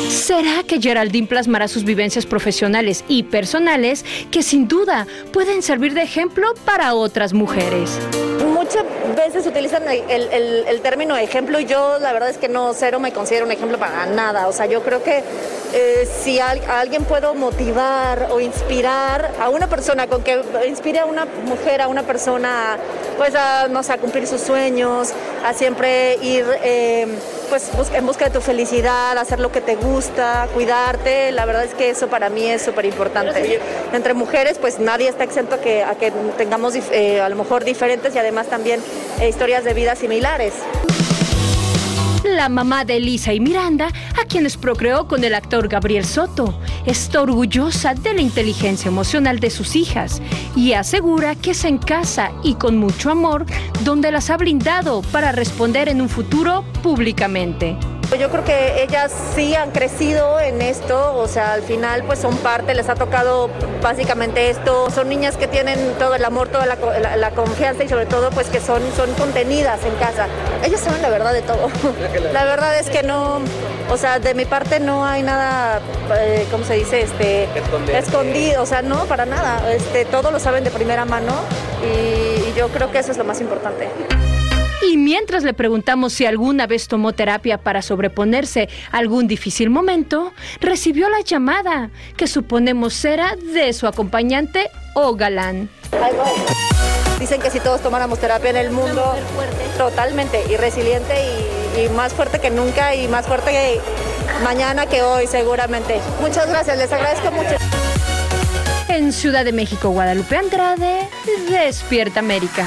¿Será 0.10 0.64
que 0.68 0.80
Geraldine 0.80 1.28
plasmará 1.28 1.68
sus 1.68 1.84
vivencias 1.84 2.26
profesionales 2.28 3.04
y 3.08 3.24
personales 3.24 4.06
que 4.32 4.44
sin 4.44 4.68
duda 4.68 5.08
pueden 5.34 5.64
servir 5.64 5.94
de 5.96 6.04
ejemplo 6.04 6.54
para 6.66 6.94
otras 6.94 7.34
mujeres? 7.34 7.98
Muchas 8.46 8.84
veces 9.16 9.48
utilizan 9.48 9.84
el- 9.88 10.66
el 10.68 10.82
término 10.82 11.18
ejemplo 11.18 11.60
y 11.60 11.66
yo 11.66 11.98
la 12.00 12.14
verdad 12.14 12.30
es 12.30 12.38
que 12.38 12.48
no, 12.48 12.74
cero 12.76 13.00
me 13.00 13.12
considero 13.12 13.46
un 13.48 13.52
ejemplo 13.52 13.80
para 13.80 14.06
nada. 14.06 14.48
O 14.48 14.52
sea, 14.54 14.68
yo 14.68 14.84
creo 14.84 15.02
que 15.04 15.24
eh, 15.74 16.08
si 16.24 16.40
a 16.40 16.50
alguien 16.80 17.06
puedo 17.06 17.36
motivar 17.36 18.30
o 18.32 18.40
inspirar 18.40 19.32
a 19.40 19.50
una 19.50 19.68
persona, 19.68 20.08
con 20.08 20.24
que 20.24 20.42
inspire 20.68 21.00
a 21.00 21.06
una 21.06 21.26
mujer, 21.26 21.82
a 21.82 21.88
una 21.88 22.04
persona, 22.04 22.78
pues 23.18 23.36
a, 23.36 23.68
no 23.68 23.84
sé, 23.84 23.94
a 23.94 23.98
cumplir 23.98 24.26
sus 24.26 24.42
sueños, 24.42 25.14
a 25.46 25.54
siempre 25.54 26.18
ir 26.24 26.46
eh, 26.64 27.08
pues 27.50 27.70
en 27.94 28.06
busca 28.06 28.26
de 28.26 28.32
tu 28.32 28.42
felicidad, 28.42 29.18
hacer 29.18 29.40
lo 29.40 29.52
que 29.52 29.62
te 29.62 29.76
gusta, 29.76 30.48
cuidarte, 30.54 31.32
la 31.32 31.46
verdad 31.46 31.64
es 31.66 31.76
que 31.76 31.92
eso 31.92 32.08
para 32.08 32.30
mí 32.30 32.46
es 32.46 32.64
súper 32.64 32.86
importante. 32.86 33.60
Entre 33.94 34.14
mujeres, 34.16 34.58
pues 34.58 34.80
nadie 34.80 35.08
está 35.08 35.24
exento 35.24 35.56
a 35.56 35.60
que, 35.60 35.84
a 35.84 35.96
que 35.96 36.12
tengamos 36.38 36.74
eh, 36.92 37.22
a 37.22 37.30
lo 37.30 37.36
mejor 37.36 37.64
diferentes 37.64 38.16
y 38.16 38.18
además 38.18 38.48
también 38.48 38.82
historias 39.22 39.64
de 39.64 39.74
vida 39.74 39.96
similares. 39.96 40.54
La 42.40 42.48
mamá 42.48 42.86
de 42.86 42.96
Elisa 42.96 43.34
y 43.34 43.42
Miranda, 43.42 43.88
a 43.88 44.26
quienes 44.26 44.56
procreó 44.56 45.10
con 45.10 45.26
el 45.26 45.36
actor 45.36 45.68
Gabriel 45.68 46.06
Soto, 46.06 46.58
está 46.86 47.22
orgullosa 47.22 47.96
de 47.96 48.14
la 48.14 48.22
inteligencia 48.22 48.88
emocional 48.88 49.42
de 49.42 49.50
sus 49.50 49.76
hijas 49.76 50.22
y 50.56 50.72
asegura 50.72 51.36
que 51.36 51.52
es 51.52 51.66
en 51.66 51.78
casa 51.78 52.32
y 52.42 52.54
con 52.54 52.78
mucho 52.78 53.12
amor 53.12 53.46
donde 53.84 54.10
las 54.10 54.30
ha 54.30 54.38
blindado 54.38 55.02
para 55.12 55.34
responder 55.34 55.90
en 55.90 56.00
un 56.00 56.08
futuro 56.08 56.64
públicamente. 56.82 57.76
Yo 58.18 58.30
creo 58.30 58.44
que 58.44 58.84
ellas 58.84 59.12
sí 59.36 59.56
han 59.56 59.72
crecido 59.72 60.40
en 60.40 60.62
esto, 60.62 61.16
o 61.16 61.28
sea, 61.28 61.54
al 61.54 61.62
final 61.62 62.04
pues 62.04 62.20
son 62.20 62.36
parte, 62.38 62.74
les 62.74 62.90
ha 62.90 62.96
tocado 62.96 63.50
básicamente 63.82 64.50
esto, 64.50 64.90
son 64.90 65.08
niñas 65.10 65.38
que 65.38 65.48
tienen 65.48 65.94
todo 65.98 66.16
el 66.16 66.26
amor, 66.26 66.50
toda 66.50 66.66
la, 66.66 66.76
la- 67.00 67.16
la 67.16 67.32
confianza 67.32 67.84
y 67.84 67.88
sobre 67.90 68.08
todo 68.08 68.30
pues 68.32 68.48
que 68.50 68.60
son, 68.60 68.82
son 68.98 69.14
contenidas 69.14 69.80
en 69.86 69.96
casa. 69.96 70.28
Ellas 70.66 70.82
saben 70.82 71.02
la 71.02 71.10
verdad 71.10 71.32
de 71.34 71.42
todo. 71.44 71.70
La 72.34 72.44
verdad 72.46 72.78
es 72.78 72.90
que 72.90 73.04
no, 73.04 73.40
o 73.90 73.98
sea, 73.98 74.20
de 74.20 74.34
mi 74.34 74.46
parte 74.46 74.80
no 74.80 75.06
hay 75.06 75.24
nada, 75.24 75.80
eh, 76.20 76.46
¿cómo 76.52 76.64
se 76.66 76.74
dice? 76.76 77.02
Este, 77.02 77.48
escondido, 77.98 78.64
o 78.64 78.66
sea, 78.66 78.82
no, 78.82 79.06
para 79.06 79.26
nada. 79.26 79.72
Este, 79.72 80.04
todo 80.06 80.32
lo 80.32 80.40
saben 80.40 80.64
de 80.64 80.72
primera 80.72 81.06
mano 81.06 81.34
y- 81.82 82.50
y 82.50 82.54
yo 82.58 82.68
creo 82.70 82.92
que 82.92 83.00
eso 83.00 83.12
es 83.12 83.18
lo 83.18 83.24
más 83.24 83.40
importante. 83.40 83.88
Y 84.82 84.98
mientras 84.98 85.44
le 85.44 85.54
preguntamos 85.54 86.14
si 86.14 86.26
alguna 86.26 86.66
vez 86.68 86.88
tomó 86.88 87.14
terapia 87.14 87.58
para 87.58 87.82
sobreponerse 87.82 88.70
a 88.92 88.98
algún 88.98 89.28
difícil 89.28 89.70
momento, 89.70 90.34
recibió 90.62 91.10
la 91.10 91.22
llamada 91.22 91.90
que 92.16 92.28
suponemos 92.28 93.04
era 93.04 93.36
de 93.54 93.74
su 93.74 93.88
acompañante 93.88 94.70
o 94.94 95.16
galán. 95.16 95.70
Dicen 97.20 97.42
que 97.42 97.50
si 97.50 97.60
todos 97.60 97.82
tomáramos 97.82 98.20
terapia 98.20 98.52
en 98.52 98.58
el 98.58 98.72
mundo, 98.72 99.16
totalmente, 99.78 100.42
y 100.50 100.56
resiliente 100.56 101.14
y, 101.78 101.86
y 101.86 101.90
más 101.90 102.14
fuerte 102.14 102.40
que 102.40 102.50
nunca 102.50 102.96
y 102.96 103.10
más 103.10 103.28
fuerte 103.28 103.52
que 103.52 103.82
mañana 104.44 104.86
que 104.86 105.02
hoy 105.02 105.28
seguramente. 105.28 106.00
Muchas 106.22 106.48
gracias, 106.48 106.78
les 106.78 106.92
agradezco 106.92 107.32
mucho. 107.32 107.56
En 108.88 109.12
Ciudad 109.12 109.44
de 109.44 109.52
México, 109.52 109.90
Guadalupe 109.90 110.38
Andrade, 110.38 111.10
Despierta 111.50 112.20
América. 112.22 112.66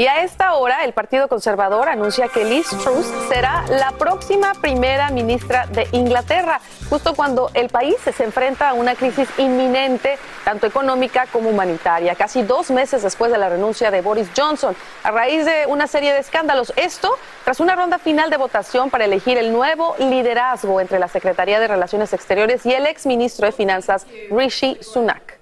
Y 0.00 0.06
a 0.06 0.22
esta 0.22 0.54
hora, 0.54 0.84
el 0.84 0.94
Partido 0.94 1.28
Conservador 1.28 1.90
anuncia 1.90 2.28
que 2.28 2.46
Liz 2.46 2.66
Truss 2.70 3.04
será 3.28 3.66
la 3.68 3.92
próxima 3.92 4.54
primera 4.54 5.10
ministra 5.10 5.66
de 5.66 5.86
Inglaterra, 5.92 6.58
justo 6.88 7.14
cuando 7.14 7.50
el 7.52 7.68
país 7.68 7.96
se 7.98 8.24
enfrenta 8.24 8.70
a 8.70 8.72
una 8.72 8.94
crisis 8.94 9.28
inminente, 9.36 10.18
tanto 10.42 10.66
económica 10.66 11.26
como 11.30 11.50
humanitaria, 11.50 12.14
casi 12.14 12.40
dos 12.40 12.70
meses 12.70 13.02
después 13.02 13.30
de 13.30 13.36
la 13.36 13.50
renuncia 13.50 13.90
de 13.90 14.00
Boris 14.00 14.30
Johnson, 14.34 14.74
a 15.02 15.10
raíz 15.10 15.44
de 15.44 15.66
una 15.66 15.86
serie 15.86 16.14
de 16.14 16.20
escándalos. 16.20 16.72
Esto 16.76 17.18
tras 17.44 17.60
una 17.60 17.76
ronda 17.76 17.98
final 17.98 18.30
de 18.30 18.38
votación 18.38 18.88
para 18.88 19.04
elegir 19.04 19.36
el 19.36 19.52
nuevo 19.52 19.96
liderazgo 19.98 20.80
entre 20.80 20.98
la 20.98 21.08
Secretaría 21.08 21.60
de 21.60 21.68
Relaciones 21.68 22.14
Exteriores 22.14 22.64
y 22.64 22.72
el 22.72 22.86
exministro 22.86 23.44
de 23.44 23.52
Finanzas, 23.52 24.06
Rishi 24.30 24.78
Sunak. 24.80 25.39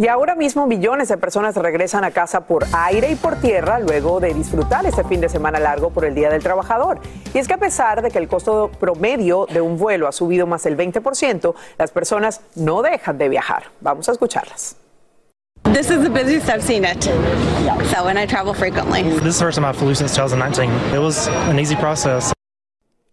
Y 0.00 0.08
ahora 0.08 0.34
mismo 0.34 0.66
millones 0.66 1.08
de 1.08 1.18
personas 1.18 1.54
regresan 1.56 2.04
a 2.04 2.10
casa 2.10 2.46
por 2.46 2.64
aire 2.72 3.10
y 3.10 3.16
por 3.16 3.36
tierra 3.36 3.78
luego 3.78 4.18
de 4.18 4.32
disfrutar 4.32 4.86
este 4.86 5.04
fin 5.04 5.20
de 5.20 5.28
semana 5.28 5.60
largo 5.60 5.90
por 5.90 6.06
el 6.06 6.14
Día 6.14 6.30
del 6.30 6.42
Trabajador. 6.42 7.00
Y 7.34 7.38
es 7.38 7.46
que 7.46 7.52
a 7.52 7.58
pesar 7.58 8.00
de 8.00 8.10
que 8.10 8.16
el 8.16 8.26
costo 8.26 8.70
promedio 8.80 9.44
de 9.52 9.60
un 9.60 9.76
vuelo 9.76 10.08
ha 10.08 10.12
subido 10.12 10.46
más 10.46 10.62
del 10.62 10.74
20%, 10.74 11.54
las 11.76 11.90
personas 11.90 12.40
no 12.54 12.80
dejan 12.80 13.18
de 13.18 13.28
viajar. 13.28 13.64
Vamos 13.82 14.08
a 14.08 14.12
escucharlas. 14.12 14.74
This 15.64 15.90
is 15.90 16.02
the 16.02 16.08
busiest 16.08 16.48
I've 16.48 16.62
seen 16.62 16.86
it. 16.86 17.04
So, 17.94 18.08
and 18.08 18.18
I 18.18 18.26
travel 18.26 18.54
frequently. 18.54 19.02
This 19.02 19.34
is 19.34 19.38
the 19.38 19.44
first 19.44 19.56
time 19.58 19.68
I 19.68 19.74
flew 19.74 19.94
since 19.94 20.14
2019. 20.16 20.70
It 20.94 20.98
was 20.98 21.28
an 21.50 21.58
easy 21.58 21.76
process. 21.76 22.32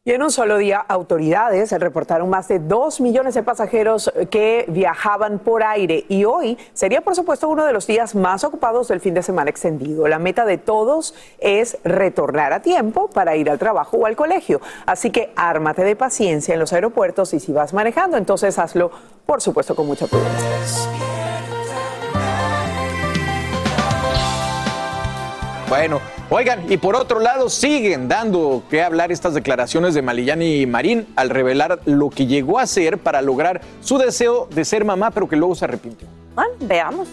Y 0.08 0.14
en 0.14 0.24
un 0.24 0.32
solo 0.32 0.58
día, 0.58 0.78
autoridades 0.88 1.70
reportaron 1.74 2.30
más 2.30 2.48
de 2.48 2.60
2 2.60 3.02
millones 3.02 3.34
de 3.34 3.44
pasajeros 3.44 4.10
que 4.32 4.64
viajaban 4.70 5.38
por 5.38 5.64
aire. 5.64 6.06
Y 6.08 6.24
hoy 6.24 6.58
sería, 6.72 7.02
por 7.02 7.14
supuesto, 7.14 7.50
uno 7.50 7.66
de 7.66 7.74
los 7.74 7.88
días 7.88 8.16
más 8.16 8.46
ocupados 8.46 8.88
del 8.88 9.02
fin 9.02 9.14
de 9.14 9.22
semana 9.22 9.50
extendido. 9.50 10.08
La 10.08 10.18
meta 10.18 10.46
de 10.46 10.58
todos 10.58 11.14
es 11.40 11.78
retornar 11.84 12.54
a 12.54 12.62
tiempo 12.62 13.10
para 13.10 13.36
ir 13.36 13.50
al 13.50 13.60
trabajo 13.60 13.98
o 13.98 14.06
al 14.06 14.16
colegio. 14.16 14.62
Así 14.86 15.12
que 15.12 15.34
ármate 15.36 15.84
de 15.84 15.98
paciencia 15.98 16.54
en 16.54 16.62
los 16.62 16.72
aeropuertos 16.72 17.34
y 17.34 17.42
si 17.42 17.52
vas 17.52 17.74
manejando, 17.74 18.16
entonces 18.16 18.58
hazlo, 18.60 18.90
por 19.26 19.42
supuesto, 19.42 19.76
con 19.76 19.88
mucha 19.88 20.08
prudencia. 20.08 20.90
Bueno, 25.70 26.00
oigan, 26.30 26.72
y 26.72 26.78
por 26.78 26.96
otro 26.96 27.20
lado 27.20 27.50
siguen 27.50 28.08
dando 28.08 28.64
que 28.70 28.82
hablar 28.82 29.12
estas 29.12 29.34
declaraciones 29.34 29.94
de 29.94 30.02
Malillani 30.02 30.62
y 30.62 30.66
Marín 30.66 31.06
al 31.18 31.30
revelar 31.30 31.82
lo 31.84 32.10
que 32.10 32.26
llegó 32.26 32.60
a 32.60 32.62
hacer 32.62 33.00
para 33.00 33.22
lograr 33.22 33.60
su 33.82 33.98
deseo 33.98 34.48
de 34.50 34.64
ser 34.64 34.86
mamá, 34.86 35.12
pero 35.12 35.28
que 35.28 35.36
luego 35.36 35.56
se 35.56 35.66
arrepintió. 35.66 36.08
Bueno, 36.36 36.52
veamos. 36.62 37.10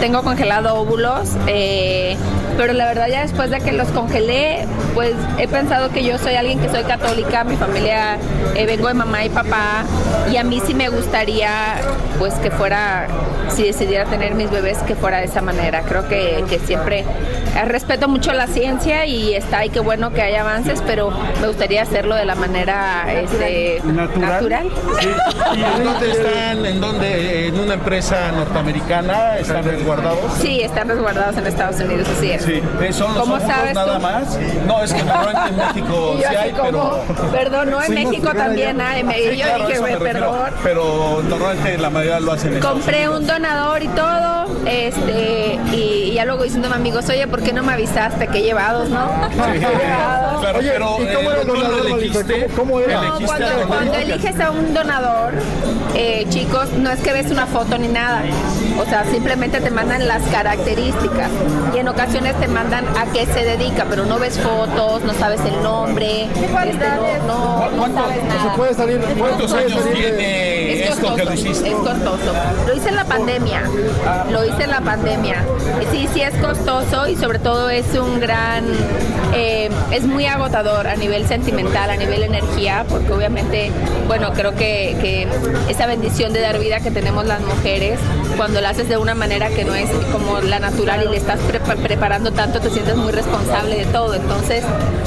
Tengo 0.00 0.22
congelado 0.22 0.74
óvulos, 0.76 1.30
eh, 1.46 2.16
pero 2.56 2.72
la 2.72 2.86
verdad 2.86 3.08
ya 3.08 3.22
después 3.22 3.50
de 3.50 3.60
que 3.60 3.72
los 3.72 3.88
congelé, 3.88 4.66
pues 4.94 5.14
he 5.38 5.48
pensado 5.48 5.90
que 5.90 6.04
yo 6.04 6.18
soy 6.18 6.34
alguien 6.34 6.58
que 6.60 6.68
soy 6.68 6.84
católica, 6.84 7.44
mi 7.44 7.56
familia 7.56 8.18
eh, 8.54 8.66
vengo 8.66 8.88
de 8.88 8.94
mamá 8.94 9.24
y 9.24 9.28
papá, 9.28 9.84
y 10.30 10.36
a 10.36 10.44
mí 10.44 10.60
sí 10.66 10.74
me 10.74 10.88
gustaría 10.88 11.50
pues 12.18 12.34
que 12.34 12.50
fuera, 12.50 13.06
si 13.48 13.62
decidiera 13.62 14.04
tener 14.04 14.34
mis 14.34 14.50
bebés, 14.50 14.78
que 14.78 14.94
fuera 14.94 15.18
de 15.18 15.26
esa 15.26 15.40
manera. 15.40 15.82
Creo 15.82 16.08
que, 16.08 16.44
que 16.48 16.58
siempre 16.58 17.04
eh, 17.56 17.64
respeto 17.64 18.08
mucho 18.08 18.32
la 18.32 18.46
ciencia 18.46 19.06
y 19.06 19.34
está 19.34 19.64
y 19.64 19.70
qué 19.70 19.80
bueno 19.80 20.12
que 20.12 20.22
haya 20.22 20.40
avances, 20.40 20.82
pero 20.86 21.10
me 21.40 21.46
gustaría 21.46 21.82
hacerlo 21.82 22.14
de 22.14 22.24
la 22.24 22.34
manera 22.34 23.06
este, 23.12 23.80
natural. 23.84 24.68
Sí. 25.00 25.08
¿Y 25.56 25.62
en 25.62 25.84
dónde 25.84 26.10
están? 26.10 26.66
¿En 26.66 26.80
dónde? 26.80 27.48
¿En 27.48 27.58
una 27.58 27.74
empresa 27.74 28.32
norteamericana? 28.32 29.38
¿Están 29.38 29.64
resguardados? 29.96 30.32
Sí, 30.40 30.60
están 30.60 30.88
resguardados 30.88 31.36
en 31.36 31.46
Estados 31.46 31.80
Unidos, 31.80 32.08
así 32.16 32.30
es. 32.30 32.42
Sí. 32.44 32.62
Eh, 32.80 32.92
¿Son 32.92 33.12
los 33.14 33.22
¿Cómo 33.22 33.40
sabes 33.40 33.74
nada 33.74 33.96
tú? 33.96 34.02
más? 34.02 34.38
No, 34.66 34.82
es 34.82 34.92
que 34.92 35.00
en 35.00 35.56
México 35.56 36.14
sí 36.18 36.24
hay, 36.24 36.52
pero... 36.52 37.04
como, 37.06 37.30
perdón, 37.32 37.70
no, 37.70 37.80
en 37.82 37.86
Sí, 37.88 37.92
México 37.92 38.30
también 38.34 38.80
hay. 38.80 39.02
Me, 39.04 39.14
Sí, 39.14 39.36
yo 39.36 39.46
claro, 39.46 39.66
dije, 39.66 39.78
güey, 39.78 39.98
perdón. 39.98 40.50
Pero 40.62 41.22
normalmente 41.28 41.78
la 41.78 41.90
mayoría 41.90 42.20
lo 42.20 42.32
hacen 42.32 42.48
en 42.52 42.54
Estados 42.58 42.78
Compré 42.78 43.08
un 43.08 43.26
donador 43.26 43.82
y 43.82 43.88
todo, 43.88 44.37
este, 44.68 45.58
y, 45.72 46.10
y 46.10 46.12
ya 46.14 46.24
luego 46.24 46.42
diciendo 46.44 46.68
a 46.70 46.74
amigos, 46.74 47.08
oye, 47.08 47.26
¿por 47.26 47.42
qué 47.42 47.52
no 47.52 47.62
me 47.62 47.72
avisaste? 47.72 48.26
Que 48.28 48.42
llevados, 48.42 48.88
¿no? 48.90 49.08
Llevados. 49.54 50.40
Claro, 50.40 50.58
Oye, 50.58 50.70
pero 50.70 50.96
¿y 51.00 51.14
cómo 51.14 51.30
eh, 51.30 51.32
era 51.32 51.40
el 51.42 51.46
¿tú 51.46 51.54
lo 51.54 51.60
donador, 51.62 51.86
elegiste? 51.86 52.24
Malika? 52.24 52.54
¿Cómo- 52.56 52.80
era? 52.80 52.94
No, 52.94 53.02
¿Elegiste 53.16 53.26
cuando, 53.26 53.66
cuando 53.68 53.94
eliges 53.94 54.40
a 54.40 54.50
un 54.50 54.74
donador, 54.74 55.32
eh, 55.94 56.26
chicos, 56.28 56.68
no 56.74 56.90
es 56.90 57.00
que 57.00 57.12
ves 57.12 57.30
una 57.30 57.46
foto 57.46 57.78
ni 57.78 57.88
nada. 57.88 58.22
O 58.80 58.84
sea, 58.84 59.04
simplemente 59.06 59.60
te 59.60 59.70
mandan 59.70 60.06
las 60.06 60.22
características. 60.24 61.30
Y 61.74 61.78
en 61.78 61.88
ocasiones 61.88 62.38
te 62.40 62.46
mandan 62.48 62.84
a 62.96 63.06
qué 63.12 63.26
se 63.26 63.44
dedica, 63.44 63.86
pero 63.88 64.04
no 64.06 64.18
ves 64.18 64.38
fotos, 64.38 65.02
no 65.02 65.14
sabes 65.14 65.40
el 65.44 65.62
nombre. 65.62 66.24
este, 66.24 66.86
no, 67.26 67.70
no, 67.70 67.88
no 67.88 67.94
sabes 67.94 68.22
nada. 68.24 68.50
Se 68.52 68.56
puede 68.56 68.74
salir. 68.74 69.00
¿Cuántos 69.18 69.50
puede 69.52 69.64
años 69.66 69.82
salir 69.82 70.04
de- 70.04 70.10
tiene 70.12 70.57
Es 70.72 70.90
esto 70.90 71.14
que 71.14 71.24
lo 71.24 71.30
costoso, 71.30 71.32
hiciste? 71.48 71.68
es 71.68 71.74
costoso. 71.76 72.32
Lo 72.66 72.74
hice 72.74 72.88
en 72.88 72.96
la 72.96 73.04
pandemia. 73.04 73.62
Lo 74.30 74.44
hice 74.44 74.64
en 74.64 74.70
la 74.70 74.80
pandemia. 74.80 75.44
Sí, 75.92 76.08
sí 76.12 76.22
es 76.22 76.34
costoso 76.34 77.08
y 77.08 77.16
sobre 77.16 77.38
todo 77.38 77.70
es 77.70 77.86
un 77.94 78.20
gran, 78.20 78.64
eh, 79.34 79.70
es 79.90 80.04
muy 80.04 80.26
agotador 80.26 80.86
a 80.86 80.96
nivel 80.96 81.26
sentimental, 81.26 81.90
a 81.90 81.96
nivel 81.96 82.22
energía, 82.22 82.84
porque 82.88 83.12
obviamente, 83.12 83.70
bueno, 84.06 84.32
creo 84.32 84.54
que, 84.54 84.96
que 85.00 85.26
esa 85.68 85.86
bendición 85.86 86.32
de 86.32 86.40
dar 86.40 86.58
vida 86.58 86.80
que 86.80 86.90
tenemos 86.90 87.24
las 87.26 87.40
mujeres, 87.40 87.98
cuando 88.36 88.60
la 88.60 88.70
haces 88.70 88.88
de 88.88 88.96
una 88.96 89.14
manera 89.14 89.48
que 89.50 89.64
no 89.64 89.74
es 89.74 89.88
como 90.12 90.40
la 90.40 90.58
natural 90.58 91.04
y 91.06 91.08
le 91.10 91.16
estás 91.16 91.38
prepa- 91.40 91.76
preparando 91.76 92.32
tanto, 92.32 92.60
te 92.60 92.70
sientes 92.70 92.96
muy 92.96 93.12
responsable 93.12 93.76
de 93.76 93.84
todo. 93.86 94.14
Entonces, 94.14 94.64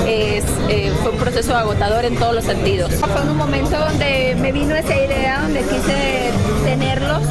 es, 0.08 0.44
eh, 0.70 0.92
fue 1.02 1.12
un 1.12 1.18
proceso 1.18 1.56
agotador 1.56 2.06
en 2.06 2.16
todos 2.18 2.34
los 2.36 2.44
sentidos. 2.44 2.94
Fue 2.96 3.22
en 3.22 3.30
un 3.30 3.38
momento 3.38 3.78
donde 3.78 4.36
me 4.40 4.52
vino 4.52 4.76
esa 4.76 4.96
idea, 4.96 5.42
donde 5.54 5.68
quise 5.68 6.32
tenerlos, 6.64 7.24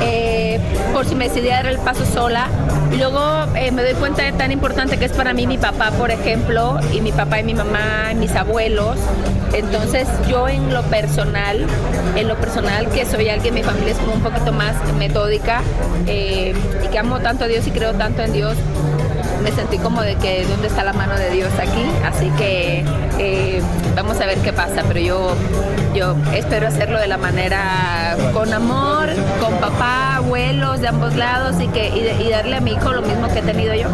eh, 0.00 0.60
por 0.92 1.06
si 1.06 1.16
me 1.16 1.28
decidía 1.28 1.56
dar 1.56 1.66
el 1.66 1.78
paso 1.78 2.06
sola. 2.06 2.46
Luego 2.96 3.20
eh, 3.56 3.72
me 3.72 3.82
doy 3.82 3.94
cuenta 3.94 4.22
de 4.22 4.30
tan 4.30 4.52
importante 4.52 4.96
que 4.96 5.06
es 5.06 5.12
para 5.12 5.34
mí 5.34 5.48
mi 5.48 5.58
papá, 5.58 5.90
por 5.90 6.12
ejemplo, 6.12 6.78
y 6.92 7.00
mi 7.00 7.10
papá 7.10 7.40
y 7.40 7.42
mi 7.42 7.54
mamá, 7.54 8.12
y 8.12 8.14
mis 8.14 8.36
abuelos. 8.36 8.96
Entonces 9.52 10.06
yo 10.28 10.48
en 10.48 10.72
lo 10.72 10.82
personal, 10.82 11.66
en 12.14 12.28
lo 12.28 12.36
personal 12.36 12.88
que 12.90 13.04
soy 13.06 13.28
alguien, 13.28 13.54
mi 13.54 13.64
familia 13.64 13.92
es 13.92 13.98
como 13.98 14.12
un 14.12 14.22
poquito 14.22 14.52
más 14.52 14.76
metódica 14.96 15.60
eh, 16.06 16.54
y 16.84 16.88
que 16.88 16.98
amo 16.98 17.18
tanto 17.20 17.44
a 17.44 17.48
Dios 17.48 17.66
y 17.66 17.72
creo 17.72 17.92
tanto 17.94 18.22
en 18.22 18.32
Dios, 18.32 18.56
me 19.44 19.52
sentí 19.52 19.78
como 19.78 20.00
de 20.00 20.16
que 20.16 20.44
dónde 20.46 20.66
está 20.68 20.82
la 20.84 20.92
mano 20.94 21.16
de 21.18 21.30
Dios 21.30 21.52
aquí, 21.58 21.84
así 22.04 22.30
que 22.38 22.82
eh, 23.18 23.62
vamos 23.94 24.18
a 24.20 24.26
ver 24.26 24.38
qué 24.38 24.52
pasa, 24.52 24.82
pero 24.88 24.98
yo, 25.00 25.34
yo 25.94 26.16
espero 26.34 26.66
hacerlo 26.66 26.98
de 26.98 27.06
la 27.08 27.18
manera 27.18 28.16
con 28.32 28.52
amor, 28.52 29.08
con 29.40 29.52
papá, 29.60 30.16
abuelos 30.16 30.80
de 30.80 30.88
ambos 30.88 31.14
lados 31.14 31.56
y, 31.60 31.68
que, 31.68 31.88
y, 31.90 32.00
de- 32.00 32.22
y 32.24 32.30
darle 32.30 32.56
a 32.56 32.60
mi 32.60 32.72
hijo 32.72 32.90
lo 32.92 33.02
mismo 33.02 33.28
que 33.28 33.40
he 33.40 33.42
tenido 33.42 33.74
yo. 33.74 33.88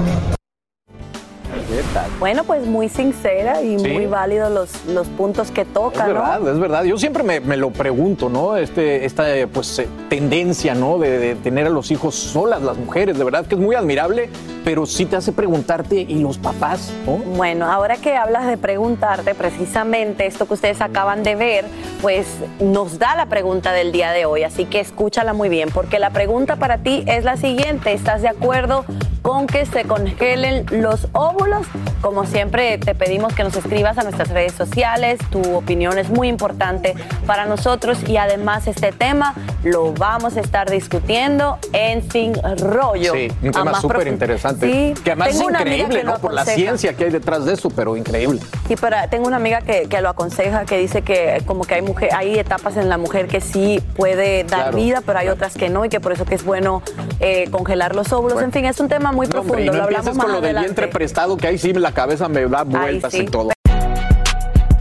Bueno, 2.19 2.45
pues 2.45 2.67
muy 2.67 2.89
sincera 2.89 3.63
y 3.63 3.79
Sí. 3.79 3.89
muy 3.89 4.07
válidos 4.07 4.51
los, 4.53 4.85
los 4.87 5.07
puntos 5.09 5.51
que 5.51 5.65
toca, 5.65 6.03
Es 6.07 6.09
¿no? 6.09 6.15
verdad, 6.21 6.49
es 6.49 6.59
verdad. 6.59 6.85
Yo 6.85 6.99
siempre 6.99 7.23
me, 7.23 7.41
me 7.41 7.57
lo 7.57 7.71
pregunto, 7.71 8.29
¿no? 8.29 8.57
Este, 8.57 9.05
esta 9.05 9.25
pues, 9.53 9.79
eh, 9.79 9.89
tendencia, 10.09 10.75
¿no? 10.75 10.99
De, 10.99 11.19
de 11.19 11.35
tener 11.37 11.67
a 11.67 11.71
los 11.71 11.91
hijos 11.91 12.15
solas, 12.17 12.63
las 12.63 12.77
mujeres, 12.77 13.17
de 13.19 13.25
verdad 13.25 13.47
que 13.47 13.55
es 13.55 13.61
muy 13.61 13.75
admirable, 13.77 14.29
pero 14.65 14.87
sí 14.87 15.07
te 15.07 15.17
hace 15.17 15.33
preguntarte, 15.33 15.97
¿y 15.97 16.17
los 16.21 16.39
papás? 16.39 16.93
¿no? 17.07 17.13
Bueno, 17.37 17.71
ahora 17.71 17.97
que 17.97 18.17
hablas 18.17 18.47
de 18.47 18.57
preguntarte, 18.57 19.35
precisamente 19.35 20.27
esto 20.27 20.47
que 20.47 20.55
ustedes 20.55 20.81
acaban 20.81 21.23
de 21.23 21.35
ver, 21.37 21.65
pues 22.03 22.27
nos 22.61 22.99
da 22.99 23.15
la 23.15 23.27
pregunta 23.27 23.73
del 23.73 23.93
día 23.93 24.11
de 24.13 24.27
hoy, 24.27 24.43
así 24.45 24.65
que 24.65 24.81
escúchala 24.81 25.33
muy 25.33 25.49
bien, 25.49 25.71
porque 25.73 25.99
la 25.99 26.11
pregunta 26.11 26.57
para 26.57 26.79
ti 26.79 27.05
es 27.07 27.25
la 27.25 27.37
siguiente, 27.37 27.93
¿estás 27.93 28.23
de 28.23 28.29
acuerdo 28.29 28.85
con 29.23 29.47
que 29.47 29.67
se 29.67 29.85
congelen 29.85 30.65
los 30.71 31.09
óvulos? 31.13 31.67
Como 32.01 32.25
siempre, 32.25 32.79
te 32.79 32.95
pedimos 32.95 33.35
que 33.35 33.45
nos 33.45 33.55
escribas 33.57 33.99
a 33.99 34.03
nuestras 34.03 34.29
redes 34.31 34.53
sociales, 34.53 35.19
tu 35.31 35.55
opinión 35.57 35.99
es 35.99 36.09
muy 36.09 36.29
importante 36.29 36.95
para 37.27 37.45
nosotros 37.45 37.99
y 38.09 38.17
además 38.17 38.67
este 38.67 38.93
tema 38.93 39.35
lo 39.63 39.93
vamos 39.93 40.37
a 40.39 40.41
estar 40.41 40.71
discutiendo 40.71 41.59
en 41.75 42.11
Sin 42.11 42.33
Rollo. 42.59 43.13
Sí, 43.13 43.29
un 43.43 43.51
tema 43.53 43.75
súper 43.81 43.99
profu- 43.99 44.09
interesante. 44.51 44.95
Sí, 44.97 45.03
que 45.03 45.11
además 45.11 45.29
tengo 45.31 45.51
es 45.51 45.61
increíble, 45.61 46.05
¿no? 46.05 46.19
Por 46.19 46.33
la 46.33 46.45
ciencia 46.45 46.95
que 46.95 47.05
hay 47.05 47.11
detrás 47.11 47.45
de 47.45 47.55
eso, 47.55 47.71
pero 47.71 47.97
increíble. 47.97 48.41
Sí, 48.69 48.75
pero 48.81 48.97
tengo 49.11 49.27
una 49.27 49.37
amiga 49.37 49.61
que, 49.63 49.89
que 49.89 50.01
lo 50.01 50.09
aconseja, 50.09 50.65
que 50.65 50.79
dice 50.79 51.03
que 51.03 51.43
como 51.47 51.65
que 51.65 51.75
hay 51.75 51.83
mujer, 51.83 52.11
hay 52.15 52.39
etapas 52.39 52.77
en 52.77 52.89
la 52.89 52.99
mujer 52.99 53.27
que 53.29 53.41
sí 53.41 53.83
puede 53.97 54.45
dar 54.45 54.61
Claro, 54.63 54.77
vida, 54.77 55.03
pero 55.05 55.19
hay 55.19 55.29
otras 55.29 55.55
que 55.55 55.69
no, 55.69 55.85
y 55.85 55.89
que 55.89 56.01
por 56.01 56.13
eso 56.13 56.25
que 56.25 56.35
es 56.35 56.45
bueno 56.45 56.83
eh, 57.21 57.49
congelar 57.51 57.95
los 57.95 58.13
óvulos. 58.13 58.35
Bueno. 58.35 58.47
En 58.47 58.53
fin, 58.53 58.65
es 58.65 58.79
un 58.81 58.89
tema 58.89 59.13
muy 59.13 59.27
No, 59.27 59.33
profundo. 59.33 59.55
hombre, 59.55 59.67
y 59.67 59.71
no 59.71 59.77
lo 59.77 59.85
hablamos 59.85 60.15
más 60.17 60.25
con 60.27 60.35
lo 60.35 60.41
del 60.41 60.59
vientre 60.59 60.89
prestado, 60.89 61.37
que 61.37 61.47
ahí 61.49 61.59
sí 61.59 61.73
la 61.73 61.93
cabeza 61.93 62.29
me 62.29 62.47
da 62.47 62.63
vueltas 62.65 63.13
sí. 63.13 63.21
y 63.21 63.25
todo. 63.27 63.51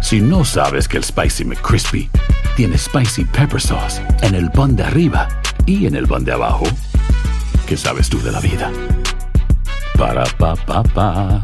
Si 0.02 0.22
no 0.22 0.44
sabes 0.46 0.88
que 0.88 0.98
el 0.98 1.04
Spicy 1.04 1.46
McCrispy 1.46 2.10
tiene 2.56 2.78
Spicy 2.78 3.26
Pepper 3.26 3.62
Sauce 3.62 4.02
en 4.22 4.34
el 4.36 4.50
pan 4.52 4.76
de 4.76 4.84
arriba 4.84 5.28
y 5.66 5.86
en 5.86 5.96
el 5.96 6.08
pan 6.08 6.24
de 6.26 6.32
abajo, 6.34 6.66
¿qué 7.68 7.78
sabes 7.78 8.10
tú 8.10 8.20
de 8.22 8.32
la 8.32 8.40
vida? 8.40 8.72
Para, 10.00 10.24
pa, 10.40 10.56
pa, 10.56 10.82
pa. 10.96 11.44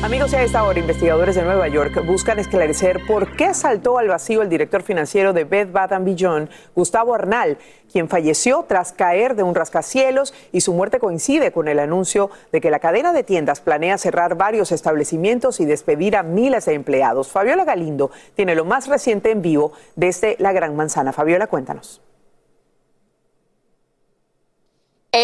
Amigos, 0.00 0.32
a 0.32 0.44
esta 0.44 0.62
hora, 0.62 0.78
investigadores 0.78 1.34
de 1.34 1.42
Nueva 1.42 1.66
York 1.66 2.06
buscan 2.06 2.38
esclarecer 2.38 3.04
por 3.04 3.34
qué 3.34 3.52
saltó 3.52 3.98
al 3.98 4.06
vacío 4.06 4.42
el 4.42 4.48
director 4.48 4.84
financiero 4.84 5.32
de 5.32 5.42
Bed 5.42 5.72
Bath 5.72 5.92
Beyond, 6.00 6.48
Gustavo 6.76 7.14
Arnal, 7.16 7.58
quien 7.90 8.08
falleció 8.08 8.64
tras 8.68 8.92
caer 8.92 9.34
de 9.34 9.42
un 9.42 9.56
rascacielos 9.56 10.32
y 10.52 10.60
su 10.60 10.72
muerte 10.72 11.00
coincide 11.00 11.50
con 11.50 11.66
el 11.66 11.80
anuncio 11.80 12.30
de 12.52 12.60
que 12.60 12.70
la 12.70 12.78
cadena 12.78 13.12
de 13.12 13.24
tiendas 13.24 13.60
planea 13.60 13.98
cerrar 13.98 14.36
varios 14.36 14.70
establecimientos 14.70 15.58
y 15.58 15.64
despedir 15.64 16.14
a 16.14 16.22
miles 16.22 16.66
de 16.66 16.74
empleados. 16.74 17.28
Fabiola 17.28 17.64
Galindo 17.64 18.12
tiene 18.36 18.54
lo 18.54 18.64
más 18.64 18.86
reciente 18.86 19.32
en 19.32 19.42
vivo 19.42 19.72
desde 19.96 20.36
la 20.38 20.52
Gran 20.52 20.76
Manzana. 20.76 21.12
Fabiola, 21.12 21.48
cuéntanos. 21.48 22.00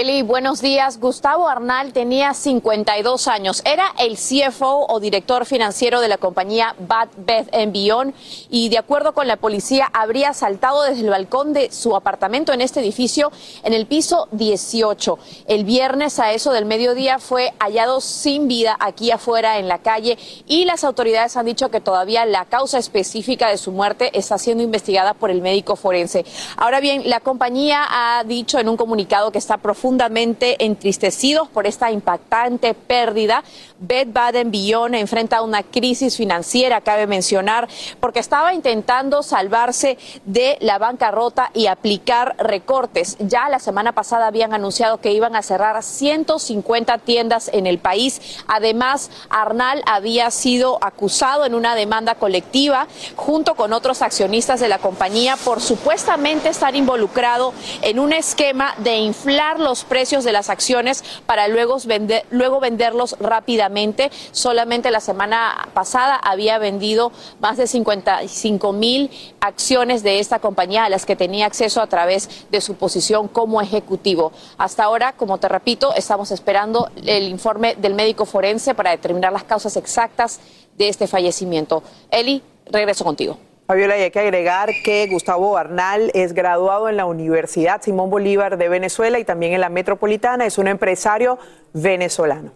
Eli, 0.01 0.23
buenos 0.23 0.61
días. 0.61 0.99
Gustavo 0.99 1.49
Arnal 1.49 1.93
tenía 1.93 2.35
52 2.35 3.29
años. 3.29 3.63
Era 3.65 3.95
el 4.01 4.17
CFO 4.17 4.87
o 4.89 4.99
director 4.99 5.47
financiero 5.47 6.01
de 6.01 6.09
la 6.09 6.19
compañía 6.19 6.75
Bad 6.81 7.11
Beth 7.17 7.49
Beyond 7.53 8.13
y 8.51 8.71
de 8.71 8.79
acuerdo 8.79 9.15
con 9.15 9.29
la 9.29 9.37
policía 9.37 9.89
habría 9.93 10.35
saltado 10.35 10.83
desde 10.83 11.03
el 11.03 11.11
balcón 11.11 11.53
de 11.53 11.71
su 11.71 11.95
apartamento 11.95 12.53
en 12.53 12.61
este 12.61 12.81
edificio 12.81 13.31
en 13.63 13.73
el 13.73 13.87
piso 13.87 14.27
18. 14.33 15.17
El 15.47 15.63
viernes 15.65 16.19
a 16.19 16.33
eso 16.33 16.51
del 16.51 16.65
mediodía 16.65 17.21
fue 17.21 17.53
hallado 17.61 18.01
sin 18.01 18.49
vida 18.49 18.77
aquí 18.81 19.13
afuera 19.13 19.61
en 19.61 19.69
la 19.69 19.79
calle 19.79 20.19
y 20.49 20.65
las 20.65 20.83
autoridades 20.83 21.37
han 21.37 21.47
dicho 21.47 21.71
que 21.71 21.81
todavía 21.81 22.27
la 22.27 22.47
causa 22.47 22.79
específica 22.79 23.49
de 23.49 23.59
su 23.59 23.71
muerte 23.71 24.11
está 24.19 24.39
siendo 24.39 24.65
investigada 24.65 25.15
por 25.15 25.31
el 25.31 25.41
médico 25.41 25.77
forense. 25.77 26.25
Ahora 26.57 26.81
bien, 26.81 27.09
la 27.09 27.21
compañía 27.21 27.87
ha 27.89 28.25
dicho 28.25 28.59
en 28.59 28.69
un 28.69 28.77
comunicado 28.77 29.31
que 29.31 29.39
está 29.39 29.59
profundamente 29.85 30.65
entristecidos 30.65 31.47
por 31.51 31.67
esta 31.67 31.91
impactante 31.91 32.73
pérdida. 32.73 33.45
Bed 33.79 34.09
Baden 34.13 34.51
Beyond 34.51 34.95
enfrenta 34.95 35.43
una 35.43 35.63
crisis 35.63 36.17
financiera, 36.17 36.81
cabe 36.81 37.07
mencionar, 37.07 37.69
porque 38.01 38.19
estaba 38.19 38.55
intentando 38.55 39.23
salvarse 39.23 39.99
de 40.25 40.57
la 40.61 40.79
bancarrota 40.79 41.51
y 41.53 41.67
aplicar 41.67 42.35
recortes. 42.39 43.19
Ya 43.19 43.51
la 43.51 43.59
semana 43.59 43.93
pasada 43.93 44.27
habían 44.27 44.55
anunciado 44.55 45.03
que 45.03 45.13
iban 45.13 45.37
a 45.37 45.43
cerrar 45.43 45.83
150 45.83 46.97
tiendas 46.99 47.51
en 47.53 47.67
el 47.67 47.77
país. 47.77 48.23
Además, 48.47 49.11
Arnal 49.29 49.83
había 49.85 50.31
sido 50.31 50.79
acusado 50.83 51.45
en 51.45 51.55
una 51.55 51.75
demanda 51.75 52.15
colectiva 52.15 52.87
junto 53.17 53.55
con 53.55 53.75
otros 53.75 54.01
accionistas 54.01 54.61
de 54.61 54.69
la 54.69 54.79
compañía 54.79 55.37
por 55.37 55.61
supuestamente 55.61 56.49
estar 56.49 56.75
involucrado 56.75 57.53
en 57.83 57.99
un 57.99 58.15
esquema 58.15 58.75
de 58.79 58.97
inflar 58.97 59.59
los 59.65 59.85
precios 59.85 60.25
de 60.25 60.33
las 60.33 60.51
acciones 60.51 61.03
para 61.27 61.49
luego, 61.49 61.79
vender, 61.85 62.25
luego 62.31 62.61
venderlos 62.61 63.17
rápidamente. 63.19 64.11
Solamente 64.33 64.91
la 64.91 65.01
semana 65.01 65.69
pasada 65.75 66.17
había 66.17 66.59
vendido 66.59 67.13
más 67.41 67.57
de 67.57 67.67
55 67.67 68.73
mil 68.73 69.11
acciones 69.41 70.03
de 70.03 70.21
esta 70.21 70.39
compañía 70.39 70.85
a 70.85 70.89
las 70.89 71.07
que 71.07 71.17
tenía 71.17 71.47
acceso 71.47 71.81
a 71.81 71.87
través 71.87 72.47
de 72.51 72.61
su 72.61 72.75
posición 72.75 73.29
como 73.29 73.61
ejecutivo. 73.61 74.33
Hasta 74.59 74.85
ahora, 74.85 75.13
como 75.13 75.39
te 75.39 75.49
repito, 75.49 75.95
estamos 75.95 76.31
esperando 76.31 76.91
el 77.05 77.29
informe 77.29 77.75
del 77.75 77.95
médico 77.95 78.27
forense 78.27 78.75
para 78.75 78.91
determinar 78.91 79.33
las 79.33 79.45
causas 79.45 79.77
exactas 79.77 80.41
de 80.77 80.89
este 80.89 81.07
fallecimiento. 81.07 81.83
Eli, 82.11 82.43
regreso 82.67 83.05
contigo. 83.05 83.39
Fabiola, 83.67 83.97
y 83.97 84.03
hay 84.03 84.11
que 84.11 84.21
agregar 84.21 84.69
que 84.85 85.07
Gustavo 85.11 85.57
Arnal 85.57 86.11
es 86.13 86.35
graduado 86.35 86.91
en 86.91 86.99
la 86.99 87.07
Universidad 87.07 87.81
Simón 87.81 88.11
Bolívar 88.11 88.59
de 88.59 88.69
Venezuela 88.69 89.19
y 89.19 89.25
también 89.25 89.55
en 89.55 89.61
la 89.63 89.71
Metropolitana. 89.71 90.45
Es 90.45 90.59
un 90.59 90.69
empresario 90.69 91.39
venezolano. 91.73 92.53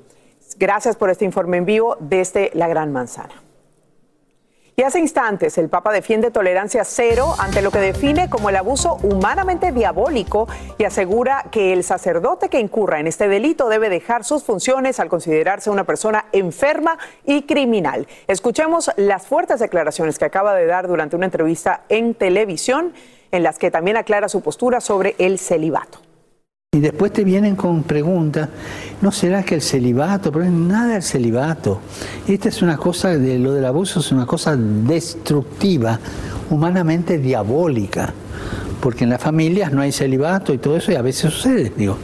Gracias 0.59 0.97
por 0.97 1.09
este 1.09 1.25
informe 1.25 1.57
en 1.57 1.65
vivo 1.65 1.97
desde 1.99 2.51
la 2.53 2.69
Gran 2.69 2.93
Manzana. 2.93 3.48
Y 4.79 4.85
hace 4.85 5.01
instantes 5.01 5.59
el 5.59 5.69
Papa 5.69 5.93
defiende 5.93 6.31
tolerancia 6.31 6.85
cero 6.85 7.35
ante 7.41 7.63
lo 7.63 7.73
que 7.73 7.81
define 7.81 8.31
como 8.31 8.49
el 8.49 8.55
abuso 8.55 8.99
humanamente 9.03 9.73
diabólico 9.73 10.47
y 10.79 10.85
asegura 10.85 11.47
que 11.51 11.73
el 11.73 11.83
sacerdote 11.83 12.49
que 12.49 12.61
incurra 12.61 13.01
en 13.01 13.09
este 13.09 13.27
delito 13.27 13.69
debe 13.69 13.89
dejar 13.89 14.23
sus 14.23 14.45
funciones 14.45 15.01
al 15.01 15.09
considerarse 15.09 15.69
una 15.71 15.83
persona 15.83 16.27
enferma 16.31 16.97
y 17.27 17.43
criminal. 17.43 18.07
Escuchemos 18.29 18.93
las 18.97 19.27
fuertes 19.27 19.59
declaraciones 19.59 20.17
que 20.17 20.27
acaba 20.27 20.55
de 20.55 20.67
dar 20.67 20.87
durante 20.87 21.17
una 21.17 21.25
entrevista 21.25 21.83
en 21.89 22.15
televisión 22.15 22.95
en 23.33 23.43
las 23.43 23.59
que 23.59 23.73
también 23.73 23.97
aclara 23.97 24.29
su 24.29 24.43
postura 24.43 24.81
sobre 24.81 25.17
el 25.19 25.41
celibato. 25.41 26.08
Y 26.77 26.81
después 26.81 27.15
te 27.15 27.25
vienen 27.25 27.57
con 27.57 27.83
preguntas, 27.83 28.51
¿no 29.01 29.11
será 29.11 29.43
que 29.43 29.55
el 29.55 29.63
celibato? 29.63 30.31
Pero 30.31 30.45
nada 30.51 30.93
del 30.93 31.03
celibato. 31.03 31.81
Esta 32.29 32.51
es 32.51 32.61
una 32.61 32.77
cosa, 32.77 33.17
de 33.17 33.39
lo 33.39 33.55
del 33.55 33.65
abuso 33.65 34.01
es 34.01 34.13
una 34.13 34.27
cosa 34.27 34.55
destructiva, 34.55 35.99
humanamente 36.51 37.17
diabólica, 37.17 38.13
porque 38.83 39.05
en 39.05 39.11
las 39.11 39.23
familias 39.23 39.73
no 39.73 39.81
hay 39.81 39.93
celibato 39.93 40.53
y 40.53 40.59
todo 40.59 40.77
eso 40.77 40.93
y 40.93 40.97
a 40.97 41.01
veces 41.01 41.33
sucede, 41.33 41.73
digo. 41.75 41.97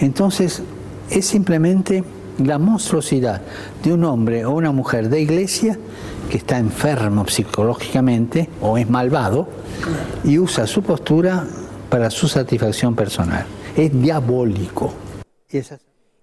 Entonces, 0.00 0.60
es 1.08 1.24
simplemente 1.24 2.02
la 2.44 2.58
monstruosidad 2.58 3.42
de 3.84 3.92
un 3.92 4.02
hombre 4.02 4.44
o 4.44 4.50
una 4.50 4.72
mujer 4.72 5.08
de 5.08 5.20
iglesia 5.20 5.78
que 6.28 6.38
está 6.38 6.58
enfermo 6.58 7.28
psicológicamente 7.28 8.50
o 8.60 8.76
es 8.76 8.90
malvado 8.90 9.46
y 10.24 10.40
usa 10.40 10.66
su 10.66 10.82
postura 10.82 11.46
para 11.88 12.10
su 12.10 12.26
satisfacción 12.26 12.96
personal 12.96 13.46
es 13.76 14.00
diabólico. 14.00 14.92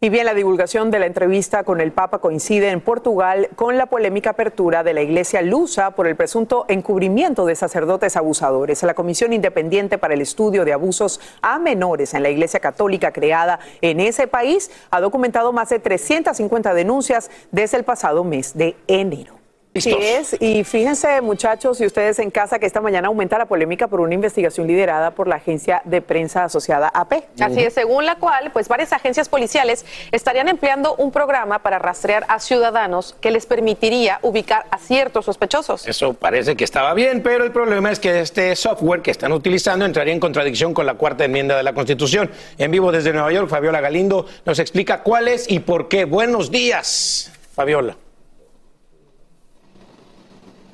Y 0.03 0.09
bien, 0.09 0.25
la 0.25 0.33
divulgación 0.33 0.89
de 0.89 0.97
la 0.97 1.05
entrevista 1.05 1.63
con 1.63 1.79
el 1.79 1.91
Papa 1.91 2.19
coincide 2.19 2.69
en 2.69 2.81
Portugal 2.81 3.49
con 3.55 3.77
la 3.77 3.85
polémica 3.85 4.31
apertura 4.31 4.83
de 4.83 4.93
la 4.93 5.01
Iglesia 5.01 5.41
Lusa 5.43 5.91
por 5.91 6.07
el 6.07 6.15
presunto 6.15 6.65
encubrimiento 6.69 7.45
de 7.45 7.55
sacerdotes 7.55 8.17
abusadores. 8.17 8.81
La 8.81 8.95
Comisión 8.95 9.31
Independiente 9.31 9.99
para 9.99 10.15
el 10.15 10.21
Estudio 10.21 10.65
de 10.65 10.73
Abusos 10.73 11.21
a 11.41 11.59
Menores 11.59 12.13
en 12.15 12.23
la 12.23 12.29
Iglesia 12.29 12.59
Católica 12.59 13.13
creada 13.13 13.59
en 13.81 13.99
ese 13.99 14.27
país 14.27 14.71
ha 14.89 14.99
documentado 14.99 15.53
más 15.53 15.69
de 15.69 15.79
350 15.79 16.73
denuncias 16.73 17.29
desde 17.51 17.77
el 17.77 17.83
pasado 17.83 18.23
mes 18.23 18.57
de 18.57 18.75
enero. 18.87 19.40
Sí 19.73 19.95
es, 19.97 20.35
y 20.41 20.65
fíjense 20.65 21.21
muchachos 21.21 21.79
y 21.79 21.85
ustedes 21.85 22.19
en 22.19 22.29
casa 22.29 22.59
que 22.59 22.65
esta 22.65 22.81
mañana 22.81 23.07
aumenta 23.07 23.37
la 23.37 23.45
polémica 23.45 23.87
por 23.87 24.01
una 24.01 24.13
investigación 24.13 24.67
liderada 24.67 25.11
por 25.11 25.29
la 25.29 25.35
agencia 25.35 25.81
de 25.85 26.01
prensa 26.01 26.43
asociada 26.43 26.89
AP. 26.89 27.23
Así 27.39 27.61
es, 27.61 27.73
según 27.73 28.05
la 28.05 28.15
cual, 28.15 28.51
pues 28.51 28.67
varias 28.67 28.91
agencias 28.91 29.29
policiales 29.29 29.85
estarían 30.11 30.49
empleando 30.49 30.95
un 30.95 31.11
programa 31.11 31.59
para 31.59 31.79
rastrear 31.79 32.25
a 32.27 32.39
ciudadanos 32.39 33.15
que 33.21 33.31
les 33.31 33.45
permitiría 33.45 34.19
ubicar 34.23 34.65
a 34.71 34.77
ciertos 34.77 35.23
sospechosos. 35.23 35.87
Eso 35.87 36.15
parece 36.15 36.57
que 36.57 36.65
estaba 36.65 36.93
bien, 36.93 37.23
pero 37.23 37.45
el 37.45 37.53
problema 37.53 37.91
es 37.91 37.99
que 37.99 38.19
este 38.19 38.57
software 38.57 39.01
que 39.01 39.11
están 39.11 39.31
utilizando 39.31 39.85
entraría 39.85 40.13
en 40.13 40.19
contradicción 40.19 40.73
con 40.73 40.85
la 40.85 40.95
cuarta 40.95 41.23
enmienda 41.23 41.55
de 41.55 41.63
la 41.63 41.73
Constitución. 41.73 42.29
En 42.57 42.71
vivo 42.71 42.91
desde 42.91 43.13
Nueva 43.13 43.31
York, 43.31 43.47
Fabiola 43.47 43.79
Galindo 43.79 44.25
nos 44.45 44.59
explica 44.59 45.01
cuál 45.01 45.29
es 45.29 45.49
y 45.49 45.59
por 45.59 45.87
qué. 45.87 46.03
Buenos 46.03 46.51
días, 46.51 47.31
Fabiola. 47.55 47.95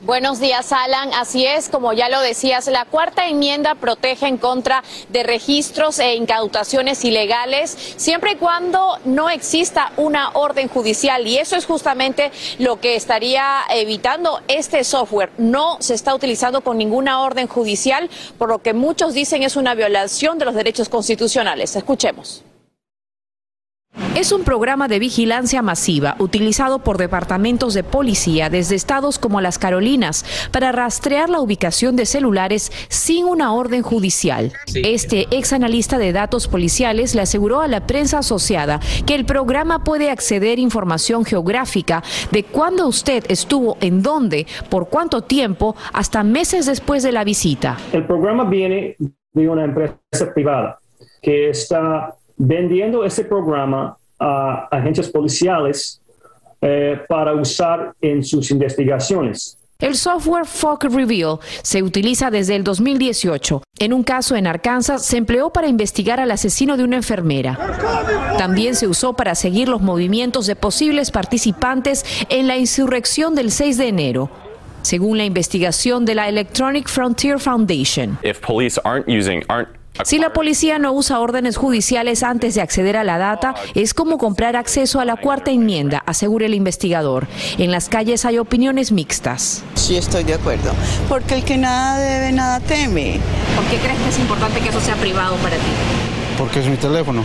Buenos 0.07 0.39
días, 0.39 0.71
Alan. 0.71 1.13
Así 1.13 1.45
es, 1.45 1.67
como 1.67 1.91
ya 1.91 2.07
lo 2.07 2.21
decías, 2.21 2.67
la 2.67 2.85
cuarta 2.85 3.27
enmienda 3.27 3.75
protege 3.75 4.25
en 4.25 4.37
contra 4.37 4.81
de 5.09 5.21
registros 5.23 5.99
e 5.99 6.15
incautaciones 6.15 7.03
ilegales, 7.03 7.77
siempre 7.97 8.31
y 8.31 8.35
cuando 8.35 8.99
no 9.03 9.29
exista 9.29 9.91
una 9.97 10.29
orden 10.29 10.69
judicial. 10.69 11.27
Y 11.27 11.39
eso 11.39 11.57
es 11.57 11.65
justamente 11.65 12.31
lo 12.57 12.79
que 12.79 12.95
estaría 12.95 13.63
evitando 13.69 14.39
este 14.47 14.85
software. 14.85 15.31
No 15.37 15.75
se 15.81 15.93
está 15.93 16.15
utilizando 16.15 16.61
con 16.61 16.77
ninguna 16.77 17.19
orden 17.19 17.47
judicial, 17.47 18.09
por 18.37 18.47
lo 18.47 18.59
que 18.59 18.73
muchos 18.73 19.13
dicen 19.13 19.43
es 19.43 19.57
una 19.57 19.75
violación 19.75 20.37
de 20.37 20.45
los 20.45 20.55
derechos 20.55 20.87
constitucionales. 20.87 21.75
Escuchemos. 21.75 22.45
Es 24.15 24.31
un 24.31 24.43
programa 24.43 24.87
de 24.87 24.99
vigilancia 24.99 25.61
masiva 25.61 26.15
utilizado 26.19 26.79
por 26.79 26.97
departamentos 26.97 27.73
de 27.73 27.83
policía 27.83 28.49
desde 28.49 28.75
estados 28.75 29.19
como 29.19 29.41
las 29.41 29.59
Carolinas 29.59 30.25
para 30.51 30.71
rastrear 30.71 31.29
la 31.29 31.39
ubicación 31.39 31.95
de 31.95 32.05
celulares 32.05 32.71
sin 32.89 33.25
una 33.25 33.53
orden 33.53 33.81
judicial. 33.81 34.53
Este 34.73 35.27
ex 35.31 35.53
analista 35.53 35.97
de 35.97 36.11
datos 36.11 36.47
policiales 36.47 37.15
le 37.15 37.21
aseguró 37.21 37.61
a 37.61 37.67
la 37.67 37.85
prensa 37.85 38.19
asociada 38.19 38.79
que 39.05 39.15
el 39.15 39.25
programa 39.25 39.83
puede 39.83 40.09
acceder 40.09 40.59
información 40.59 41.25
geográfica 41.25 42.03
de 42.31 42.43
cuándo 42.43 42.87
usted 42.87 43.23
estuvo 43.29 43.77
en 43.81 44.01
dónde, 44.01 44.47
por 44.69 44.89
cuánto 44.89 45.21
tiempo, 45.21 45.75
hasta 45.93 46.23
meses 46.23 46.65
después 46.65 47.03
de 47.03 47.11
la 47.11 47.23
visita. 47.23 47.77
El 47.93 48.05
programa 48.05 48.45
viene 48.45 48.95
de 49.33 49.49
una 49.49 49.63
empresa 49.63 50.33
privada 50.33 50.79
que 51.21 51.49
está 51.49 52.16
vendiendo 52.38 53.03
ese 53.03 53.23
programa 53.23 53.97
a 54.19 54.67
agencias 54.71 55.09
policiales 55.09 56.01
eh, 56.61 56.99
para 57.07 57.33
usar 57.33 57.93
en 58.01 58.23
sus 58.23 58.49
investigaciones. 58.51 59.57
El 59.79 59.95
software 59.95 60.47
Fog 60.47 60.85
Reveal 60.85 61.38
se 61.61 61.83
utiliza 61.83 62.31
desde 62.31 62.55
el 62.55 62.63
2018. 62.63 63.61
En 63.77 63.93
un 63.93 64.01
caso 64.01 64.35
en 64.35 64.47
Arkansas 64.47 65.05
se 65.05 65.17
empleó 65.17 65.51
para 65.51 65.67
investigar 65.67 66.19
al 66.19 66.31
asesino 66.31 66.77
de 66.77 66.83
una 66.83 66.95
enfermera. 66.95 67.59
También 68.39 68.73
se 68.73 68.88
usó 68.88 69.13
para 69.13 69.35
seguir 69.35 69.69
los 69.69 69.81
movimientos 69.81 70.47
de 70.47 70.55
posibles 70.55 71.11
participantes 71.11 72.03
en 72.29 72.47
la 72.47 72.57
insurrección 72.57 73.35
del 73.35 73.51
6 73.51 73.77
de 73.77 73.88
enero 73.88 74.31
según 74.81 75.17
la 75.17 75.25
investigación 75.25 76.05
de 76.05 76.15
la 76.15 76.29
Electronic 76.29 76.88
Frontier 76.88 77.39
Foundation. 77.39 78.17
If 78.23 78.39
police 78.39 78.79
aren't 78.85 79.07
using, 79.09 79.43
aren't 79.49 79.67
si 80.03 80.19
la 80.19 80.33
policía 80.33 80.79
no 80.79 80.91
usa 80.93 81.19
órdenes 81.19 81.57
judiciales 81.57 82.23
antes 82.23 82.55
de 82.55 82.61
acceder 82.61 82.97
a 82.97 83.03
la 83.03 83.17
data, 83.17 83.55
es 83.75 83.93
como 83.93 84.17
comprar 84.17 84.55
acceso 84.55 84.99
a 84.99 85.05
la 85.05 85.15
cuarta 85.15 85.51
enmienda, 85.51 86.03
asegura 86.05 86.45
el 86.45 86.53
investigador. 86.53 87.27
En 87.57 87.71
las 87.71 87.89
calles 87.89 88.25
hay 88.25 88.37
opiniones 88.37 88.91
mixtas. 88.91 89.63
Sí, 89.75 89.95
estoy 89.95 90.23
de 90.23 90.35
acuerdo. 90.35 90.71
Porque 91.09 91.35
el 91.35 91.43
que 91.43 91.57
nada 91.57 91.99
debe, 91.99 92.31
nada 92.31 92.59
teme. 92.59 93.19
¿Por 93.55 93.65
qué 93.65 93.77
crees 93.77 93.99
que 93.99 94.09
es 94.09 94.19
importante 94.19 94.59
que 94.59 94.69
eso 94.69 94.81
sea 94.81 94.95
privado 94.95 95.35
para 95.37 95.55
ti? 95.55 95.61
porque 96.37 96.59
es 96.59 96.67
mi 96.67 96.77
teléfono. 96.77 97.23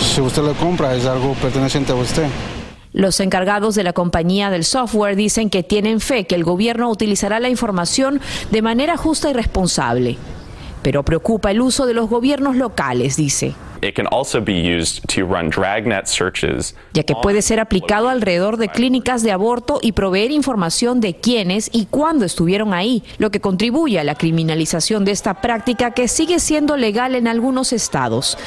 Si 0.00 0.20
usted 0.20 0.42
lo 0.42 0.54
compra, 0.54 0.94
es 0.94 1.04
algo 1.06 1.34
perteneciente 1.34 1.92
a 1.92 1.94
usted. 1.94 2.26
Los 2.92 3.20
encargados 3.20 3.74
de 3.74 3.84
la 3.84 3.92
compañía 3.92 4.50
del 4.50 4.64
software 4.64 5.16
dicen 5.16 5.48
que 5.48 5.62
tienen 5.62 6.00
fe 6.00 6.26
que 6.26 6.34
el 6.34 6.44
gobierno 6.44 6.90
utilizará 6.90 7.40
la 7.40 7.48
información 7.48 8.20
de 8.50 8.62
manera 8.62 8.96
justa 8.96 9.30
y 9.30 9.32
responsable. 9.32 10.18
Pero 10.82 11.02
preocupa 11.04 11.50
el 11.50 11.60
uso 11.60 11.86
de 11.86 11.94
los 11.94 12.08
gobiernos 12.08 12.56
locales, 12.56 13.16
dice. 13.16 13.54
Ya 16.92 17.02
que 17.02 17.14
puede 17.20 17.42
ser 17.42 17.58
aplicado 17.58 18.08
alrededor 18.08 18.56
de 18.56 18.68
clínicas 18.68 19.24
de 19.24 19.32
aborto 19.32 19.80
y 19.82 19.90
proveer 19.90 20.30
información 20.30 21.00
de 21.00 21.16
quiénes 21.16 21.68
y 21.72 21.86
cuándo 21.86 22.24
estuvieron 22.24 22.74
ahí, 22.74 23.02
lo 23.18 23.30
que 23.32 23.40
contribuye 23.40 23.98
a 23.98 24.04
la 24.04 24.14
criminalización 24.14 25.04
de 25.04 25.10
esta 25.10 25.40
práctica 25.40 25.90
que 25.90 26.06
sigue 26.06 26.38
siendo 26.38 26.76
legal 26.76 27.16
en 27.16 27.26
algunos 27.26 27.72
estados. 27.72 28.38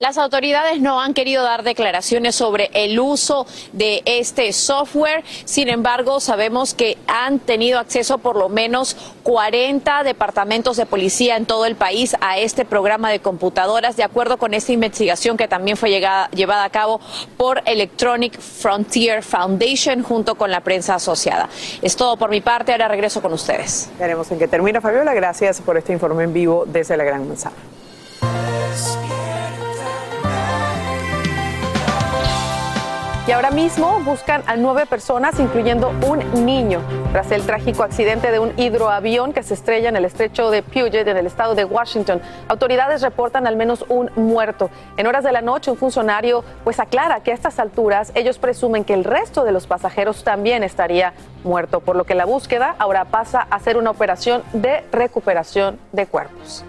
Las 0.00 0.16
autoridades 0.16 0.80
no 0.80 1.00
han 1.00 1.12
querido 1.12 1.42
dar 1.42 1.64
declaraciones 1.64 2.36
sobre 2.36 2.70
el 2.72 3.00
uso 3.00 3.48
de 3.72 4.02
este 4.04 4.52
software. 4.52 5.24
Sin 5.44 5.68
embargo, 5.68 6.20
sabemos 6.20 6.72
que 6.72 6.96
han 7.08 7.40
tenido 7.40 7.80
acceso 7.80 8.18
por 8.18 8.36
lo 8.36 8.48
menos 8.48 8.96
40 9.24 10.04
departamentos 10.04 10.76
de 10.76 10.86
policía 10.86 11.36
en 11.36 11.46
todo 11.46 11.66
el 11.66 11.74
país 11.74 12.14
a 12.20 12.38
este 12.38 12.64
programa 12.64 13.10
de 13.10 13.18
computadoras, 13.18 13.96
de 13.96 14.04
acuerdo 14.04 14.36
con 14.36 14.54
esta 14.54 14.70
investigación 14.70 15.36
que 15.36 15.48
también 15.48 15.76
fue 15.76 15.90
llevada 15.90 16.62
a 16.62 16.70
cabo 16.70 17.00
por 17.36 17.60
Electronic 17.64 18.38
Frontier 18.38 19.24
Foundation 19.24 20.04
junto 20.04 20.36
con 20.36 20.52
la 20.52 20.60
prensa 20.60 20.94
asociada. 20.94 21.48
Es 21.82 21.96
todo 21.96 22.16
por 22.16 22.30
mi 22.30 22.40
parte. 22.40 22.70
Ahora 22.70 22.86
regreso 22.86 23.20
con 23.20 23.32
ustedes. 23.32 23.90
Veremos 23.98 24.30
en 24.30 24.38
qué 24.38 24.46
termina, 24.46 24.80
Fabiola. 24.80 25.12
Gracias 25.12 25.60
por 25.60 25.76
este 25.76 25.92
informe 25.92 26.22
en 26.22 26.32
vivo 26.32 26.62
desde 26.68 26.96
la 26.96 27.02
Gran 27.02 27.26
Manzana. 27.26 27.56
Y 33.28 33.32
ahora 33.32 33.50
mismo 33.50 34.00
buscan 34.06 34.42
a 34.46 34.56
nueve 34.56 34.86
personas, 34.86 35.38
incluyendo 35.38 35.92
un 36.06 36.46
niño, 36.46 36.80
tras 37.12 37.30
el 37.30 37.42
trágico 37.42 37.82
accidente 37.82 38.30
de 38.30 38.38
un 38.38 38.58
hidroavión 38.58 39.34
que 39.34 39.42
se 39.42 39.52
estrella 39.52 39.90
en 39.90 39.96
el 39.96 40.06
estrecho 40.06 40.50
de 40.50 40.62
Puget, 40.62 41.06
en 41.06 41.14
el 41.18 41.26
estado 41.26 41.54
de 41.54 41.66
Washington. 41.66 42.22
Autoridades 42.48 43.02
reportan 43.02 43.46
al 43.46 43.54
menos 43.54 43.84
un 43.90 44.10
muerto. 44.16 44.70
En 44.96 45.06
horas 45.06 45.24
de 45.24 45.32
la 45.32 45.42
noche, 45.42 45.70
un 45.70 45.76
funcionario 45.76 46.42
pues 46.64 46.80
aclara 46.80 47.20
que 47.22 47.32
a 47.32 47.34
estas 47.34 47.58
alturas 47.58 48.12
ellos 48.14 48.38
presumen 48.38 48.82
que 48.82 48.94
el 48.94 49.04
resto 49.04 49.44
de 49.44 49.52
los 49.52 49.66
pasajeros 49.66 50.24
también 50.24 50.62
estaría 50.62 51.12
muerto, 51.44 51.80
por 51.80 51.96
lo 51.96 52.04
que 52.04 52.14
la 52.14 52.24
búsqueda 52.24 52.76
ahora 52.78 53.04
pasa 53.04 53.46
a 53.50 53.60
ser 53.60 53.76
una 53.76 53.90
operación 53.90 54.42
de 54.54 54.86
recuperación 54.90 55.78
de 55.92 56.06
cuerpos. 56.06 56.64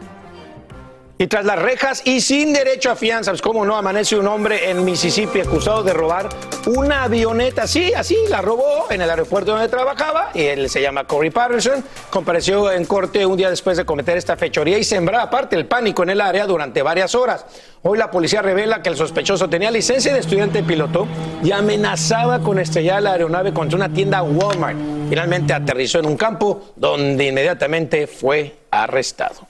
Y 1.22 1.28
tras 1.28 1.44
las 1.44 1.60
rejas 1.60 2.02
y 2.06 2.22
sin 2.22 2.54
derecho 2.54 2.90
a 2.90 2.96
fianza, 2.96 3.32
pues 3.32 3.42
cómo 3.42 3.66
no, 3.66 3.76
amanece 3.76 4.16
un 4.16 4.26
hombre 4.26 4.70
en 4.70 4.86
Mississippi 4.86 5.42
acusado 5.42 5.84
de 5.84 5.92
robar 5.92 6.30
una 6.66 7.04
avioneta. 7.04 7.68
Sí, 7.68 7.92
así, 7.94 8.16
la 8.30 8.42
robó 8.42 8.88
en 8.90 9.02
el 9.02 9.10
aeropuerto 9.10 9.52
donde 9.52 9.68
trabajaba. 9.68 10.32
Y 10.34 10.44
él 10.44 10.70
se 10.70 10.82
llama 10.82 11.04
Corey 11.04 11.30
Patterson. 11.30 11.84
Compareció 12.10 12.72
en 12.72 12.86
corte 12.86 13.26
un 13.26 13.36
día 13.36 13.50
después 13.50 13.76
de 13.76 13.84
cometer 13.84 14.16
esta 14.16 14.38
fechoría 14.38 14.78
y 14.78 14.86
sembrar 14.86 15.20
aparte 15.20 15.58
el 15.58 15.66
pánico 15.66 16.04
en 16.04 16.12
el 16.12 16.22
área 16.22 16.48
durante 16.48 16.82
varias 16.84 17.14
horas. 17.16 17.46
Hoy 17.82 17.98
la 17.98 18.10
policía 18.10 18.42
revela 18.42 18.82
que 18.82 18.88
el 18.88 18.96
sospechoso 18.96 19.50
tenía 19.50 19.72
licencia 19.72 20.14
de 20.14 20.22
estudiante 20.22 20.64
piloto 20.64 21.06
y 21.44 21.52
amenazaba 21.52 22.40
con 22.40 22.60
estrellar 22.60 23.04
la 23.04 23.12
aeronave 23.12 23.52
contra 23.52 23.76
una 23.76 23.90
tienda 23.92 24.24
Walmart. 24.24 24.80
Finalmente 25.10 25.52
aterrizó 25.52 26.00
en 26.00 26.06
un 26.06 26.16
campo 26.16 26.72
donde 26.78 27.26
inmediatamente 27.26 28.08
fue 28.08 28.56
arrestado. 28.72 29.49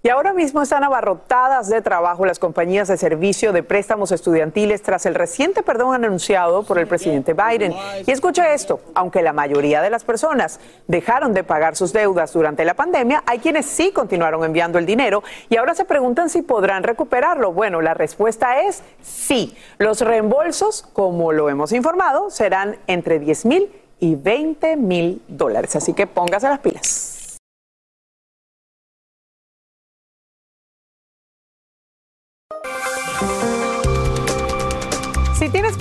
Y 0.00 0.10
ahora 0.10 0.32
mismo 0.32 0.62
están 0.62 0.84
abarrotadas 0.84 1.68
de 1.68 1.82
trabajo 1.82 2.24
las 2.24 2.38
compañías 2.38 2.86
de 2.86 2.96
servicio 2.96 3.52
de 3.52 3.64
préstamos 3.64 4.12
estudiantiles 4.12 4.80
tras 4.80 5.06
el 5.06 5.16
reciente 5.16 5.64
perdón 5.64 5.92
anunciado 5.92 6.62
por 6.62 6.78
el 6.78 6.86
presidente 6.86 7.34
Biden. 7.34 7.74
Y 8.06 8.12
escucha 8.12 8.54
esto, 8.54 8.80
aunque 8.94 9.22
la 9.22 9.32
mayoría 9.32 9.82
de 9.82 9.90
las 9.90 10.04
personas 10.04 10.60
dejaron 10.86 11.34
de 11.34 11.42
pagar 11.42 11.74
sus 11.74 11.92
deudas 11.92 12.32
durante 12.32 12.64
la 12.64 12.74
pandemia, 12.74 13.24
hay 13.26 13.40
quienes 13.40 13.66
sí 13.66 13.90
continuaron 13.90 14.44
enviando 14.44 14.78
el 14.78 14.86
dinero 14.86 15.24
y 15.48 15.56
ahora 15.56 15.74
se 15.74 15.84
preguntan 15.84 16.30
si 16.30 16.42
podrán 16.42 16.84
recuperarlo. 16.84 17.52
Bueno, 17.52 17.80
la 17.80 17.94
respuesta 17.94 18.60
es 18.60 18.84
sí. 19.02 19.56
Los 19.78 20.00
reembolsos, 20.00 20.82
como 20.92 21.32
lo 21.32 21.50
hemos 21.50 21.72
informado, 21.72 22.30
serán 22.30 22.76
entre 22.86 23.18
10 23.18 23.46
mil 23.46 23.72
y 23.98 24.14
20 24.14 24.76
mil 24.76 25.22
dólares. 25.26 25.74
Así 25.74 25.92
que 25.92 26.06
póngase 26.06 26.48
las 26.48 26.60
pilas. 26.60 27.17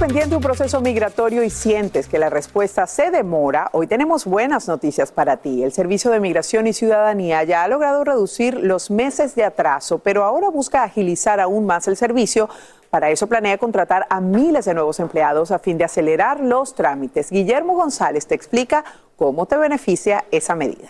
Pendiente 0.08 0.38
un 0.38 0.42
proceso 0.42 0.80
migratorio 0.80 1.44
y 1.44 1.50
sientes 1.50 2.08
que 2.08 2.18
la 2.18 2.30
respuesta 2.30 2.88
se 2.88 3.12
demora, 3.12 3.68
hoy 3.74 3.88
tenemos 3.88 4.24
buenas 4.24 4.66
noticias 4.70 5.12
para 5.12 5.36
ti. 5.36 5.64
El 5.64 5.74
Servicio 5.74 6.12
de 6.12 6.22
Migración 6.22 6.66
y 6.66 6.72
Ciudadanía 6.72 7.44
ya 7.44 7.64
ha 7.64 7.68
logrado 7.68 8.06
reducir 8.06 8.54
los 8.54 8.90
meses 8.90 9.36
de 9.36 9.44
atraso, 9.44 10.00
pero 10.00 10.24
ahora 10.24 10.48
busca 10.48 10.84
agilizar 10.84 11.42
aún 11.42 11.66
más 11.66 11.90
el 11.90 11.98
servicio. 11.98 12.48
Para 12.90 13.10
eso 13.10 13.28
planea 13.28 13.58
contratar 13.58 14.08
a 14.10 14.22
miles 14.22 14.64
de 14.64 14.76
nuevos 14.76 15.02
empleados 15.02 15.52
a 15.52 15.60
fin 15.60 15.78
de 15.78 15.84
acelerar 15.84 16.40
los 16.40 16.74
trámites. 16.74 17.30
Guillermo 17.30 17.76
González 17.76 18.28
te 18.28 18.36
explica 18.36 18.86
cómo 19.18 19.46
te 19.46 19.58
beneficia 19.58 20.24
esa 20.32 20.56
medida. 20.56 20.90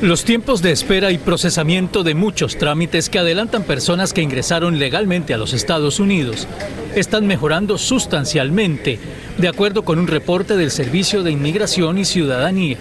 Los 0.00 0.24
tiempos 0.24 0.62
de 0.62 0.70
espera 0.70 1.10
y 1.10 1.18
procesamiento 1.18 2.04
de 2.04 2.14
muchos 2.14 2.56
trámites 2.56 3.10
que 3.10 3.18
adelantan 3.18 3.64
personas 3.64 4.12
que 4.12 4.22
ingresaron 4.22 4.78
legalmente 4.78 5.34
a 5.34 5.38
los 5.38 5.52
Estados 5.52 5.98
Unidos 5.98 6.46
están 6.94 7.26
mejorando 7.26 7.78
sustancialmente, 7.78 9.00
de 9.38 9.48
acuerdo 9.48 9.84
con 9.84 9.98
un 9.98 10.06
reporte 10.06 10.56
del 10.56 10.70
Servicio 10.70 11.24
de 11.24 11.32
Inmigración 11.32 11.98
y 11.98 12.04
Ciudadanía. 12.04 12.76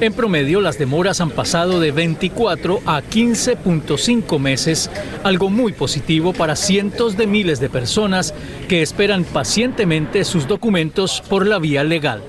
En 0.00 0.14
promedio, 0.14 0.62
las 0.62 0.78
demoras 0.78 1.20
han 1.20 1.30
pasado 1.30 1.80
de 1.80 1.92
24 1.92 2.80
a 2.86 3.02
15.5 3.02 4.38
meses, 4.38 4.90
algo 5.24 5.50
muy 5.50 5.72
positivo 5.72 6.32
para 6.32 6.56
cientos 6.56 7.18
de 7.18 7.26
miles 7.26 7.60
de 7.60 7.68
personas 7.68 8.32
que 8.68 8.80
esperan 8.80 9.24
pacientemente 9.24 10.24
sus 10.24 10.48
documentos 10.48 11.22
por 11.28 11.46
la 11.46 11.58
vía 11.58 11.84
legal. 11.84 12.22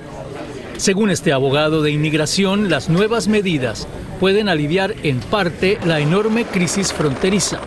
Según 0.83 1.11
este 1.11 1.31
abogado 1.31 1.81
de 1.81 1.91
inmigración, 1.91 2.69
las 2.69 2.89
nuevas 2.89 3.29
medidas 3.29 3.87
pueden 4.19 4.49
aliviar 4.49 4.93
en 5.03 5.21
parte 5.21 5.79
la 5.85 6.01
enorme 6.01 6.43
crisis 6.43 6.91
fronteriza. 6.91 7.61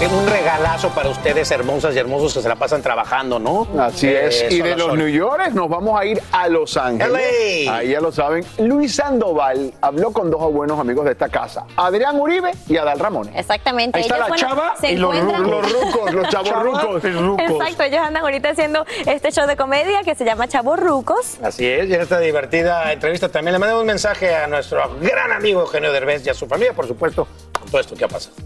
Es 0.00 0.12
un 0.12 0.28
regalazo 0.28 0.90
para 0.90 1.08
ustedes, 1.08 1.50
hermosas 1.50 1.92
y 1.92 1.98
hermosos 1.98 2.32
que 2.32 2.40
se 2.40 2.48
la 2.48 2.54
pasan 2.54 2.82
trabajando, 2.82 3.40
¿no? 3.40 3.66
Así 3.82 4.06
es. 4.06 4.42
Eso, 4.42 4.54
Y 4.54 4.62
de 4.62 4.76
los. 4.76 4.96
New 4.96 5.08
York 5.08 5.48
nos 5.54 5.68
vamos 5.68 5.98
a 6.00 6.04
ir 6.04 6.22
a 6.30 6.46
Los 6.46 6.76
Ángeles. 6.76 7.66
LA. 7.66 7.76
Ahí 7.78 7.88
ya 7.90 8.00
lo 8.00 8.12
saben. 8.12 8.44
Luis 8.58 8.94
Sandoval 8.94 9.74
habló 9.80 10.12
con 10.12 10.30
dos 10.30 10.52
buenos 10.52 10.78
amigos 10.78 11.04
de 11.04 11.12
esta 11.12 11.28
casa, 11.28 11.64
Adrián 11.74 12.14
Uribe 12.20 12.52
y 12.68 12.76
Adal 12.76 13.00
Ramones. 13.00 13.34
Exactamente. 13.34 13.98
Ahí 13.98 14.02
está 14.04 14.16
Ellos, 14.18 14.28
la 14.28 14.34
bueno, 14.36 14.48
chava 14.48 14.74
se 14.80 14.92
y 14.92 14.96
los, 14.96 15.16
encuentran- 15.16 15.50
los 15.50 15.72
rucos, 15.72 16.14
los 16.14 16.28
chavos 16.30 16.62
rucos. 16.62 17.04
Exacto, 17.04 17.82
ellos 17.82 18.00
andan 18.00 18.22
ahorita 18.22 18.50
haciendo 18.50 18.86
este 19.04 19.32
show 19.32 19.48
de 19.48 19.56
comedia 19.56 20.04
que 20.04 20.14
se 20.14 20.24
llama 20.24 20.46
Chavos 20.46 20.78
Rucos. 20.78 21.38
Así 21.42 21.66
es, 21.66 21.88
y 21.90 21.94
en 21.94 22.00
esta 22.02 22.20
divertida 22.20 22.92
entrevista 22.92 23.28
también 23.30 23.52
le 23.54 23.58
mandamos 23.58 23.80
un 23.80 23.88
mensaje 23.88 24.32
a 24.32 24.46
nuestro 24.46 24.78
gran 25.00 25.32
amigo 25.32 25.62
Eugenio 25.62 25.90
Derbez 25.90 26.24
y 26.24 26.30
a 26.30 26.34
su 26.34 26.46
familia, 26.46 26.72
por 26.72 26.86
supuesto, 26.86 27.26
con 27.58 27.68
todo 27.68 27.80
esto 27.80 27.96
que 27.96 28.04
ha 28.04 28.08
pasado. 28.08 28.36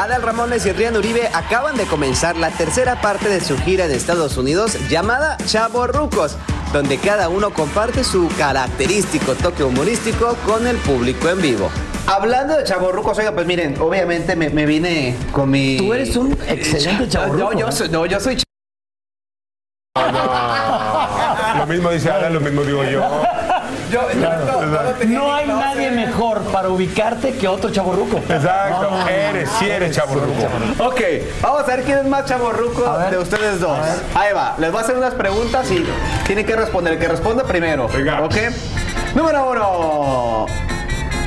Adal 0.00 0.22
Ramones 0.22 0.64
y 0.64 0.70
Adrián 0.70 0.96
Uribe 0.96 1.28
acaban 1.34 1.76
de 1.76 1.84
comenzar 1.84 2.34
la 2.36 2.48
tercera 2.50 3.02
parte 3.02 3.28
de 3.28 3.40
su 3.42 3.58
gira 3.58 3.84
en 3.84 3.90
Estados 3.92 4.38
Unidos 4.38 4.78
llamada 4.88 5.36
Chavo 5.44 5.86
Rucos, 5.86 6.36
donde 6.72 6.96
cada 6.96 7.28
uno 7.28 7.50
comparte 7.52 8.02
su 8.02 8.28
característico 8.38 9.34
toque 9.34 9.62
humorístico 9.62 10.36
con 10.46 10.66
el 10.66 10.78
público 10.78 11.28
en 11.28 11.42
vivo. 11.42 11.70
Hablando 12.06 12.56
de 12.56 12.64
chavorrucos, 12.64 13.18
oiga, 13.18 13.32
pues 13.32 13.46
miren, 13.46 13.76
obviamente 13.78 14.34
me, 14.36 14.48
me 14.48 14.64
vine 14.64 15.14
con 15.32 15.50
mi... 15.50 15.76
Tú 15.76 15.92
eres 15.92 16.16
un 16.16 16.32
excelente 16.48 17.06
chavorruco. 17.06 17.52
No, 17.52 17.58
yo 17.58 17.70
soy, 17.70 17.88
no, 17.90 18.06
yo 18.06 18.18
soy 18.20 18.36
ch- 18.36 18.42
Lo 21.58 21.66
mismo 21.66 21.90
dice 21.90 22.10
Ada, 22.10 22.30
lo 22.30 22.40
mismo 22.40 22.62
digo 22.62 22.82
yo. 22.84 23.02
No 25.06 25.34
hay 25.34 25.46
nadie 25.46 25.90
mejor 25.90 26.40
para 26.52 26.68
ubicarte 26.68 27.34
que 27.36 27.48
otro 27.48 27.70
chaborruco. 27.70 28.18
Exacto, 28.18 28.90
eres, 29.08 29.50
sí 29.58 29.68
eres 29.68 29.94
chaborruco. 29.94 30.42
Ok, 30.78 31.00
vamos 31.40 31.62
a 31.62 31.64
ver 31.64 31.82
quién 31.84 31.98
es 31.98 32.06
más 32.06 32.24
chavorruco 32.24 32.98
de 33.10 33.18
ustedes 33.18 33.60
dos. 33.60 33.78
Ahí 34.14 34.32
va, 34.32 34.54
les 34.58 34.70
voy 34.70 34.80
a 34.80 34.84
hacer 34.84 34.96
unas 34.96 35.14
preguntas 35.14 35.70
y 35.70 35.84
tienen 36.26 36.46
que 36.46 36.56
responder. 36.56 36.94
El 36.94 36.98
que 36.98 37.08
responda 37.08 37.44
primero. 37.44 37.86
Ok. 37.86 38.36
Número 39.14 39.50
uno. 39.50 40.46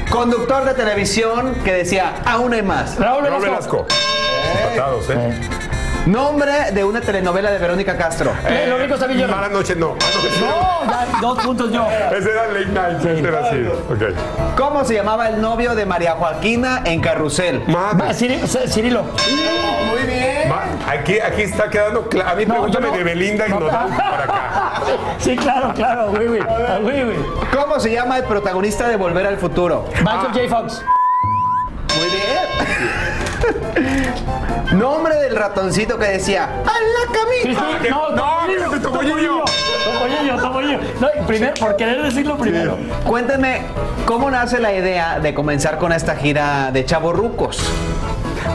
Conductor 0.09 0.65
de 0.65 0.73
televisión 0.73 1.55
que 1.63 1.73
decía, 1.73 2.21
aún 2.25 2.53
hay 2.53 2.61
más. 2.61 2.97
Raúl 2.99 3.25
Raúl 3.25 3.41
Velasco. 3.41 3.87
Empatados, 4.61 5.09
¿eh? 5.09 5.39
Nombre 6.05 6.71
de 6.73 6.83
una 6.83 6.99
telenovela 6.99 7.49
de 7.49 7.57
Verónica 7.59 7.95
Castro. 7.97 8.33
Eh, 8.45 8.65
Los 8.67 8.81
ricos 8.81 8.99
también 8.99 9.21
lloran. 9.21 9.35
Mala 9.37 9.49
noche, 9.49 9.73
no. 9.75 9.95
No, 10.41 10.85
ya, 10.91 11.07
dos 11.21 11.39
puntos 11.39 11.71
yo. 11.71 11.87
Ese 12.11 12.29
era 12.29 12.47
late 12.47 12.65
night, 12.65 12.99
ese 13.05 13.19
era 13.27 13.39
así. 13.39 13.65
Ok. 13.89 14.57
¿Cómo 14.57 14.83
se 14.83 14.95
llamaba 14.95 15.29
el 15.29 15.39
novio 15.39 15.75
de 15.75 15.85
María 15.85 16.13
Joaquina 16.13 16.81
en 16.83 16.99
Carrusel? 16.99 17.63
Va, 17.73 17.93
Ciri- 18.13 18.45
C- 18.45 18.67
Cirilo. 18.67 19.03
Muy 19.03 20.01
bien. 20.05 20.51
Aquí, 20.87 21.19
aquí 21.21 21.43
está 21.43 21.69
quedando 21.69 22.07
claro. 22.09 22.31
A 22.31 22.35
mí 22.35 22.45
No, 22.45 22.53
pregúntame 22.55 22.85
yo 22.87 22.91
no. 22.91 22.97
de 22.97 23.03
Belinda 23.05 23.47
y 23.47 23.49
nos 23.51 23.71
vamos 23.71 23.97
para 23.97 24.23
acá. 24.25 24.73
Sí, 25.19 25.37
claro, 25.37 25.73
claro. 25.73 26.01
Ah, 26.11 26.79
güey, 26.81 27.03
güey. 27.05 27.17
¿Cómo 27.57 27.79
se 27.79 27.91
llama 27.91 28.17
el 28.17 28.25
protagonista 28.25 28.89
de 28.89 28.97
Volver 28.97 29.25
al 29.25 29.37
Futuro? 29.37 29.85
Michael 30.03 30.49
J. 30.49 30.49
Fox. 30.49 30.83
Muy 31.97 32.09
bien. 32.09 33.22
Nombre 34.73 35.15
del 35.15 35.35
ratoncito 35.35 35.97
que 35.97 36.05
decía, 36.07 36.43
¡a 36.45 36.49
la 36.65 37.13
camita! 37.13 37.79
Cristi- 37.79 37.89
No, 37.89 38.71
te 38.71 38.79
tocó 38.79 38.99
Topollillo. 38.99 39.43
Topollillo, 39.85 40.35
Topollillo. 40.41 40.79
No, 40.99 41.07
y 41.21 41.25
primero, 41.25 41.53
por 41.59 41.75
querer 41.75 42.01
decirlo 42.01 42.37
primero. 42.37 42.77
Cuéntenme, 43.05 43.63
¿cómo 44.05 44.29
nace 44.31 44.59
la 44.59 44.73
idea 44.73 45.19
de 45.19 45.33
comenzar 45.33 45.77
con 45.77 45.91
esta 45.91 46.15
gira 46.15 46.71
de 46.71 46.85
chavorrucos? 46.85 47.59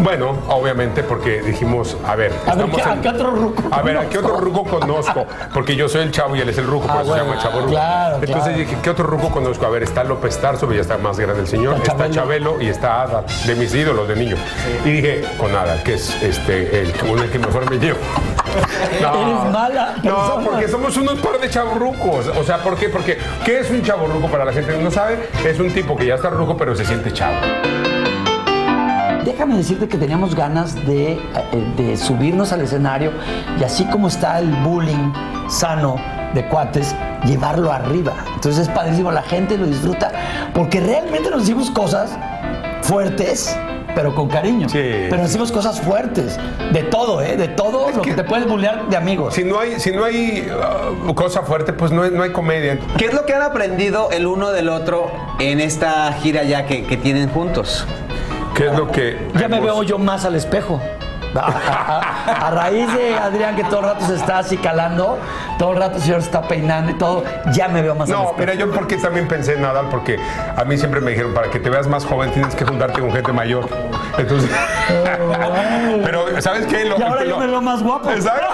Bueno, 0.01 0.37
obviamente 0.49 1.03
porque 1.03 1.41
dijimos, 1.43 1.97
a 2.07 2.15
ver, 2.15 2.33
A 2.47 2.55
ver, 2.55 2.67
¿qué- 2.71 2.83
a 2.83 2.93
en- 2.93 3.01
qué 3.03 3.09
otro 3.09 3.31
ruco 3.31 3.63
A 3.71 3.83
ver, 3.83 3.99
¿a 3.99 4.09
qué 4.09 4.19
otro 4.19 4.37
ruco 4.39 4.65
conozco? 4.65 5.27
Porque 5.53 5.77
yo 5.77 5.89
soy 5.89 6.03
el 6.03 6.11
chavo 6.11 6.37
y 6.37 6.41
él 6.41 6.49
es 6.49 6.59
el 6.59 6.67
ruco, 6.67 6.87
por 6.87 6.97
Ah, 6.99 7.03
eso 7.03 7.15
se 7.15 7.21
llama 7.21 7.39
chavo 7.39 7.59
ruco. 7.61 7.71
claro, 7.71 8.15
Entonces 8.17 8.43
claro. 8.45 8.59
dije, 8.59 8.77
¿qué 8.83 8.91
otro 8.91 9.07
ruco 9.07 9.29
conozco? 9.31 9.67
A 9.67 9.71
ver, 9.71 9.83
está 9.83 10.05
López 10.05 10.39
Tarso, 10.41 10.67
pero 10.67 10.75
ya 10.77 10.83
está 10.83 10.99
más 10.99 11.19
grande 11.19 11.43
el 11.43 11.49
señor, 11.49 11.77
Está 11.77 11.93
está 11.93 12.11
Chabelo. 12.11 12.51
Chabelo 12.53 12.63
y 12.63 12.69
está 12.69 13.03
Ada, 13.03 13.25
de 13.47 13.55
mis 13.55 13.75
ídolos 13.75 14.09
de 14.09 14.17
niño. 14.17 14.37
Y 14.85 14.91
dije, 14.91 15.25
con 15.39 15.55
Ada, 15.55 15.83
que 15.83 15.95
es 15.95 16.11
este 16.23 16.81
el, 16.81 16.89
el 16.91 17.31
que 17.31 17.39
mejor 17.39 17.69
me 17.71 17.79
llevo. 17.79 17.99
Eres 18.99 19.53
mala 19.53 19.95
No, 20.03 20.41
porque 20.45 20.69
somos 20.69 20.97
unos 20.97 21.19
par 21.21 21.39
de 21.41 21.49
chavorrucos. 21.51 22.29
O 22.29 22.45
sea, 22.45 22.59
¿por 22.59 22.77
qué? 22.77 22.89
Porque, 22.89 23.19
¿qué 23.45 23.61
es 23.61 23.71
un 23.71 23.83
chavorruco 23.83 24.29
para 24.29 24.45
la 24.45 24.53
gente 24.53 24.73
que 24.75 24.83
no 24.83 24.91
sabe? 24.91 25.29
Es 25.45 25.59
un 25.61 25.71
tipo 25.73 25.97
que 25.97 26.07
ya 26.07 26.15
está 26.15 26.31
ruco, 26.31 26.57
pero 26.57 26.75
se 26.75 26.85
siente 26.85 27.13
chavo. 27.13 27.37
Déjame 29.25 29.57
decirte 29.57 29.89
que 29.89 29.99
teníamos 29.99 30.35
ganas 30.35 30.75
de, 30.87 31.13
eh, 31.13 31.19
de 31.77 31.97
subirnos 31.97 32.53
al 32.53 32.63
escenario 32.63 33.13
y 33.59 33.65
así 33.65 33.85
como 33.87 34.09
está 34.09 34.39
el 34.39 34.51
bullying 34.63 35.13
sano 35.49 35.97
de 36.35 36.47
cuates, 36.49 36.95
llevarlo 37.25 37.73
arriba. 37.73 38.13
Entonces 38.35 38.69
es 38.69 38.69
padrísimo, 38.69 39.11
la 39.11 39.23
gente 39.23 39.57
lo 39.57 39.67
disfruta 39.67 40.13
porque 40.55 40.81
realmente 40.81 41.31
nos 41.31 41.41
decimos 41.41 41.71
cosas 41.71 42.11
fuertes. 42.83 43.57
Pero 43.95 44.15
con 44.15 44.29
cariño. 44.29 44.69
Pero 44.71 45.17
decimos 45.17 45.51
cosas 45.51 45.81
fuertes. 45.81 46.39
De 46.73 46.85
todo, 46.85 47.21
¿eh? 47.21 47.37
De 47.37 47.49
todo 47.49 47.91
lo 47.91 48.03
que, 48.03 48.13
te 48.13 48.23
puedes 48.23 48.47
bullear 48.47 48.89
de 48.89 48.97
amigos. 48.97 49.35
Si 49.35 49.43
no 49.43 49.59
hay, 49.59 49.81
si 49.81 49.91
no 49.91 50.05
hay 50.05 50.47
uh, 51.09 51.13
cosa 51.15 51.43
fuerte, 51.43 51.73
pues 51.73 51.91
no 51.91 52.03
hay, 52.03 52.11
no 52.13 52.23
hay 52.23 52.31
comedia. 52.31 52.79
¿Qué 52.97 53.07
es 53.07 53.15
lo 53.15 53.27
que 53.27 53.35
han 53.35 53.43
aprendido 53.43 54.11
el 54.13 54.27
uno 54.27 54.53
del 54.53 54.69
otro 54.69 55.11
en 55.41 55.59
esta 55.59 56.13
gira 56.13 56.45
ya 56.45 56.67
que, 56.67 56.87
que 56.87 56.97
tienen 56.97 57.29
juntos? 57.31 57.87
¿Qué 58.59 58.67
es 58.67 58.73
lo 58.77 58.91
que.? 58.91 59.29
Ya 59.35 59.49
me 59.49 59.61
veo 59.61 59.83
yo 59.85 59.99
más 59.99 60.25
al 60.25 60.35
espejo. 60.35 60.81
A, 61.35 61.41
a- 61.41 62.47
a 62.47 62.51
raíz 62.51 62.93
de 62.95 63.15
Adrián 63.15 63.55
que 63.55 63.63
todo 63.65 63.81
el 63.81 63.87
rato 63.87 64.05
se 64.07 64.15
está 64.15 64.39
así 64.39 64.57
calando, 64.57 65.19
todo 65.59 65.73
el 65.73 65.79
rato 65.79 65.97
el 65.97 66.03
señor 66.03 66.21
se 66.23 66.27
está 66.29 66.41
peinando 66.43 66.91
y 66.91 66.95
todo, 66.95 67.23
ya 67.53 67.69
me 67.69 67.83
veo 67.83 67.95
más 67.95 68.09
al 68.11 68.17
No, 68.17 68.33
mira, 68.39 68.55
yo 68.55 68.71
porque 68.73 68.97
también 68.97 69.29
pensé 69.29 69.53
en 69.55 69.61
Nadal, 69.63 69.89
porque 69.91 70.19
a 70.57 70.65
mí 70.65 70.79
siempre 70.79 71.01
me 71.03 71.11
dijeron, 71.11 71.35
para 71.35 71.51
que 71.51 71.61
te 71.61 71.69
veas 71.69 71.87
más 71.87 72.07
joven 72.07 72.31
tienes 72.33 72.55
que 72.55 72.65
juntarte 72.65 73.01
con 73.01 73.13
gente 73.13 73.31
mayor. 73.33 73.69
Entonces, 74.17 74.51
pero 76.05 76.41
¿sabes 76.41 76.67
qué? 76.67 76.87
Lo- 76.87 76.99
y 76.99 77.03
ahora 77.03 77.25
yo 77.25 77.39
me 77.39 77.47
veo 77.47 77.61
más 77.61 77.83
guapo. 77.83 78.11
Exacto. 78.11 78.47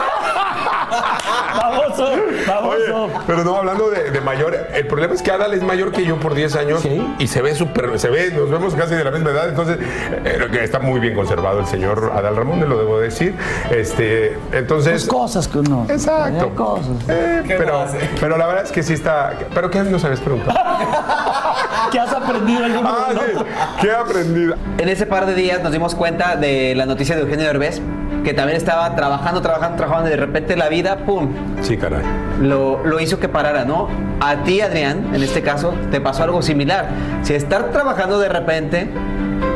Baboso, 1.55 2.09
baboso. 2.47 3.05
Oye, 3.05 3.13
pero 3.27 3.45
no, 3.45 3.57
hablando 3.57 3.91
de, 3.91 4.11
de 4.11 4.21
mayor, 4.21 4.69
el 4.75 4.87
problema 4.87 5.15
es 5.15 5.23
que 5.23 5.31
Adal 5.31 5.55
es 5.55 5.63
mayor 5.63 5.93
que 5.93 6.05
yo 6.05 6.19
por 6.19 6.35
10 6.35 6.57
años 6.57 6.83
y 7.19 7.27
se 7.27 7.43
ve 7.43 7.55
súper, 7.55 7.99
se 7.99 8.09
ve, 8.09 8.31
nos 8.31 8.51
vemos 8.51 8.75
casi 8.75 8.95
de 8.95 9.05
la 9.05 9.11
misma 9.11 9.31
edad, 9.31 9.49
entonces 9.49 9.79
eh, 10.25 10.49
que 10.51 10.65
está 10.65 10.79
muy 10.79 11.01
bien 11.01 11.15
conservado 11.15 11.61
el 11.61 11.67
señor 11.67 12.13
Adal 12.15 12.37
Ramón, 12.37 12.69
lo 12.69 12.79
debo 12.79 12.99
decir. 12.99 13.35
Este, 13.71 14.37
entonces. 14.53 15.07
cosas 15.07 15.49
que 15.49 15.59
uno. 15.59 15.87
Exacto. 15.89 16.51
Cosas. 16.55 16.97
Eh, 17.09 17.43
pero, 17.47 17.87
pero 18.21 18.37
la 18.37 18.47
verdad 18.47 18.65
es 18.65 18.73
que 18.73 18.83
sí 18.83 18.93
está. 18.95 19.35
¿Pero 19.55 19.71
qué 19.71 19.83
nos 19.83 20.05
habías 20.05 20.21
preguntado? 20.21 20.59
¿Qué 21.93 22.01
has 22.01 22.13
aprendido? 22.13 22.65
Ah, 22.85 23.09
sí. 23.13 23.45
¿Qué 23.81 23.87
he 23.89 23.95
aprendido? 23.95 24.57
En 24.79 24.89
ese 24.89 25.07
par 25.07 25.27
de 25.27 25.35
días 25.35 25.63
nos 25.63 25.73
dimos 25.73 25.95
cuenta 25.95 26.37
de 26.37 26.75
la 26.75 26.87
noticia 26.87 27.15
de 27.15 27.23
Eugenio 27.23 27.47
Derbez, 27.47 27.81
que 28.25 28.35
también 28.35 28.57
estaba 28.57 28.97
trabajando, 28.97 29.43
trabajando, 29.43 29.77
trabajando 29.77 30.09
y 30.09 30.13
de 30.13 30.17
repente 30.17 30.57
la 30.57 30.69
vida, 30.69 30.97
¡pum!, 31.05 31.29
Sí, 31.61 31.77
caray. 31.77 32.03
lo, 32.41 32.83
lo 32.85 32.99
hizo 33.01 33.21
que 33.21 33.29
parara, 33.29 33.65
¿no? 33.65 33.89
A 34.21 34.37
ti, 34.45 34.61
Adrián, 34.61 35.11
en 35.15 35.23
este 35.23 35.43
caso, 35.43 35.75
te 35.91 36.01
pasó 36.01 36.25
algo 36.25 36.41
similar. 36.43 36.89
Si 37.23 37.35
estar 37.35 37.71
trabajando 37.71 38.19
de 38.19 38.29
repente 38.31 38.89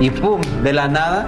y 0.00 0.10
¡pum!, 0.10 0.40
de 0.62 0.72
la 0.72 0.86
nada, 0.88 1.26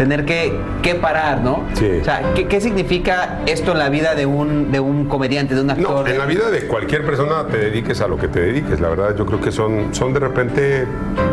tener 0.00 0.24
que, 0.24 0.50
que 0.80 0.94
parar, 0.94 1.42
¿no? 1.42 1.64
Sí. 1.74 1.98
O 2.00 2.04
sea, 2.06 2.22
¿qué, 2.34 2.46
qué 2.46 2.58
significa 2.62 3.40
esto 3.44 3.72
en 3.72 3.78
la 3.80 3.90
vida 3.90 4.14
de 4.14 4.24
un, 4.24 4.72
de 4.72 4.80
un 4.80 5.04
comediante, 5.04 5.54
de 5.54 5.60
un 5.60 5.68
actor? 5.70 6.04
No, 6.04 6.06
en 6.06 6.16
la 6.16 6.24
vida 6.24 6.48
de 6.50 6.66
cualquier 6.66 7.04
persona 7.04 7.46
te 7.48 7.58
dediques 7.58 8.00
a 8.00 8.08
lo 8.08 8.16
que 8.16 8.26
te 8.28 8.40
dediques. 8.40 8.80
La 8.80 8.88
verdad, 8.88 9.14
yo 9.14 9.26
creo 9.26 9.42
que 9.42 9.52
son, 9.52 9.94
son 9.94 10.14
de 10.14 10.20
repente 10.20 10.86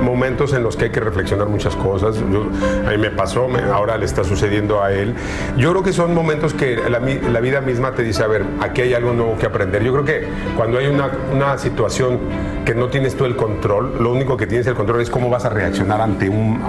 momentos 0.04 0.52
en 0.54 0.64
los 0.64 0.76
que 0.76 0.86
hay 0.86 0.92
que 0.92 1.00
reflexionar 1.00 1.48
muchas 1.48 1.78
cosas. 1.78 2.18
Yo- 2.30 2.50
a 2.86 2.92
mí 2.92 2.98
me 2.98 3.10
pasó, 3.10 3.48
me- 3.48 3.62
ahora 3.62 3.98
le 3.98 4.04
está 4.04 4.26
sucediendo 4.26 4.84
a 4.84 4.92
él. 4.92 5.16
Yo 5.56 5.72
creo 5.72 5.82
que 5.84 5.94
son 5.94 6.14
momentos 6.14 6.54
que 6.54 6.76
la, 6.90 7.00
la 7.00 7.40
vida 7.40 7.62
misma 7.62 7.94
te 7.94 8.04
dice, 8.04 8.22
a 8.22 8.28
ver, 8.28 8.44
aquí 8.60 8.82
hay 8.82 8.94
algo 8.94 9.14
nuevo 9.14 9.38
que 9.38 9.46
aprender. 9.46 9.82
Yo 9.82 9.94
creo 9.94 10.04
que 10.04 10.28
cuando 10.58 10.78
hay 10.80 10.88
una, 10.88 11.10
una 11.34 11.58
situación 11.58 12.20
que 12.66 12.76
no 12.76 12.90
tienes 12.90 13.16
tú 13.16 13.24
el 13.24 13.38
control, 13.38 13.94
lo 14.02 14.12
único 14.12 14.36
que 14.36 14.46
tienes 14.46 14.68
el 14.68 14.74
control 14.74 15.00
es 15.00 15.10
cómo 15.10 15.30
vas 15.30 15.46
a 15.46 15.50
reaccionar 15.50 16.02
ante 16.02 16.28
un, 16.28 16.62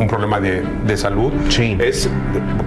un 0.00 0.08
problema 0.08 0.40
de, 0.40 0.64
de 0.84 0.96
salud. 0.96 1.27
Es 1.80 2.08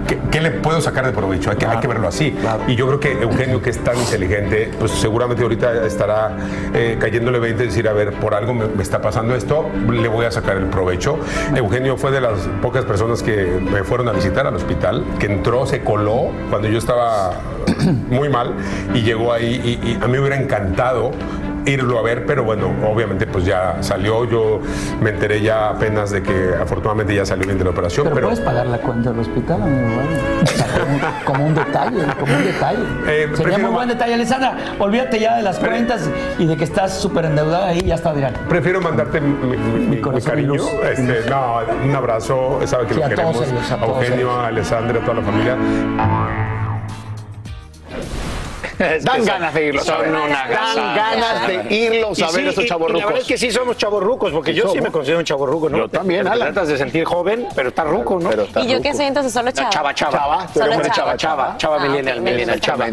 ¿qué, 0.06 0.18
qué 0.30 0.40
le 0.40 0.50
puedo 0.50 0.80
sacar 0.80 1.06
de 1.06 1.12
provecho. 1.12 1.50
Hay 1.50 1.56
que, 1.56 1.66
hay 1.66 1.78
que 1.78 1.88
verlo 1.88 2.08
así. 2.08 2.34
Y 2.66 2.74
yo 2.74 2.86
creo 2.86 3.00
que 3.00 3.12
Eugenio, 3.22 3.62
que 3.62 3.70
es 3.70 3.78
tan 3.78 3.96
inteligente, 3.98 4.70
pues 4.78 4.92
seguramente 4.92 5.42
ahorita 5.42 5.86
estará 5.86 6.36
eh, 6.74 6.96
cayéndole 6.98 7.38
20 7.38 7.62
y 7.62 7.66
decir, 7.66 7.88
a 7.88 7.92
ver, 7.92 8.12
por 8.14 8.34
algo 8.34 8.54
me, 8.54 8.66
me 8.66 8.82
está 8.82 9.00
pasando 9.00 9.34
esto, 9.34 9.68
le 9.90 10.08
voy 10.08 10.26
a 10.26 10.30
sacar 10.30 10.56
el 10.56 10.66
provecho. 10.66 11.18
Eugenio 11.54 11.96
fue 11.96 12.10
de 12.10 12.20
las 12.20 12.38
pocas 12.60 12.84
personas 12.84 13.22
que 13.22 13.60
me 13.60 13.84
fueron 13.84 14.08
a 14.08 14.12
visitar 14.12 14.46
al 14.46 14.54
hospital, 14.54 15.04
que 15.18 15.26
entró, 15.26 15.66
se 15.66 15.82
coló 15.82 16.30
cuando 16.50 16.68
yo 16.68 16.78
estaba 16.78 17.40
muy 18.10 18.28
mal 18.28 18.54
y 18.94 19.02
llegó 19.02 19.32
ahí 19.32 19.80
y, 19.82 19.90
y 19.90 19.94
a 20.00 20.06
mí 20.06 20.12
me 20.12 20.20
hubiera 20.20 20.36
encantado 20.36 21.12
irlo 21.66 21.98
a 21.98 22.02
ver, 22.02 22.26
pero 22.26 22.44
bueno, 22.44 22.72
obviamente 22.90 23.26
pues 23.26 23.44
ya 23.44 23.76
salió, 23.80 24.24
yo 24.24 24.60
me 25.00 25.10
enteré 25.10 25.40
ya 25.40 25.68
apenas 25.70 26.10
de 26.10 26.22
que 26.22 26.50
afortunadamente 26.60 27.14
ya 27.14 27.24
salió 27.24 27.46
bien 27.46 27.58
de 27.58 27.64
la 27.64 27.70
operación, 27.70 28.04
Pero, 28.04 28.14
pero... 28.16 28.28
puedes 28.28 28.40
pagar 28.44 28.66
la 28.66 28.78
cuenta 28.78 29.10
del 29.10 29.20
hospital, 29.20 29.62
amigo. 29.62 30.00
O 30.42 30.46
sea, 30.46 30.66
como, 30.66 30.98
como 31.24 31.46
un 31.46 31.54
detalle, 31.54 32.02
como 32.18 32.36
un 32.36 32.44
detalle. 32.44 32.78
Sería 33.04 33.24
Eh, 33.24 33.28
prefiero 33.28 33.58
muy 33.60 33.70
buen 33.70 33.88
detalle. 33.88 34.14
Alessandra, 34.14 34.56
olvídate 34.78 35.20
ya 35.20 35.36
de 35.36 35.42
las 35.42 35.58
cuentas 35.58 36.08
y 36.38 36.46
de 36.46 36.56
que 36.56 36.64
estás 36.64 36.94
súper 36.98 37.26
endeudada 37.26 37.68
ahí, 37.68 37.80
ya 37.82 37.94
está 37.94 38.10
Adrián. 38.10 38.34
Prefiero 38.48 38.80
mandarte 38.80 39.20
mi, 39.20 39.32
mi- 39.46 39.56
mi- 39.56 39.86
mi 39.86 40.00
corazón 40.00 40.28
y 40.40 40.46
cariño. 40.46 40.62
Este, 40.90 41.30
no, 41.30 41.58
un 41.84 41.94
abrazo. 41.96 42.60
Sabe 42.66 42.86
que 42.86 42.94
Sí, 42.94 43.00
lo 43.00 43.06
a 43.06 43.08
todos 43.10 43.18
queremos. 43.38 43.48
ellos, 43.48 43.70
a 43.70 43.74
a 43.74 43.78
todos 43.78 44.02
Eugenio, 44.04 44.26
ellos. 44.26 44.38
a 44.38 44.46
Alessandra, 44.48 44.98
a 45.00 45.04
toda 45.04 45.14
la 45.14 45.22
familia. 45.22 45.56
Dan 49.02 49.24
ganas 49.24 49.54
de 49.54 49.64
irlos 49.66 49.88
a 49.88 49.96
ver. 49.98 50.08
Una 50.10 50.28
Dan 50.48 50.94
ganas 50.96 51.46
de 51.46 51.74
irlos 51.74 52.22
a 52.22 52.26
ver 52.26 52.42
sí, 52.42 52.48
esos 52.48 52.64
y 52.64 52.68
La 52.68 52.76
verdad 53.06 53.18
es 53.18 53.24
que 53.24 53.38
sí 53.38 53.50
somos 53.50 53.76
chavos 53.76 54.02
rucos, 54.02 54.32
porque 54.32 54.54
yo 54.54 54.68
sí 54.68 54.80
me 54.80 54.90
considero 54.90 55.18
un 55.20 55.24
chavo 55.24 55.46
ruco, 55.46 55.68
¿no? 55.68 55.78
Yo 55.78 55.88
también, 55.88 56.26
Alan. 56.26 56.52
tratas 56.52 56.68
de 56.68 56.78
sentir 56.78 57.04
joven, 57.04 57.46
pero 57.54 57.68
está 57.70 57.84
ruco, 57.84 58.18
¿no? 58.18 58.28
Pero 58.30 58.46
¿Y 58.62 58.66
yo 58.68 58.80
qué 58.82 58.94
soy 58.94 59.06
entonces? 59.06 59.32
Solo 59.32 59.50
chava. 59.50 59.70
Chava, 59.70 59.94
chava. 59.94 60.12
Chava, 60.18 60.48
Solo 60.48 60.66
eres 60.66 60.78
una 60.78 60.90
chava. 60.90 61.16
chava, 61.16 61.16
Chava, 61.16 61.56
chava 61.58 61.76
Ah, 61.76 61.88
millennial, 61.88 62.18
ok, 62.18 62.24
millennial, 62.24 62.60
chava. 62.60 62.86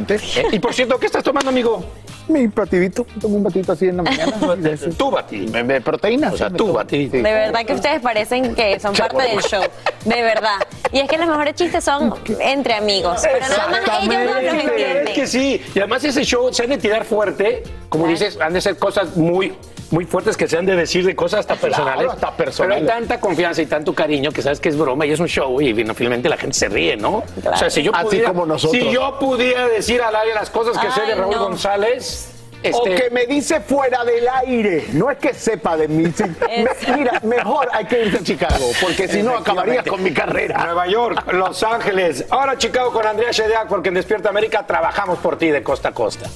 Y 0.52 0.60
por 0.60 0.74
cierto, 0.74 0.98
¿qué 1.00 1.06
estás 1.08 1.24
tomando, 1.24 1.50
amigo? 1.50 1.84
Mi 2.30 2.46
batidito, 2.48 3.06
tomo 3.20 3.38
un 3.38 3.44
batidito 3.44 3.72
así 3.74 3.88
en 3.88 3.98
la 3.98 4.04
mañana. 4.04 4.34
Tú, 4.98 5.10
Bati. 5.12 5.48
De, 5.48 5.82
proteínas. 5.82 6.34
O 6.34 6.38
sea, 6.38 6.48
sí, 6.48 6.54
me 6.54 6.58
tú, 6.58 6.66
tomo. 6.66 6.78
Bati. 6.78 7.08
De 7.08 7.22
verdad 7.22 7.66
que 7.66 7.74
ustedes 7.74 8.02
parecen 8.02 8.54
que 8.56 8.80
son 8.80 8.94
parte 8.94 9.24
del 9.24 9.42
show. 9.42 9.64
De 10.06 10.22
verdad. 10.22 10.58
Y 10.92 11.00
es 11.00 11.10
que 11.10 11.18
los 11.18 11.28
mejores 11.28 11.56
chistes 11.56 11.84
son 11.84 12.14
entre 12.40 12.76
amigos. 12.76 13.22
Pero 13.24 13.40
nada 13.48 13.68
más 13.68 14.04
ellos 14.04 14.34
dos 14.34 14.44
los 14.44 14.54
Es 14.54 14.64
entienden. 14.64 15.14
que 15.16 15.28
sí, 15.28 15.62
y 15.74 15.80
además 15.80 16.04
ese 16.04 16.24
show 16.24 16.54
se 16.54 16.64
han 16.64 16.70
de 16.70 16.78
tirar 16.78 17.04
fuerte, 17.04 17.64
como 17.90 18.08
dices, 18.08 18.38
han 18.40 18.54
de 18.54 18.62
ser 18.62 18.78
cosas 18.78 19.18
muy 19.18 19.54
muy 19.92 20.06
fuertes 20.06 20.38
que 20.38 20.48
se 20.48 20.58
han 20.58 20.66
de 20.66 20.76
decir 20.76 21.06
de 21.06 21.16
cosas 21.16 21.42
hasta 21.42 21.56
personales. 21.56 22.10
hasta 22.12 22.32
personales. 22.36 22.82
Pero 22.82 22.94
hay 22.94 23.00
tanta 23.00 23.20
confianza 23.20 23.62
y 23.62 23.66
tanto 23.66 23.94
cariño 23.94 24.32
que 24.32 24.42
sabes 24.42 24.60
que 24.60 24.70
es 24.70 24.78
broma 24.78 25.06
y 25.06 25.12
es 25.12 25.20
un 25.20 25.28
show 25.28 25.60
y 25.62 25.74
finalmente 25.74 26.30
la 26.30 26.38
gente 26.38 26.56
se 26.58 26.70
ríe, 26.70 26.96
¿no? 26.98 27.24
O 27.52 27.58
sea, 27.58 27.70
si 27.70 27.82
yo 27.84 27.94
Así 27.96 28.06
pudiera, 28.06 28.30
como 28.30 28.46
nosotros. 28.46 28.82
Si 28.82 28.92
yo 28.92 29.18
pudiera 29.20 29.68
decir 29.68 30.02
al 30.02 30.16
aire 30.16 30.34
las 30.36 30.50
cosas 30.50 30.78
que 30.78 30.92
sé 30.92 31.02
de 31.02 31.16
Raúl 31.16 31.36
no. 31.36 31.44
González. 31.44 32.36
O 32.62 32.86
este, 32.86 32.96
que 32.96 33.10
me 33.10 33.26
dice 33.26 33.62
fuera 33.62 34.04
del 34.04 34.28
aire. 34.28 34.88
No 34.92 35.10
es 35.10 35.18
que 35.18 35.34
sepa 35.34 35.78
de 35.78 35.88
mí. 35.88 36.04
Me- 36.18 36.96
mira, 36.98 37.22
mejor 37.24 37.70
hay 37.72 37.86
que 37.86 38.04
irse 38.04 38.18
a 38.18 38.22
Chicago, 38.24 38.66
porque 38.82 39.08
si 39.08 39.24
no 39.24 39.38
acabaría 39.38 39.82
con 39.82 40.04
mi 40.04 40.12
carrera. 40.12 40.66
Nueva 40.66 40.86
York, 40.88 41.32
Los 41.32 41.64
Ángeles, 41.64 42.26
ahora 42.30 42.58
Chicago 42.58 42.92
con 42.92 43.08
Andrea 43.08 43.32
Shediak, 43.32 43.68
porque 43.70 43.88
en 43.88 43.96
Despierta 43.96 44.28
América 44.28 44.68
trabajamos 44.68 45.20
por 45.20 45.38
ti 45.38 45.48
de 45.48 45.64
costa 45.64 45.90
a 45.90 45.92
costa. 45.94 46.30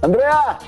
Andrea. 0.00 0.58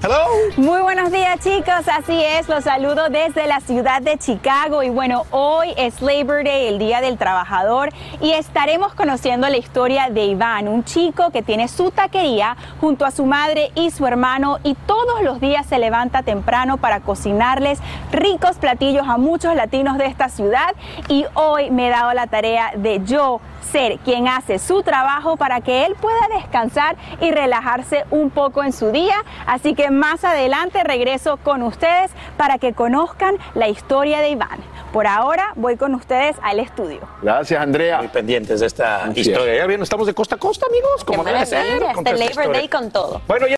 Hello. 0.00 0.26
Muy 0.56 0.80
buenos 0.80 1.10
días 1.10 1.40
chicos, 1.40 1.88
así 1.92 2.22
es, 2.22 2.48
los 2.48 2.62
saludo 2.62 3.08
desde 3.08 3.48
la 3.48 3.58
ciudad 3.58 4.00
de 4.00 4.16
Chicago 4.16 4.84
y 4.84 4.90
bueno, 4.90 5.24
hoy 5.32 5.74
es 5.76 6.00
Labor 6.00 6.44
Day, 6.44 6.68
el 6.68 6.78
Día 6.78 7.00
del 7.00 7.18
Trabajador 7.18 7.88
y 8.20 8.30
estaremos 8.30 8.94
conociendo 8.94 9.48
la 9.48 9.56
historia 9.56 10.08
de 10.08 10.26
Iván, 10.26 10.68
un 10.68 10.84
chico 10.84 11.30
que 11.30 11.42
tiene 11.42 11.66
su 11.66 11.90
taquería 11.90 12.56
junto 12.80 13.06
a 13.06 13.10
su 13.10 13.26
madre 13.26 13.72
y 13.74 13.90
su 13.90 14.06
hermano 14.06 14.58
y 14.62 14.74
todos 14.74 15.22
los 15.22 15.40
días 15.40 15.66
se 15.66 15.80
levanta 15.80 16.22
temprano 16.22 16.76
para 16.76 17.00
cocinarles 17.00 17.80
ricos 18.12 18.56
platillos 18.56 19.08
a 19.08 19.16
muchos 19.16 19.56
latinos 19.56 19.98
de 19.98 20.06
esta 20.06 20.28
ciudad 20.28 20.76
y 21.08 21.24
hoy 21.34 21.72
me 21.72 21.88
he 21.88 21.90
dado 21.90 22.12
la 22.12 22.28
tarea 22.28 22.70
de 22.76 23.00
yo 23.04 23.40
ser 23.72 23.98
quien 23.98 24.28
hace 24.28 24.58
su 24.58 24.82
trabajo 24.82 25.36
para 25.36 25.60
que 25.60 25.86
él 25.86 25.94
pueda 26.00 26.20
descansar 26.34 26.96
y 27.20 27.30
relajarse 27.30 28.04
un 28.10 28.30
poco 28.30 28.64
en 28.64 28.72
su 28.72 28.90
día. 28.90 29.16
Así 29.46 29.74
que 29.74 29.87
más 29.90 30.24
adelante 30.24 30.82
regreso 30.84 31.38
con 31.38 31.62
ustedes 31.62 32.10
para 32.36 32.58
que 32.58 32.72
conozcan 32.72 33.36
la 33.54 33.68
historia 33.68 34.20
de 34.20 34.30
Iván. 34.30 34.60
Por 34.92 35.06
ahora 35.06 35.52
voy 35.56 35.76
con 35.76 35.94
ustedes 35.94 36.36
al 36.42 36.60
estudio. 36.60 37.00
Gracias, 37.20 37.60
Andrea. 37.60 37.98
Muy 37.98 38.08
pendientes 38.08 38.60
de 38.60 38.66
esta 38.66 39.10
historia. 39.14 39.56
Ya 39.56 39.66
bien, 39.66 39.82
estamos 39.82 40.06
de 40.06 40.14
costa 40.14 40.36
a 40.36 40.38
costa, 40.38 40.66
amigos, 40.66 41.04
como 41.04 41.24
debe 41.24 41.44
ser. 41.44 41.82
este 41.82 42.12
Labor 42.12 42.22
historia. 42.22 42.52
Day 42.52 42.68
con 42.68 42.90
todo. 42.90 43.20
Bueno, 43.26 43.46
ya. 43.46 43.57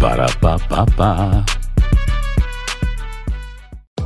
Para, 0.00 0.26
pa, 0.40 0.56
pa, 0.56 0.86
pa. 0.96 1.44